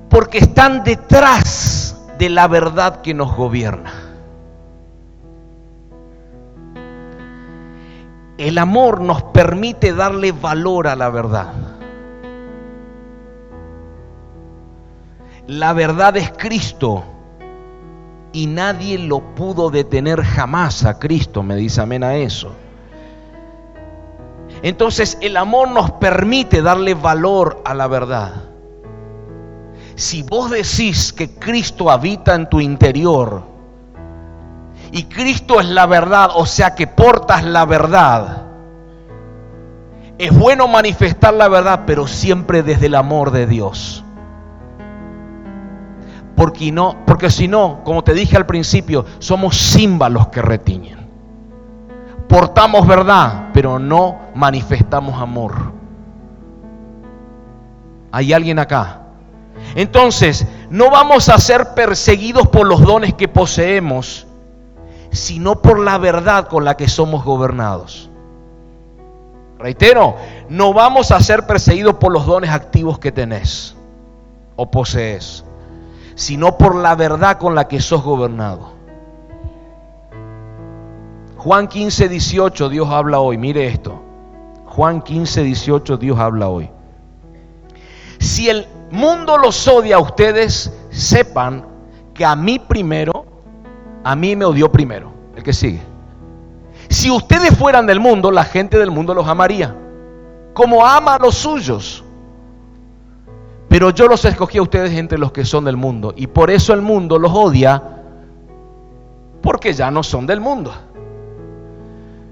Porque 0.08 0.38
están 0.38 0.84
detrás 0.84 2.00
de 2.18 2.30
la 2.30 2.48
verdad 2.48 3.02
que 3.02 3.12
nos 3.12 3.36
gobierna. 3.36 4.07
El 8.38 8.56
amor 8.56 9.00
nos 9.00 9.24
permite 9.24 9.92
darle 9.92 10.30
valor 10.30 10.86
a 10.86 10.94
la 10.94 11.10
verdad. 11.10 11.52
La 15.48 15.72
verdad 15.72 16.16
es 16.16 16.30
Cristo. 16.30 17.02
Y 18.32 18.46
nadie 18.46 18.98
lo 18.98 19.34
pudo 19.34 19.70
detener 19.70 20.22
jamás 20.22 20.84
a 20.84 21.00
Cristo, 21.00 21.42
me 21.42 21.56
dice 21.56 21.80
amén 21.80 22.04
a 22.04 22.14
eso. 22.14 22.52
Entonces 24.62 25.18
el 25.20 25.36
amor 25.36 25.70
nos 25.70 25.90
permite 25.92 26.62
darle 26.62 26.94
valor 26.94 27.60
a 27.64 27.74
la 27.74 27.88
verdad. 27.88 28.44
Si 29.96 30.22
vos 30.22 30.50
decís 30.50 31.12
que 31.12 31.34
Cristo 31.34 31.90
habita 31.90 32.36
en 32.36 32.48
tu 32.48 32.60
interior 32.60 33.57
y 34.92 35.04
Cristo 35.04 35.60
es 35.60 35.66
la 35.66 35.86
verdad, 35.86 36.30
o 36.34 36.46
sea 36.46 36.74
que 36.74 36.86
portas 36.86 37.44
la 37.44 37.64
verdad, 37.64 38.42
es 40.18 40.36
bueno 40.36 40.68
manifestar 40.68 41.34
la 41.34 41.48
verdad, 41.48 41.84
pero 41.86 42.06
siempre 42.06 42.62
desde 42.62 42.86
el 42.86 42.94
amor 42.94 43.30
de 43.30 43.46
Dios 43.46 44.04
porque, 46.38 46.70
no, 46.70 46.98
porque 47.04 47.30
si 47.30 47.48
no, 47.48 47.80
como 47.82 48.04
te 48.04 48.14
dije 48.14 48.36
al 48.36 48.46
principio, 48.46 49.04
somos 49.18 49.56
símbolos 49.56 50.28
que 50.28 50.40
retiñen. 50.40 51.08
Portamos 52.28 52.86
verdad, 52.86 53.48
pero 53.52 53.80
no 53.80 54.20
manifestamos 54.36 55.20
amor. 55.20 55.72
¿Hay 58.12 58.32
alguien 58.32 58.60
acá? 58.60 59.00
Entonces, 59.74 60.46
no 60.70 60.90
vamos 60.90 61.28
a 61.28 61.38
ser 61.38 61.74
perseguidos 61.74 62.46
por 62.46 62.68
los 62.68 62.82
dones 62.82 63.14
que 63.14 63.26
poseemos, 63.26 64.27
sino 65.10 65.62
por 65.62 65.78
la 65.78 65.98
verdad 65.98 66.48
con 66.48 66.64
la 66.64 66.76
que 66.76 66.88
somos 66.88 67.24
gobernados. 67.24 68.10
Reitero, 69.58 70.16
no 70.48 70.72
vamos 70.72 71.10
a 71.10 71.20
ser 71.20 71.46
perseguidos 71.46 71.94
por 71.94 72.12
los 72.12 72.26
dones 72.26 72.50
activos 72.50 72.98
que 72.98 73.10
tenés 73.10 73.76
o 74.54 74.70
posees, 74.70 75.44
sino 76.14 76.56
por 76.56 76.76
la 76.76 76.94
verdad 76.94 77.38
con 77.38 77.54
la 77.54 77.66
que 77.66 77.80
sos 77.80 78.02
gobernado. 78.02 78.78
Juan 81.38 81.68
15, 81.68 82.08
18, 82.08 82.68
Dios 82.68 82.88
habla 82.90 83.20
hoy. 83.20 83.38
Mire 83.38 83.68
esto. 83.68 84.02
Juan 84.66 85.02
15, 85.02 85.44
18, 85.44 85.96
Dios 85.96 86.18
habla 86.18 86.48
hoy. 86.48 86.70
Si 88.18 88.48
el 88.48 88.66
mundo 88.90 89.38
los 89.38 89.66
odia 89.68 89.96
a 89.96 90.00
ustedes, 90.00 90.72
sepan 90.90 91.64
que 92.14 92.24
a 92.24 92.34
mí 92.34 92.58
primero, 92.58 93.24
a 94.04 94.16
mí 94.16 94.36
me 94.36 94.44
odió 94.44 94.70
primero. 94.70 95.12
El 95.36 95.42
que 95.42 95.52
sigue. 95.52 95.80
Si 96.88 97.10
ustedes 97.10 97.56
fueran 97.56 97.86
del 97.86 98.00
mundo, 98.00 98.30
la 98.30 98.44
gente 98.44 98.78
del 98.78 98.90
mundo 98.90 99.14
los 99.14 99.26
amaría. 99.28 99.74
Como 100.54 100.84
ama 100.84 101.14
a 101.14 101.18
los 101.18 101.34
suyos. 101.34 102.02
Pero 103.68 103.90
yo 103.90 104.08
los 104.08 104.24
escogí 104.24 104.58
a 104.58 104.62
ustedes 104.62 104.92
entre 104.92 105.18
los 105.18 105.30
que 105.30 105.44
son 105.44 105.64
del 105.64 105.76
mundo. 105.76 106.14
Y 106.16 106.26
por 106.26 106.50
eso 106.50 106.72
el 106.72 106.80
mundo 106.80 107.18
los 107.18 107.32
odia, 107.32 107.82
porque 109.42 109.72
ya 109.72 109.90
no 109.90 110.02
son 110.02 110.26
del 110.26 110.40
mundo. 110.40 110.72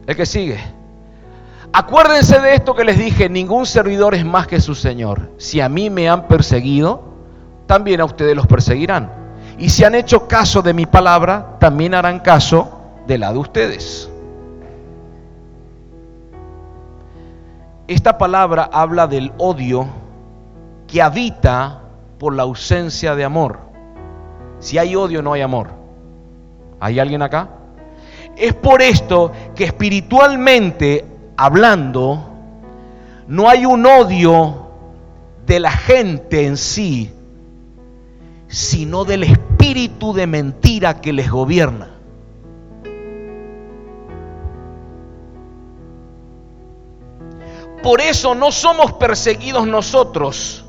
El 0.06 0.16
que 0.16 0.24
sigue. 0.24 0.58
Acuérdense 1.72 2.40
de 2.40 2.54
esto 2.54 2.74
que 2.74 2.84
les 2.84 2.96
dije, 2.96 3.28
ningún 3.28 3.66
servidor 3.66 4.14
es 4.14 4.24
más 4.24 4.46
que 4.46 4.60
su 4.60 4.74
Señor. 4.74 5.30
Si 5.36 5.60
a 5.60 5.68
mí 5.68 5.90
me 5.90 6.08
han 6.08 6.26
perseguido, 6.26 7.04
también 7.66 8.00
a 8.00 8.06
ustedes 8.06 8.34
los 8.34 8.46
perseguirán. 8.46 9.25
Y 9.59 9.70
si 9.70 9.84
han 9.84 9.94
hecho 9.94 10.28
caso 10.28 10.62
de 10.62 10.74
mi 10.74 10.86
palabra, 10.86 11.57
también 11.59 11.94
harán 11.94 12.20
caso 12.20 12.80
de 13.07 13.18
la 13.18 13.32
de 13.32 13.38
ustedes. 13.38 14.11
Esta 17.88 18.18
palabra 18.18 18.68
habla 18.72 19.07
del 19.07 19.32
odio 19.38 19.86
que 20.86 21.00
habita 21.00 21.82
por 22.18 22.34
la 22.34 22.42
ausencia 22.42 23.14
de 23.14 23.24
amor. 23.24 23.61
Si 24.59 24.76
hay 24.78 24.96
odio, 24.96 25.22
no 25.22 25.32
hay 25.32 25.42
amor. 25.42 25.68
¿Hay 26.80 26.98
alguien 26.98 27.22
acá? 27.22 27.48
Es 28.36 28.52
por 28.54 28.82
esto 28.82 29.32
que 29.54 29.64
espiritualmente 29.64 31.04
hablando, 31.36 32.28
no 33.28 33.48
hay 33.48 33.64
un 33.64 33.86
odio 33.86 34.66
de 35.46 35.61
la 35.61 35.70
gente 35.70 36.46
en 36.46 36.57
sí, 36.57 37.12
sino 38.49 39.05
del 39.05 39.24
espíritu 39.24 40.12
de 40.12 40.26
mentira 40.26 41.01
que 41.01 41.12
les 41.12 41.30
gobierna. 41.30 41.97
Por 47.82 48.01
eso 48.01 48.34
no 48.34 48.51
somos 48.51 48.94
perseguidos 48.94 49.66
nosotros. 49.66 50.64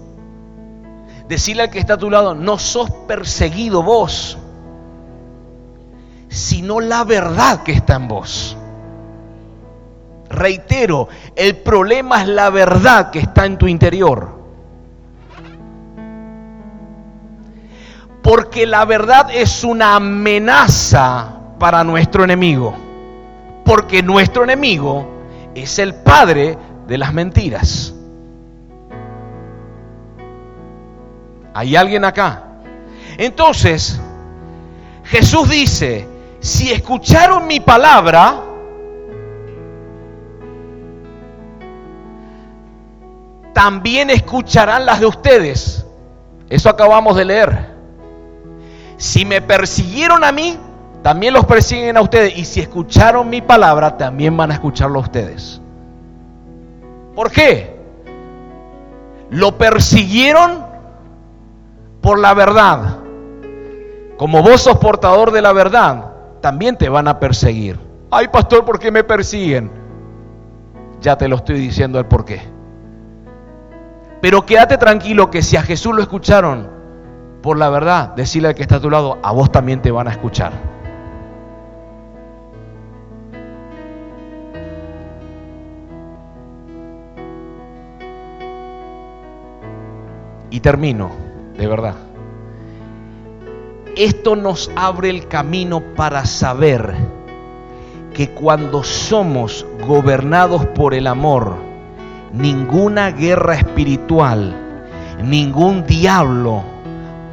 Decirle 1.28 1.64
al 1.64 1.70
que 1.72 1.80
está 1.80 1.96
a 1.96 1.98
tu 1.98 2.10
lado, 2.10 2.36
no 2.36 2.60
sos 2.60 2.90
perseguido 3.08 3.82
vos, 3.82 4.38
sino 6.30 6.80
la 6.80 7.04
verdad 7.04 7.64
que 7.64 7.72
está 7.72 7.96
en 7.96 8.08
vos. 8.08 8.56
Reitero, 10.30 11.10
el 11.36 11.58
problema 11.58 12.22
es 12.22 12.28
la 12.28 12.50
verdad 12.50 13.10
que 13.10 13.20
está 13.20 13.46
en 13.46 13.58
tu 13.58 13.68
interior. 13.68 14.37
Porque 18.28 18.68
la 18.68 18.84
verdad 18.84 19.30
es 19.32 19.64
una 19.64 19.96
amenaza 19.96 21.30
para 21.58 21.86
nuestro 21.86 22.26
enemigo. 22.26 22.76
Porque 23.64 24.04
nuestro 24.04 24.44
enemigo 24.44 25.08
es 25.56 25.80
el 25.80 25.96
padre 25.96 26.58
de 26.88 26.98
las 26.98 27.14
mentiras. 27.14 27.94
¿Hay 31.54 31.78
alguien 31.78 32.04
acá? 32.04 32.44
Entonces, 33.18 33.98
Jesús 35.06 35.48
dice, 35.48 36.06
si 36.42 36.70
escucharon 36.70 37.48
mi 37.48 37.62
palabra, 37.62 38.42
también 43.54 44.10
escucharán 44.10 44.86
las 44.86 45.00
de 45.00 45.06
ustedes. 45.06 45.86
Eso 46.50 46.68
acabamos 46.70 47.16
de 47.16 47.24
leer. 47.24 47.77
Si 48.98 49.26
me 49.26 49.42
persiguieron 49.42 50.24
a 50.24 50.32
mí, 50.32 50.58
también 51.04 51.34
los 51.34 51.46
persiguen 51.46 51.98
a 51.98 52.02
ustedes. 52.02 52.38
Y 52.38 52.46
si 52.46 52.60
escucharon 52.60 53.30
mi 53.30 53.42
palabra, 53.42 53.96
también 53.96 54.36
van 54.36 54.52
a 54.52 54.56
escucharlo 54.56 55.00
a 55.00 55.04
ustedes. 55.04 55.62
¿Por 57.16 57.32
qué? 57.32 57.78
Lo 59.30 59.58
persiguieron 59.58 60.66
por 62.02 62.20
la 62.20 62.34
verdad. 62.34 62.98
Como 64.18 64.42
vos 64.42 64.62
sos 64.62 64.78
portador 64.78 65.32
de 65.32 65.42
la 65.42 65.54
verdad, 65.54 66.12
también 66.42 66.76
te 66.76 66.90
van 66.90 67.08
a 67.08 67.20
perseguir. 67.20 67.80
Ay, 68.10 68.28
pastor, 68.30 68.66
¿por 68.66 68.80
qué 68.80 68.92
me 68.92 69.04
persiguen? 69.04 69.70
Ya 71.02 71.18
te 71.18 71.28
lo 71.28 71.36
estoy 71.36 71.60
diciendo 71.60 72.00
el 72.00 72.06
por 72.06 72.26
qué. 72.26 72.42
Pero 74.22 74.46
quédate 74.46 74.78
tranquilo 74.78 75.30
que 75.30 75.44
si 75.44 75.58
a 75.58 75.62
Jesús 75.62 75.96
lo 75.96 76.02
escucharon 76.02 76.77
por 77.48 77.58
la 77.58 77.70
verdad, 77.70 78.14
decirle 78.14 78.50
al 78.50 78.56
que 78.56 78.64
está 78.64 78.76
a 78.76 78.80
tu 78.82 78.90
lado, 78.90 79.20
a 79.24 79.32
vos 79.32 79.50
también 79.50 79.82
te 79.82 79.90
van 79.90 80.10
a 80.10 80.12
escuchar. 80.12 80.52
Y 90.50 90.60
termino, 90.60 91.12
de 91.58 91.68
verdad. 91.68 91.96
Esto 93.96 94.36
nos 94.36 94.70
abre 94.76 95.10
el 95.10 95.30
camino 95.30 95.80
para 95.96 96.26
saber 96.26 96.96
que 98.14 98.32
cuando 98.32 98.84
somos 98.84 99.66
gobernados 99.88 100.66
por 100.66 100.94
el 100.94 101.08
amor, 101.08 101.56
ninguna 102.34 103.12
guerra 103.12 103.56
espiritual, 103.56 104.54
ningún 105.24 105.86
diablo 105.86 106.76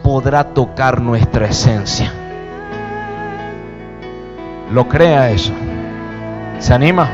podrá 0.05 0.45
tocar 0.45 1.01
nuestra 1.01 1.47
esencia. 1.47 2.13
¿Lo 4.71 4.87
crea 4.87 5.31
eso? 5.31 5.55
¿Se 6.59 6.75
anima? 6.75 7.09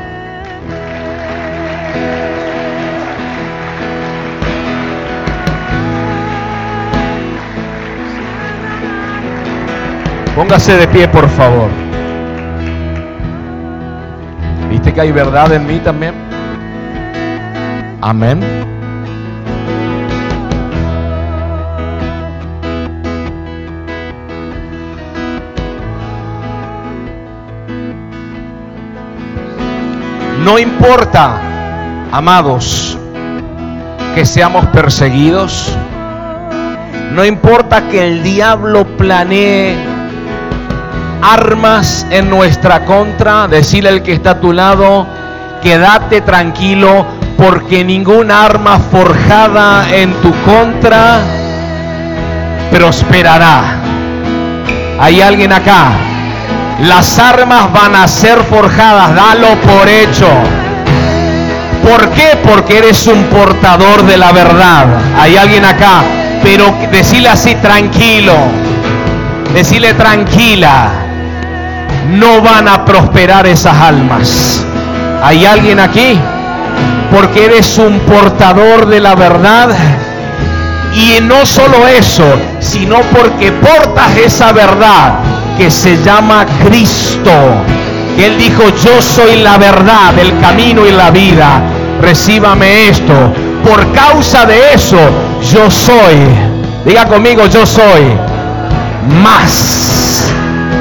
Póngase 10.35 10.75
de 10.75 10.87
pie, 10.89 11.07
por 11.07 11.29
favor. 11.29 11.69
¿Viste 14.69 14.93
que 14.93 14.99
hay 14.99 15.13
verdad 15.13 15.53
en 15.53 15.65
mí 15.65 15.79
también? 15.79 16.13
Amén. 18.01 18.60
No 30.51 30.59
importa, 30.59 31.39
amados, 32.11 32.97
que 34.13 34.25
seamos 34.25 34.65
perseguidos. 34.65 35.73
No 37.13 37.23
importa 37.23 37.87
que 37.87 38.05
el 38.05 38.21
diablo 38.21 38.85
planee 38.97 39.77
armas 41.21 42.05
en 42.09 42.29
nuestra 42.29 42.83
contra. 42.83 43.47
Decirle 43.47 43.91
al 43.91 44.03
que 44.03 44.11
está 44.11 44.31
a 44.31 44.39
tu 44.41 44.51
lado, 44.51 45.07
quédate 45.63 46.19
tranquilo 46.19 47.05
porque 47.37 47.85
ningún 47.85 48.29
arma 48.29 48.77
forjada 48.77 49.85
en 49.95 50.11
tu 50.15 50.33
contra 50.43 51.21
prosperará. 52.73 53.77
Hay 54.99 55.21
alguien 55.21 55.53
acá. 55.53 56.10
Las 56.81 57.19
armas 57.19 57.71
van 57.73 57.95
a 57.95 58.07
ser 58.07 58.43
forjadas, 58.43 59.15
dalo 59.15 59.55
por 59.61 59.87
hecho. 59.87 60.27
¿Por 61.83 62.09
qué? 62.09 62.37
Porque 62.43 62.79
eres 62.79 63.07
un 63.07 63.23
portador 63.25 64.03
de 64.05 64.17
la 64.17 64.31
verdad. 64.31 64.85
Hay 65.19 65.37
alguien 65.37 65.65
acá. 65.65 66.03
Pero 66.43 66.73
decirle 66.91 67.29
así, 67.29 67.55
tranquilo. 67.55 68.33
Decirle 69.53 69.93
tranquila. 69.93 70.89
No 72.09 72.41
van 72.41 72.67
a 72.67 72.83
prosperar 72.83 73.45
esas 73.47 73.75
almas. 73.75 74.65
¿Hay 75.23 75.45
alguien 75.45 75.79
aquí? 75.79 76.19
porque 77.11 77.45
eres 77.45 77.77
un 77.77 77.99
portador 77.99 78.87
de 78.87 79.01
la 79.01 79.15
verdad. 79.15 79.69
Y 80.95 81.21
no 81.21 81.45
solo 81.45 81.87
eso, 81.87 82.25
sino 82.59 83.01
porque 83.11 83.51
portas 83.51 84.17
esa 84.17 84.51
verdad 84.51 85.19
que 85.61 85.69
se 85.69 85.95
llama 86.03 86.43
Cristo. 86.65 87.31
Él 88.17 88.35
dijo, 88.39 88.63
yo 88.83 88.99
soy 88.99 89.41
la 89.43 89.59
verdad, 89.59 90.17
el 90.17 90.39
camino 90.39 90.87
y 90.87 90.91
la 90.91 91.11
vida. 91.11 91.61
Recíbame 92.01 92.87
esto. 92.87 93.13
Por 93.63 93.91
causa 93.91 94.47
de 94.47 94.73
eso, 94.73 94.97
yo 95.53 95.69
soy, 95.69 96.17
diga 96.83 97.05
conmigo, 97.05 97.45
yo 97.45 97.63
soy 97.67 98.01
más 99.21 100.33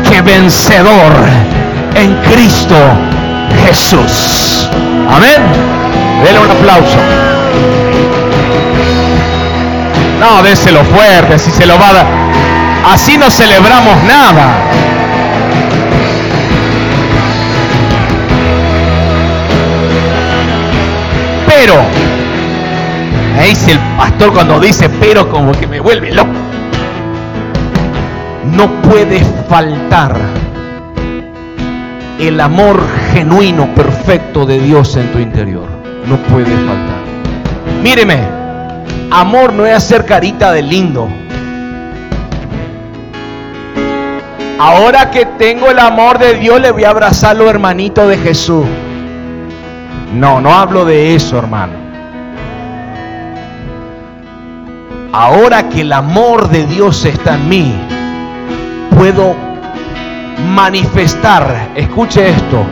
que 0.09 0.23
vencedor 0.23 1.13
en 1.95 2.15
Cristo 2.33 2.77
Jesús. 3.67 4.67
Amén. 5.11 5.43
Dele 6.25 6.39
un 6.39 6.51
aplauso. 6.51 6.97
No, 10.19 10.43
déselo 10.43 10.83
fuerte, 10.87 11.39
si 11.39 11.51
se 11.51 11.67
lo 11.67 11.79
va 11.79 11.89
a 11.91 11.93
dar. 11.93 12.20
Así 12.85 13.19
no 13.19 13.31
celebramos 13.31 14.03
nada. 14.05 14.57
Pero, 21.47 21.75
Me 23.37 23.47
dice 23.47 23.73
el 23.73 23.79
pastor 23.97 24.33
cuando 24.33 24.61
dice 24.61 24.89
pero 25.01 25.31
como 25.31 25.53
que 25.53 25.67
me 25.67 25.81
vuelve 25.81 26.13
loco. 26.13 26.31
No 28.45 28.69
puede 28.83 29.21
faltar 29.49 30.15
el 32.19 32.39
amor 32.41 32.83
genuino, 33.13 33.75
perfecto 33.75 34.45
de 34.45 34.59
Dios 34.61 34.97
en 34.97 35.11
tu 35.13 35.19
interior. 35.19 35.67
No 36.07 36.17
puede 36.25 36.47
faltar. 36.47 37.01
Míreme, 37.83 38.19
amor 39.11 39.53
no 39.55 39.65
es 39.65 39.75
hacer 39.75 40.05
carita 40.05 40.53
de 40.53 40.63
lindo. 40.63 41.09
Ahora 44.63 45.11
que 45.11 45.25
tengo 45.25 45.71
el 45.71 45.79
amor 45.79 46.19
de 46.19 46.35
Dios, 46.35 46.61
le 46.61 46.71
voy 46.71 46.85
a 46.85 46.91
abrazar 46.91 47.31
a 47.31 47.35
los 47.39 47.49
hermanitos 47.49 48.07
de 48.11 48.19
Jesús. 48.19 48.67
No, 50.13 50.39
no 50.43 50.53
hablo 50.53 50.85
de 50.85 51.15
eso, 51.15 51.39
hermano. 51.39 51.73
Ahora 55.15 55.71
que 55.71 55.81
el 55.81 55.91
amor 55.95 56.51
de 56.51 56.67
Dios 56.67 57.07
está 57.07 57.37
en 57.37 57.49
mí, 57.49 57.75
puedo 58.99 59.35
manifestar, 60.51 61.71
escuche 61.75 62.29
esto, 62.29 62.63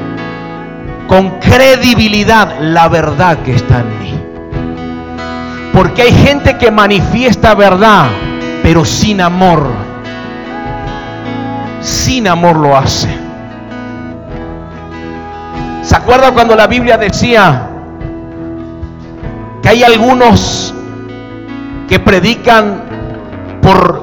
con 1.07 1.41
credibilidad 1.41 2.61
la 2.61 2.89
verdad 2.89 3.39
que 3.39 3.55
está 3.55 3.81
en 3.81 3.99
mí. 3.99 4.21
Porque 5.73 6.03
hay 6.03 6.13
gente 6.13 6.59
que 6.59 6.71
manifiesta 6.71 7.55
verdad, 7.55 8.09
pero 8.63 8.85
sin 8.85 9.23
amor. 9.23 9.88
Sin 11.89 12.29
amor 12.29 12.57
lo 12.59 12.77
hace. 12.77 13.09
¿Se 15.81 15.97
acuerda 15.97 16.33
cuando 16.33 16.55
la 16.55 16.67
Biblia 16.67 16.99
decía 16.99 17.67
que 19.63 19.71
hay 19.71 19.83
algunos 19.83 20.75
que 21.89 21.99
predican 21.99 22.83
por 23.63 24.03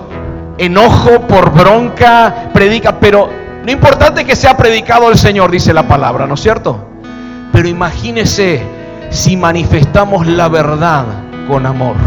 enojo, 0.57 1.27
por 1.27 1.51
bronca, 1.51 2.49
predica, 2.51 2.99
pero 2.99 3.29
lo 3.63 3.71
importante 3.71 4.21
es 4.21 4.27
que 4.27 4.35
sea 4.35 4.57
predicado 4.57 5.11
el 5.11 5.17
Señor, 5.19 5.51
dice 5.51 5.71
la 5.71 5.87
palabra, 5.87 6.25
¿no 6.25 6.33
es 6.33 6.41
cierto? 6.41 6.89
Pero 7.51 7.67
imagínese 7.67 8.63
si 9.11 9.37
manifestamos 9.37 10.25
la 10.25 10.47
verdad 10.47 11.05
con 11.47 11.67
amor, 11.67 11.97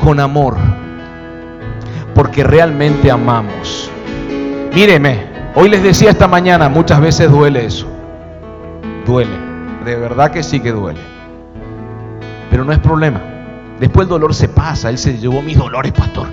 con 0.00 0.20
amor, 0.20 0.54
porque 2.14 2.44
realmente 2.44 3.10
amamos. 3.10 3.90
Míreme, 4.74 5.20
hoy 5.54 5.68
les 5.68 5.84
decía 5.84 6.10
esta 6.10 6.26
mañana, 6.26 6.68
muchas 6.68 7.00
veces 7.00 7.30
duele 7.30 7.66
eso, 7.66 7.86
duele, 9.06 9.30
de 9.84 9.94
verdad 9.94 10.32
que 10.32 10.42
sí 10.42 10.58
que 10.58 10.72
duele, 10.72 10.98
pero 12.50 12.64
no 12.64 12.72
es 12.72 12.80
problema. 12.80 13.20
Después 13.78 14.06
el 14.06 14.08
dolor 14.08 14.34
se 14.34 14.48
pasa, 14.48 14.90
Él 14.90 14.98
se 14.98 15.16
llevó 15.18 15.42
mis 15.42 15.56
dolores, 15.56 15.92
pastor. 15.92 16.26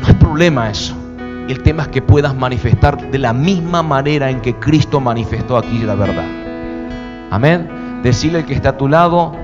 No 0.00 0.06
hay 0.06 0.14
problema 0.14 0.70
eso. 0.70 0.94
El 1.48 1.62
tema 1.62 1.84
es 1.84 1.88
que 1.88 2.02
puedas 2.02 2.34
manifestar 2.34 3.10
de 3.10 3.18
la 3.18 3.32
misma 3.32 3.82
manera 3.82 4.28
en 4.28 4.40
que 4.40 4.54
Cristo 4.56 5.00
manifestó 5.00 5.56
aquí 5.56 5.78
la 5.78 5.94
verdad. 5.94 6.26
Amén. 7.30 8.00
Decirle 8.02 8.40
al 8.40 8.44
que 8.44 8.54
está 8.54 8.70
a 8.70 8.76
tu 8.76 8.88
lado, 8.88 9.34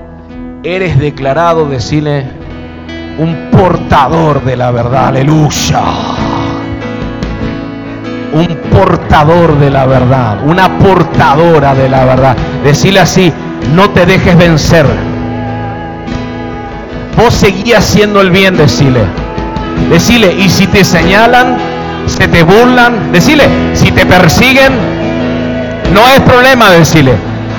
eres 0.63 0.99
declarado, 0.99 1.67
decirle, 1.67 2.25
un 3.17 3.49
portador 3.51 4.43
de 4.43 4.57
la 4.57 4.69
verdad. 4.69 5.07
Aleluya. 5.07 5.81
Un 8.33 8.47
portador 8.71 9.57
de 9.59 9.69
la 9.69 9.85
verdad. 9.85 10.39
Una 10.45 10.77
portadora 10.77 11.73
de 11.73 11.89
la 11.89 12.05
verdad. 12.05 12.35
Decirle 12.63 12.99
así, 12.99 13.31
no 13.73 13.89
te 13.91 14.05
dejes 14.05 14.37
vencer. 14.37 14.85
Vos 17.17 17.33
seguías 17.33 17.83
haciendo 17.83 18.21
el 18.21 18.31
bien, 18.31 18.57
decirle. 18.57 19.01
Decirle, 19.89 20.33
y 20.33 20.49
si 20.49 20.67
te 20.67 20.83
señalan, 20.83 21.57
se 22.07 22.27
te 22.27 22.43
burlan, 22.43 23.11
decirle, 23.11 23.45
si 23.73 23.91
te 23.91 24.05
persiguen, 24.05 24.73
no 25.93 26.07
es 26.09 26.19
problema 26.21 26.71
decirle. 26.71 27.13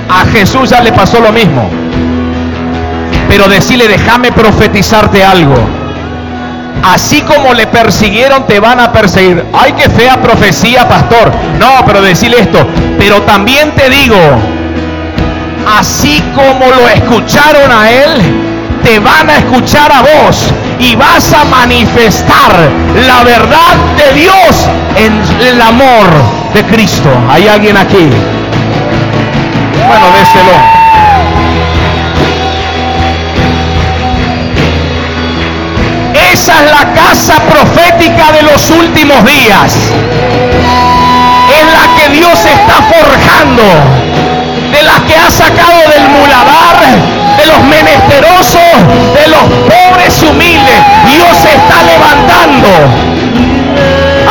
A 0.09 0.25
Jesús 0.25 0.69
ya 0.69 0.81
le 0.81 0.91
pasó 0.91 1.19
lo 1.19 1.31
mismo. 1.31 1.69
Pero 3.29 3.47
decirle, 3.47 3.87
déjame 3.87 4.31
profetizarte 4.31 5.23
algo. 5.23 5.55
Así 6.83 7.21
como 7.21 7.53
le 7.53 7.67
persiguieron, 7.67 8.45
te 8.45 8.59
van 8.59 8.79
a 8.79 8.91
perseguir. 8.91 9.43
Ay, 9.53 9.73
qué 9.73 9.89
fea 9.89 10.21
profecía, 10.21 10.87
pastor. 10.87 11.31
No, 11.59 11.85
pero 11.85 12.01
decirle 12.01 12.39
esto. 12.39 12.65
Pero 12.97 13.21
también 13.23 13.71
te 13.71 13.89
digo, 13.89 14.17
así 15.79 16.23
como 16.35 16.65
lo 16.67 16.87
escucharon 16.87 17.71
a 17.71 17.89
él, 17.89 18.21
te 18.83 18.99
van 18.99 19.29
a 19.29 19.37
escuchar 19.37 19.91
a 19.91 20.01
vos 20.01 20.49
y 20.79 20.95
vas 20.95 21.33
a 21.33 21.43
manifestar 21.45 22.53
la 23.07 23.23
verdad 23.23 23.75
de 23.97 24.19
Dios 24.21 24.67
en 24.95 25.45
el 25.45 25.61
amor 25.61 26.07
de 26.53 26.63
Cristo. 26.63 27.09
¿Hay 27.29 27.47
alguien 27.47 27.75
aquí? 27.75 28.09
Bueno, 29.87 30.05
déselo. 30.17 30.86
Es 36.49 36.71
la 36.71 36.93
casa 36.93 37.35
profética 37.41 38.31
de 38.31 38.41
los 38.43 38.69
últimos 38.71 39.21
días. 39.25 39.75
Es 41.53 41.65
la 41.73 41.95
que 41.95 42.09
Dios 42.15 42.39
está 42.45 42.81
forjando. 42.83 43.63
De 44.71 44.81
la 44.81 44.93
que 45.05 45.15
ha 45.17 45.29
sacado 45.29 45.89
del 45.89 46.07
muladar, 46.07 46.77
de 47.37 47.45
los 47.47 47.63
menesterosos, 47.65 48.71
de 49.13 49.27
los 49.27 49.43
pobres 49.67 50.23
humildes. 50.23 50.83
Dios 51.11 51.37
se 51.37 51.49
está 51.49 51.83
levantando. 51.83 52.69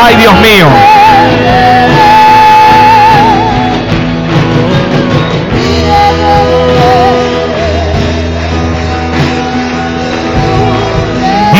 Ay, 0.03 0.17
Dios 0.17 0.35
mío. 0.37 0.69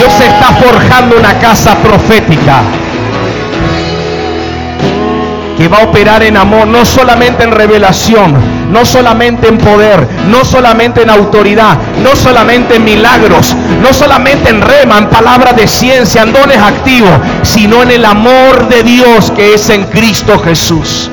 Dios 0.07 0.21
está 0.21 0.53
forjando 0.53 1.17
una 1.17 1.37
casa 1.41 1.75
profética 1.79 2.63
que 5.59 5.67
va 5.67 5.79
a 5.79 5.83
operar 5.83 6.23
en 6.23 6.37
amor, 6.37 6.69
no 6.69 6.85
solamente 6.85 7.43
en 7.43 7.51
revelación, 7.51 8.37
no 8.71 8.85
solamente 8.85 9.49
en 9.49 9.59
poder, 9.59 10.07
no 10.29 10.45
solamente 10.45 11.03
en 11.03 11.11
autoridad, 11.11 11.77
no 12.05 12.15
solamente 12.15 12.77
en 12.77 12.85
milagros, 12.85 13.57
no 13.83 13.93
solamente 13.93 14.51
en 14.51 14.63
rema, 14.63 14.99
en 14.99 15.09
palabras 15.09 15.57
de 15.57 15.67
ciencia, 15.67 16.23
en 16.23 16.33
dones 16.33 16.59
activos, 16.59 17.19
sino 17.43 17.83
en 17.83 17.91
el 17.91 18.05
amor 18.05 18.69
de 18.69 18.85
Dios 18.85 19.33
que 19.33 19.55
es 19.55 19.69
en 19.71 19.87
Cristo 19.87 20.39
Jesús. 20.39 21.11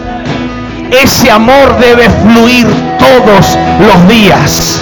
Ese 0.92 1.32
amor 1.32 1.80
debe 1.80 2.08
fluir 2.12 2.68
todos 3.00 3.58
los 3.88 4.08
días. 4.08 4.82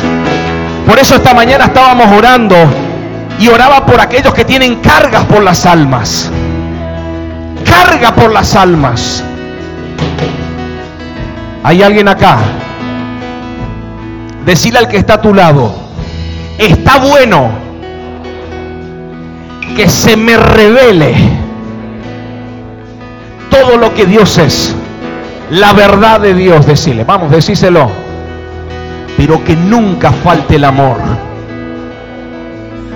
Por 0.86 1.00
eso 1.00 1.16
esta 1.16 1.34
mañana 1.34 1.66
estábamos 1.66 2.08
orando 2.18 2.58
y 3.40 3.48
oraba 3.48 3.86
por 3.86 4.00
aquellos 4.00 4.34
que 4.34 4.46
tienen 4.46 4.76
cargas 4.76 5.26
por 5.26 5.44
las 5.44 5.66
almas. 5.66 6.32
Carga 7.66 8.14
por 8.14 8.32
las 8.32 8.56
almas. 8.56 9.24
¿Hay 11.64 11.82
alguien 11.84 12.08
acá? 12.08 12.38
Decirle 14.46 14.80
al 14.80 14.88
que 14.88 14.98
está 14.98 15.16
a 15.16 15.22
tu 15.22 15.34
lado, 15.34 15.74
está 16.58 16.98
bueno 16.98 17.50
que 19.76 19.88
se 19.88 20.18
me 20.18 20.38
revele 20.38 21.16
todo 23.50 23.78
lo 23.78 23.94
que 23.94 24.06
Dios 24.06 24.38
es. 24.38 24.76
La 25.52 25.74
verdad 25.74 26.22
de 26.22 26.34
Dios, 26.34 26.66
decirle, 26.66 27.04
vamos, 27.04 27.30
decíselo. 27.30 27.92
Pero 29.18 29.44
que 29.44 29.56
nunca 29.56 30.12
falte 30.12 30.56
el 30.56 30.64
amor. 30.64 30.98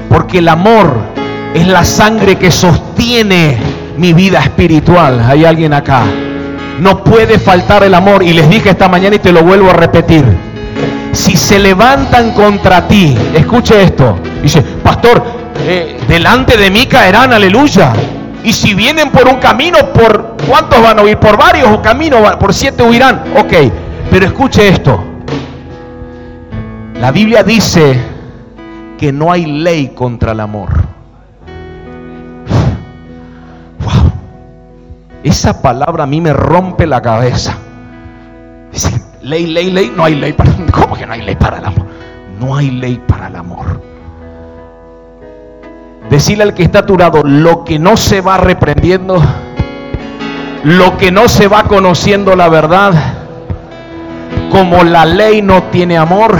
Porque 0.10 0.40
el 0.40 0.48
amor 0.48 0.96
es 1.54 1.68
la 1.68 1.84
sangre 1.86 2.38
que 2.38 2.52
sostiene 2.52 3.58
mi 3.98 4.14
vida 4.14 4.40
espiritual. 4.40 5.24
¿Hay 5.28 5.46
alguien 5.46 5.74
acá? 5.74 6.04
No 6.80 7.04
puede 7.04 7.40
faltar 7.40 7.84
el 7.84 7.94
amor. 7.94 8.24
Y 8.24 8.34
les 8.34 8.50
dije 8.50 8.70
esta 8.70 8.88
mañana 8.88 9.16
y 9.16 9.20
te 9.20 9.32
lo 9.32 9.44
vuelvo 9.44 9.70
a 9.70 9.74
repetir. 9.74 10.26
Si 11.12 11.38
se 11.38 11.60
levantan 11.60 12.32
contra 12.32 12.88
ti, 12.88 13.18
escuche 13.34 13.82
esto. 13.82 14.20
Dice, 14.44 14.62
pastor, 14.62 15.24
eh, 15.66 15.98
delante 16.08 16.58
de 16.58 16.70
mí 16.70 16.86
caerán, 16.86 17.32
aleluya. 17.32 17.94
Y 18.44 18.54
si 18.54 18.74
vienen 18.74 19.10
por 19.10 19.28
un 19.28 19.38
camino, 19.38 19.78
¿por 19.94 20.36
cuántos 20.48 20.82
van 20.82 21.00
a 21.00 21.02
huir? 21.02 21.18
Por 21.18 21.38
varios 21.38 21.70
o 21.70 21.82
caminos, 21.82 22.36
por 22.36 22.54
siete 22.54 22.84
huirán. 22.84 23.24
Ok, 23.38 23.54
pero 24.12 24.26
escuche 24.26 24.68
esto. 24.68 25.04
La 27.00 27.12
Biblia 27.12 27.44
dice 27.44 28.15
que 28.98 29.12
no 29.12 29.32
hay 29.32 29.46
ley 29.46 29.90
contra 29.90 30.32
el 30.32 30.40
amor. 30.40 30.70
Wow. 33.84 34.12
Esa 35.24 35.62
palabra 35.62 36.04
a 36.04 36.08
mí 36.08 36.22
me 36.22 36.34
rompe 36.34 36.86
la 36.86 37.02
cabeza. 37.02 37.58
Dice, 38.72 39.02
ley, 39.22 39.48
ley, 39.48 39.72
ley, 39.72 39.94
no 39.96 40.06
hay 40.06 40.16
ley 40.16 40.34
para... 40.34 40.52
¿Cómo 40.72 40.96
que 40.96 41.06
no 41.06 41.14
hay 41.14 41.22
ley 41.22 41.36
para 41.36 41.58
el 41.60 41.66
amor? 41.66 41.86
No 42.40 42.56
hay 42.56 42.72
ley 42.72 43.02
para 43.08 43.28
el 43.28 43.36
amor. 43.36 43.82
Decirle 46.10 46.44
al 46.44 46.54
que 46.54 46.64
está 46.64 46.80
a 46.80 46.86
tu 46.86 46.98
lado, 46.98 47.24
lo 47.24 47.64
que 47.64 47.80
no 47.80 47.98
se 47.98 48.22
va 48.22 48.38
reprendiendo, 48.38 49.22
lo 50.64 50.98
que 50.98 51.12
no 51.12 51.28
se 51.28 51.48
va 51.48 51.64
conociendo 51.64 52.36
la 52.36 52.48
verdad, 52.48 52.94
como 54.52 54.84
la 54.84 55.06
ley 55.06 55.42
no 55.42 55.64
tiene 55.64 55.98
amor, 55.98 56.38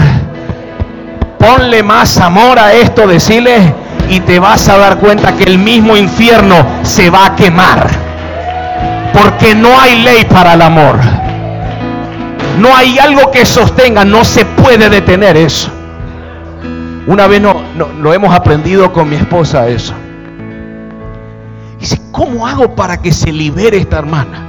ponle 1.46 1.82
más 1.82 2.18
amor 2.18 2.58
a 2.58 2.72
esto, 2.72 3.06
decirle, 3.06 3.72
y 4.10 4.20
te 4.20 4.38
vas 4.40 4.68
a 4.68 4.78
dar 4.78 4.98
cuenta 4.98 5.36
que 5.36 5.44
el 5.44 5.58
mismo 5.58 5.96
infierno 5.96 6.56
se 6.82 7.08
va 7.08 7.26
a 7.26 7.36
quemar. 7.36 7.86
Porque 9.12 9.54
no 9.54 9.80
hay 9.80 10.02
ley 10.02 10.24
para 10.24 10.54
el 10.54 10.62
amor. 10.62 10.98
No 12.58 12.74
hay 12.74 12.98
algo 12.98 13.30
que 13.30 13.44
sostenga, 13.44 14.04
no 14.04 14.24
se 14.24 14.44
puede 14.44 14.88
detener 14.88 15.36
eso. 15.36 15.70
Una 17.06 17.28
vez 17.28 17.40
no, 17.40 17.62
lo 18.00 18.12
hemos 18.12 18.34
aprendido 18.34 18.92
con 18.92 19.08
mi 19.08 19.16
esposa 19.16 19.68
eso. 19.68 19.94
Dice, 21.78 22.00
¿cómo 22.10 22.46
hago 22.46 22.74
para 22.74 23.00
que 23.00 23.12
se 23.12 23.32
libere 23.32 23.78
esta 23.78 23.98
hermana? 23.98 24.42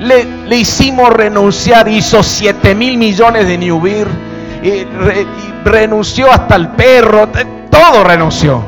Le, 0.00 0.58
hicimos 0.58 1.10
renunciar, 1.10 1.88
hizo 1.88 2.22
7 2.22 2.74
mil 2.74 2.98
millones 2.98 3.46
de 3.46 3.56
Y, 4.62 4.86
renunció 5.64 6.30
hasta 6.30 6.56
el 6.56 6.68
perro, 6.68 7.28
todo 7.70 8.04
renunció. 8.04 8.62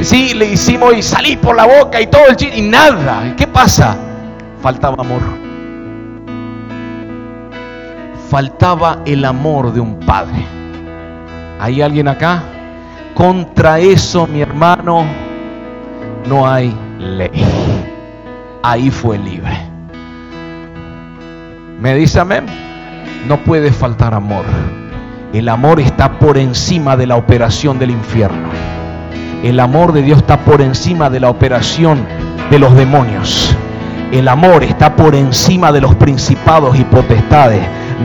Sí, 0.00 0.34
le 0.34 0.46
hicimos 0.46 0.94
y 0.96 1.02
salí 1.02 1.36
por 1.36 1.54
la 1.56 1.66
boca 1.66 2.00
y 2.00 2.06
todo 2.08 2.22
el 2.26 2.58
y 2.58 2.62
nada. 2.62 3.34
¿Qué 3.36 3.46
pasa? 3.46 3.96
Faltaba 4.60 4.96
amor. 4.98 5.22
Faltaba 8.28 8.98
el 9.04 9.24
amor 9.24 9.72
de 9.72 9.80
un 9.80 10.00
padre. 10.00 10.44
¿Hay 11.60 11.80
alguien 11.80 12.08
acá? 12.08 12.42
Contra 13.14 13.78
eso, 13.78 14.26
mi 14.26 14.40
hermano, 14.40 15.04
no 16.26 16.48
hay 16.48 16.74
ley. 16.98 17.30
Ahí 18.62 18.90
fue 18.90 19.18
libre. 19.18 19.56
¿Me 21.78 21.94
dice 21.94 22.18
amén? 22.18 22.46
No 23.28 23.38
puede 23.44 23.70
faltar 23.70 24.14
amor. 24.14 24.44
El 25.34 25.48
amor 25.48 25.80
está 25.80 26.20
por 26.20 26.38
encima 26.38 26.96
de 26.96 27.08
la 27.08 27.16
operación 27.16 27.76
del 27.80 27.90
infierno. 27.90 28.50
El 29.42 29.58
amor 29.58 29.92
de 29.92 30.02
Dios 30.02 30.18
está 30.18 30.38
por 30.38 30.62
encima 30.62 31.10
de 31.10 31.18
la 31.18 31.28
operación 31.28 32.06
de 32.52 32.60
los 32.60 32.76
demonios. 32.76 33.52
El 34.12 34.28
amor 34.28 34.62
está 34.62 34.94
por 34.94 35.16
encima 35.16 35.72
de 35.72 35.80
los 35.80 35.96
principados 35.96 36.78
y 36.78 36.84
potestades. 36.84 37.60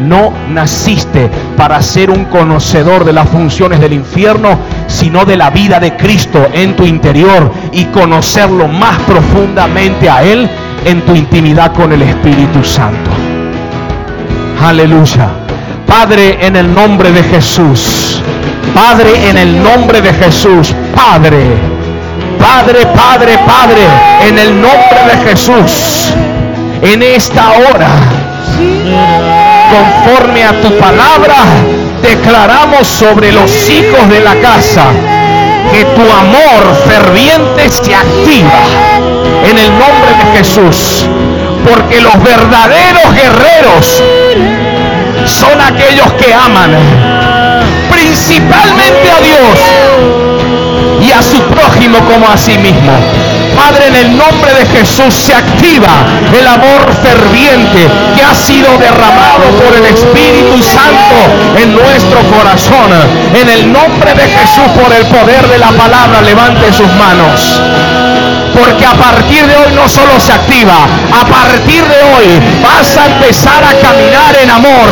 No 0.07 0.33
naciste 0.49 1.29
para 1.55 1.79
ser 1.83 2.09
un 2.09 2.25
conocedor 2.25 3.05
de 3.05 3.13
las 3.13 3.29
funciones 3.29 3.79
del 3.79 3.93
infierno, 3.93 4.57
sino 4.87 5.23
de 5.23 5.37
la 5.37 5.51
vida 5.51 5.79
de 5.79 5.95
Cristo 5.95 6.47
en 6.51 6.75
tu 6.75 6.83
interior 6.83 7.51
y 7.71 7.85
conocerlo 7.85 8.67
más 8.67 8.97
profundamente 9.01 10.09
a 10.09 10.23
Él 10.23 10.49
en 10.83 11.05
tu 11.05 11.13
intimidad 11.13 11.73
con 11.73 11.93
el 11.93 12.01
Espíritu 12.01 12.63
Santo. 12.63 13.11
Aleluya. 14.63 15.29
Padre, 15.89 16.37
en 16.41 16.55
el 16.55 16.73
nombre 16.73 17.11
de 17.11 17.23
Jesús. 17.23 18.21
Padre, 18.73 19.29
en 19.29 19.37
el 19.37 19.63
nombre 19.63 20.01
de 20.01 20.13
Jesús. 20.13 20.73
Padre. 20.95 21.43
Padre, 22.39 22.85
Padre, 22.95 23.37
Padre, 23.45 23.81
en 24.27 24.37
el 24.37 24.61
nombre 24.61 24.99
de 25.11 25.29
Jesús. 25.29 26.13
En 26.81 27.03
esta 27.03 27.51
hora 27.51 27.89
conforme 29.69 30.43
a 30.43 30.51
tu 30.61 30.69
palabra, 30.77 31.35
declaramos 32.01 32.87
sobre 32.87 33.31
los 33.31 33.69
hijos 33.69 34.09
de 34.09 34.19
la 34.21 34.35
casa 34.35 34.85
que 35.71 35.85
tu 35.85 36.01
amor 36.01 36.75
ferviente 36.87 37.69
se 37.69 37.93
activa 37.93 38.63
en 39.45 39.57
el 39.57 39.69
nombre 39.71 40.11
de 40.17 40.37
Jesús. 40.37 41.05
Porque 41.69 42.01
los 42.01 42.23
verdaderos 42.23 43.13
guerreros 43.13 44.03
son 45.29 45.61
aquellos 45.61 46.11
que 46.13 46.33
aman 46.33 46.71
principalmente 47.91 49.11
a 49.11 49.21
Dios 49.21 49.59
y 51.01 51.11
a 51.11 51.21
su 51.21 51.41
prójimo 51.43 51.99
como 51.99 52.27
a 52.27 52.37
sí 52.37 52.57
mismo. 52.57 52.91
Padre, 53.55 53.87
en 53.87 53.95
el 53.95 54.17
nombre 54.17 54.53
de 54.53 54.65
Jesús 54.65 55.13
se 55.13 55.33
activa 55.33 56.05
el 56.37 56.47
amor 56.47 56.93
ferviente 57.03 57.87
que 58.15 58.23
ha 58.23 58.33
sido 58.33 58.77
derramado 58.77 59.45
por 59.61 59.75
el 59.77 59.85
Espíritu 59.85 60.61
Santo 60.63 61.17
en 61.61 61.75
nuestro 61.75 62.21
corazón. 62.31 62.91
En 63.35 63.49
el 63.49 63.71
nombre 63.71 64.13
de 64.13 64.27
Jesús, 64.27 64.63
por 64.81 64.93
el 64.93 65.05
poder 65.07 65.47
de 65.47 65.57
la 65.57 65.71
palabra, 65.71 66.21
levante 66.21 66.71
sus 66.71 66.87
manos. 66.93 67.59
Porque 68.59 68.85
a 68.85 68.93
partir 68.93 69.45
de 69.47 69.55
hoy 69.55 69.71
no 69.73 69.87
solo 69.87 70.19
se 70.19 70.33
activa, 70.33 70.85
a 71.13 71.25
partir 71.25 71.83
de 71.83 72.03
hoy 72.13 72.27
vas 72.61 72.97
a 72.97 73.05
empezar 73.07 73.63
a 73.63 73.73
caminar 73.79 74.35
en 74.41 74.49
amor. 74.49 74.89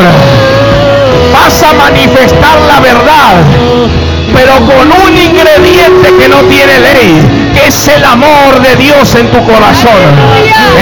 Vas 1.33 1.63
a 1.63 1.73
manifestar 1.73 2.59
la 2.61 2.79
verdad 2.79 3.77
pero 4.33 4.53
con 4.65 4.91
un 4.91 5.17
ingrediente 5.17 6.13
que 6.19 6.29
no 6.29 6.43
tiene 6.43 6.79
ley, 6.79 7.46
que 7.57 7.67
es 7.67 7.87
el 7.87 8.03
amor 8.03 8.61
de 8.61 8.75
Dios 8.75 9.15
en 9.15 9.27
tu 9.31 9.43
corazón. 9.43 10.01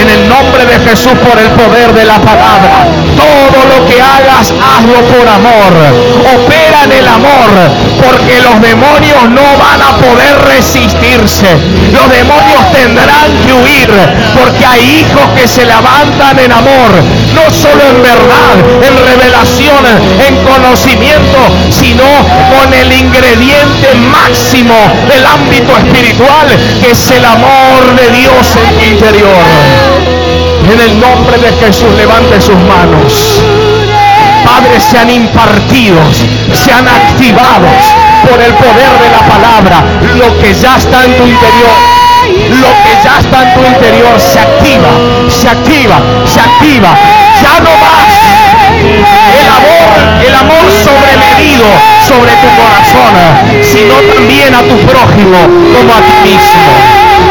En 0.00 0.08
el 0.08 0.28
nombre 0.28 0.64
de 0.66 0.78
Jesús, 0.88 1.12
por 1.26 1.38
el 1.38 1.48
poder 1.50 1.92
de 1.94 2.04
la 2.04 2.18
palabra, 2.18 2.86
todo 3.16 3.58
lo 3.64 3.86
que 3.86 4.00
hagas, 4.00 4.52
hazlo 4.52 5.00
por 5.12 5.26
amor. 5.28 5.72
Opera 6.36 6.84
en 6.84 6.92
el 6.92 7.08
amor, 7.08 7.50
porque 8.02 8.40
los 8.42 8.60
demonios 8.60 9.30
no 9.30 9.46
van 9.58 9.80
a 9.80 9.96
poder 9.96 10.36
resistirse. 10.54 11.46
Los 11.92 12.10
demonios 12.10 12.72
tendrán 12.72 13.32
que 13.44 13.52
huir, 13.52 13.90
porque 14.38 14.66
hay 14.66 15.00
hijos 15.00 15.24
que 15.36 15.48
se 15.48 15.64
levantan 15.64 16.38
en 16.38 16.52
amor, 16.52 16.90
no 17.34 17.50
solo 17.50 17.82
en 17.88 18.02
verdad, 18.02 18.54
en 18.82 18.94
revelación, 19.06 19.84
en 20.26 20.36
conocimiento, 20.44 21.38
sino 21.70 22.04
con 22.52 22.72
el 22.74 22.92
ingrediente 22.92 23.94
máximo 24.10 24.74
del 25.08 25.24
ámbito 25.24 25.76
espiritual, 25.76 26.46
que 26.80 26.90
es 26.90 27.10
el 27.10 27.24
amor 27.24 27.94
de 27.96 28.10
Dios 28.10 28.56
en 28.56 28.78
tu 28.78 28.84
interior. 28.84 29.44
En 30.72 30.80
el 30.80 31.00
nombre 31.00 31.38
de 31.38 31.52
Jesús, 31.52 31.92
levante 31.96 32.40
sus 32.40 32.56
manos. 32.56 33.40
Padres, 34.44 34.82
sean 34.82 35.10
impartidos, 35.10 36.24
sean 36.52 36.86
activados 36.88 37.82
por 38.28 38.40
el 38.40 38.52
poder 38.54 38.92
de 39.00 39.10
la 39.10 39.22
palabra. 39.28 39.84
Lo 40.16 40.38
que 40.40 40.54
ya 40.54 40.76
está 40.76 41.04
en 41.04 41.16
tu 41.16 41.26
interior, 41.26 41.76
lo 42.60 42.68
que 42.82 43.04
ya 43.04 43.18
está 43.18 43.42
en 43.42 43.54
tu 43.54 43.64
interior 43.64 44.20
se 44.20 44.40
activa, 44.40 44.90
se 45.28 45.48
activa, 45.48 46.00
se 46.26 46.40
activa. 46.40 46.96
Ya 47.42 47.60
no 47.60 47.70
más 47.76 48.36
el 49.40 49.48
amor, 49.48 50.24
el 50.26 50.34
amor 50.34 50.72
sobremedido 50.72 51.95
sobre 52.06 52.30
tu 52.38 52.48
corazón, 52.54 53.14
sino 53.62 53.94
también 54.14 54.54
a 54.54 54.62
tu 54.62 54.78
prójimo 54.86 55.38
como 55.74 55.92
a 55.92 56.00
ti 56.00 56.30
mismo. 56.30 56.70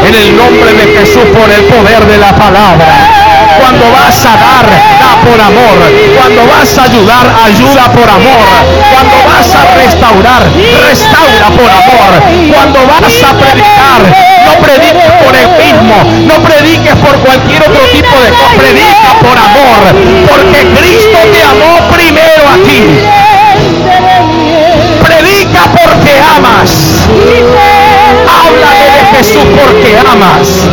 En 0.06 0.14
el 0.14 0.36
nombre 0.36 0.72
de 0.74 0.98
Jesús, 0.98 1.24
por 1.32 1.50
el 1.50 1.64
poder 1.64 2.04
de 2.04 2.18
la 2.18 2.36
palabra. 2.36 2.86
Cuando 3.58 3.90
vas 3.90 4.20
a 4.26 4.36
dar, 4.36 4.66
da 5.00 5.16
por 5.24 5.40
amor. 5.40 5.78
Cuando 6.16 6.46
vas 6.46 6.76
a 6.76 6.82
ayudar, 6.84 7.26
ayuda 7.46 7.90
por 7.92 8.08
amor. 8.08 8.46
Cuando 8.92 9.16
vas 9.24 9.48
a 9.54 9.64
restaurar, 9.80 10.42
restaura 10.86 11.48
por 11.56 11.70
amor. 11.70 12.12
Cuando 12.52 12.86
vas 12.86 13.16
a 13.24 13.32
predicar, 13.32 14.02
no 14.44 14.52
prediques 14.60 15.12
por 15.24 15.34
el 15.34 15.48
mismo, 15.56 15.96
no 16.28 16.34
prediques 16.44 16.94
por 16.96 17.16
cualquier 17.20 17.62
otro 17.62 17.82
tipo 17.92 18.20
de 18.20 18.30
cosa, 18.30 18.56
predica 18.58 19.10
por 19.24 19.36
amor, 19.38 19.82
porque 20.28 20.66
Cristo 20.78 21.18
te 21.32 21.42
amó 21.42 21.88
primero 21.88 22.42
a 22.48 22.56
ti. 22.62 23.25
Porque 25.52 26.12
amas. 26.36 27.08
Háblale 28.28 28.84
de 28.90 29.16
Jesús 29.16 29.44
porque 29.54 29.96
amas. 29.98 30.68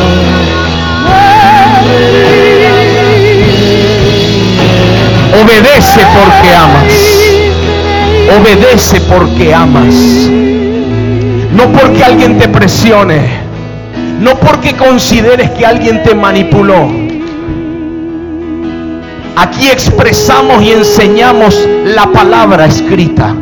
Obedece 5.41 6.01
porque 6.13 6.55
amas. 6.55 6.93
Obedece 8.37 9.01
porque 9.01 9.53
amas. 9.53 9.95
No 11.53 11.71
porque 11.71 12.03
alguien 12.03 12.37
te 12.39 12.47
presione. 12.47 13.43
No 14.19 14.35
porque 14.39 14.75
consideres 14.75 15.51
que 15.51 15.65
alguien 15.65 16.01
te 16.03 16.15
manipuló. 16.15 16.89
Aquí 19.35 19.69
expresamos 19.69 20.61
y 20.63 20.71
enseñamos 20.71 21.67
la 21.85 22.05
palabra 22.07 22.65
escrita 22.65 23.35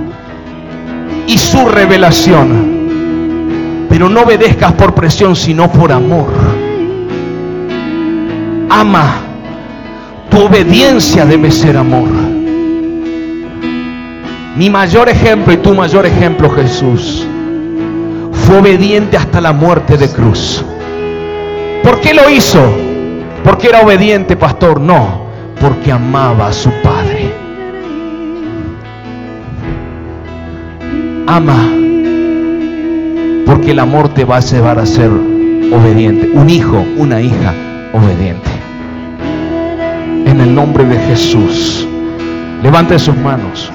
su 1.51 1.65
revelación. 1.65 3.87
Pero 3.89 4.07
no 4.07 4.21
obedezcas 4.21 4.71
por 4.73 4.93
presión, 4.93 5.35
sino 5.35 5.71
por 5.71 5.91
amor. 5.91 6.31
Ama 8.69 9.15
tu 10.29 10.39
obediencia 10.39 11.25
debe 11.25 11.51
ser 11.51 11.75
amor. 11.75 12.07
Mi 14.55 14.69
mayor 14.69 15.09
ejemplo 15.09 15.53
y 15.53 15.57
tu 15.57 15.73
mayor 15.73 16.05
ejemplo, 16.05 16.49
Jesús, 16.51 17.25
fue 18.31 18.59
obediente 18.59 19.17
hasta 19.17 19.41
la 19.41 19.51
muerte 19.51 19.97
de 19.97 20.07
cruz. 20.07 20.63
¿Por 21.83 21.99
qué 21.99 22.13
lo 22.13 22.29
hizo? 22.29 22.61
Porque 23.43 23.67
era 23.67 23.81
obediente, 23.81 24.37
pastor. 24.37 24.79
No, 24.79 25.25
porque 25.59 25.91
amaba 25.91 26.47
a 26.47 26.53
su 26.53 26.71
Ama, 31.33 31.65
porque 33.45 33.71
el 33.71 33.79
amor 33.79 34.13
te 34.13 34.25
va 34.25 34.35
a 34.35 34.39
llevar 34.41 34.77
a 34.79 34.85
ser 34.85 35.09
obediente. 35.09 36.29
Un 36.33 36.49
hijo, 36.49 36.85
una 36.97 37.21
hija 37.21 37.53
obediente. 37.93 38.49
En 40.25 40.41
el 40.41 40.53
nombre 40.53 40.83
de 40.83 40.97
Jesús. 40.97 41.87
Levante 42.61 42.99
sus 42.99 43.15
manos. 43.15 43.71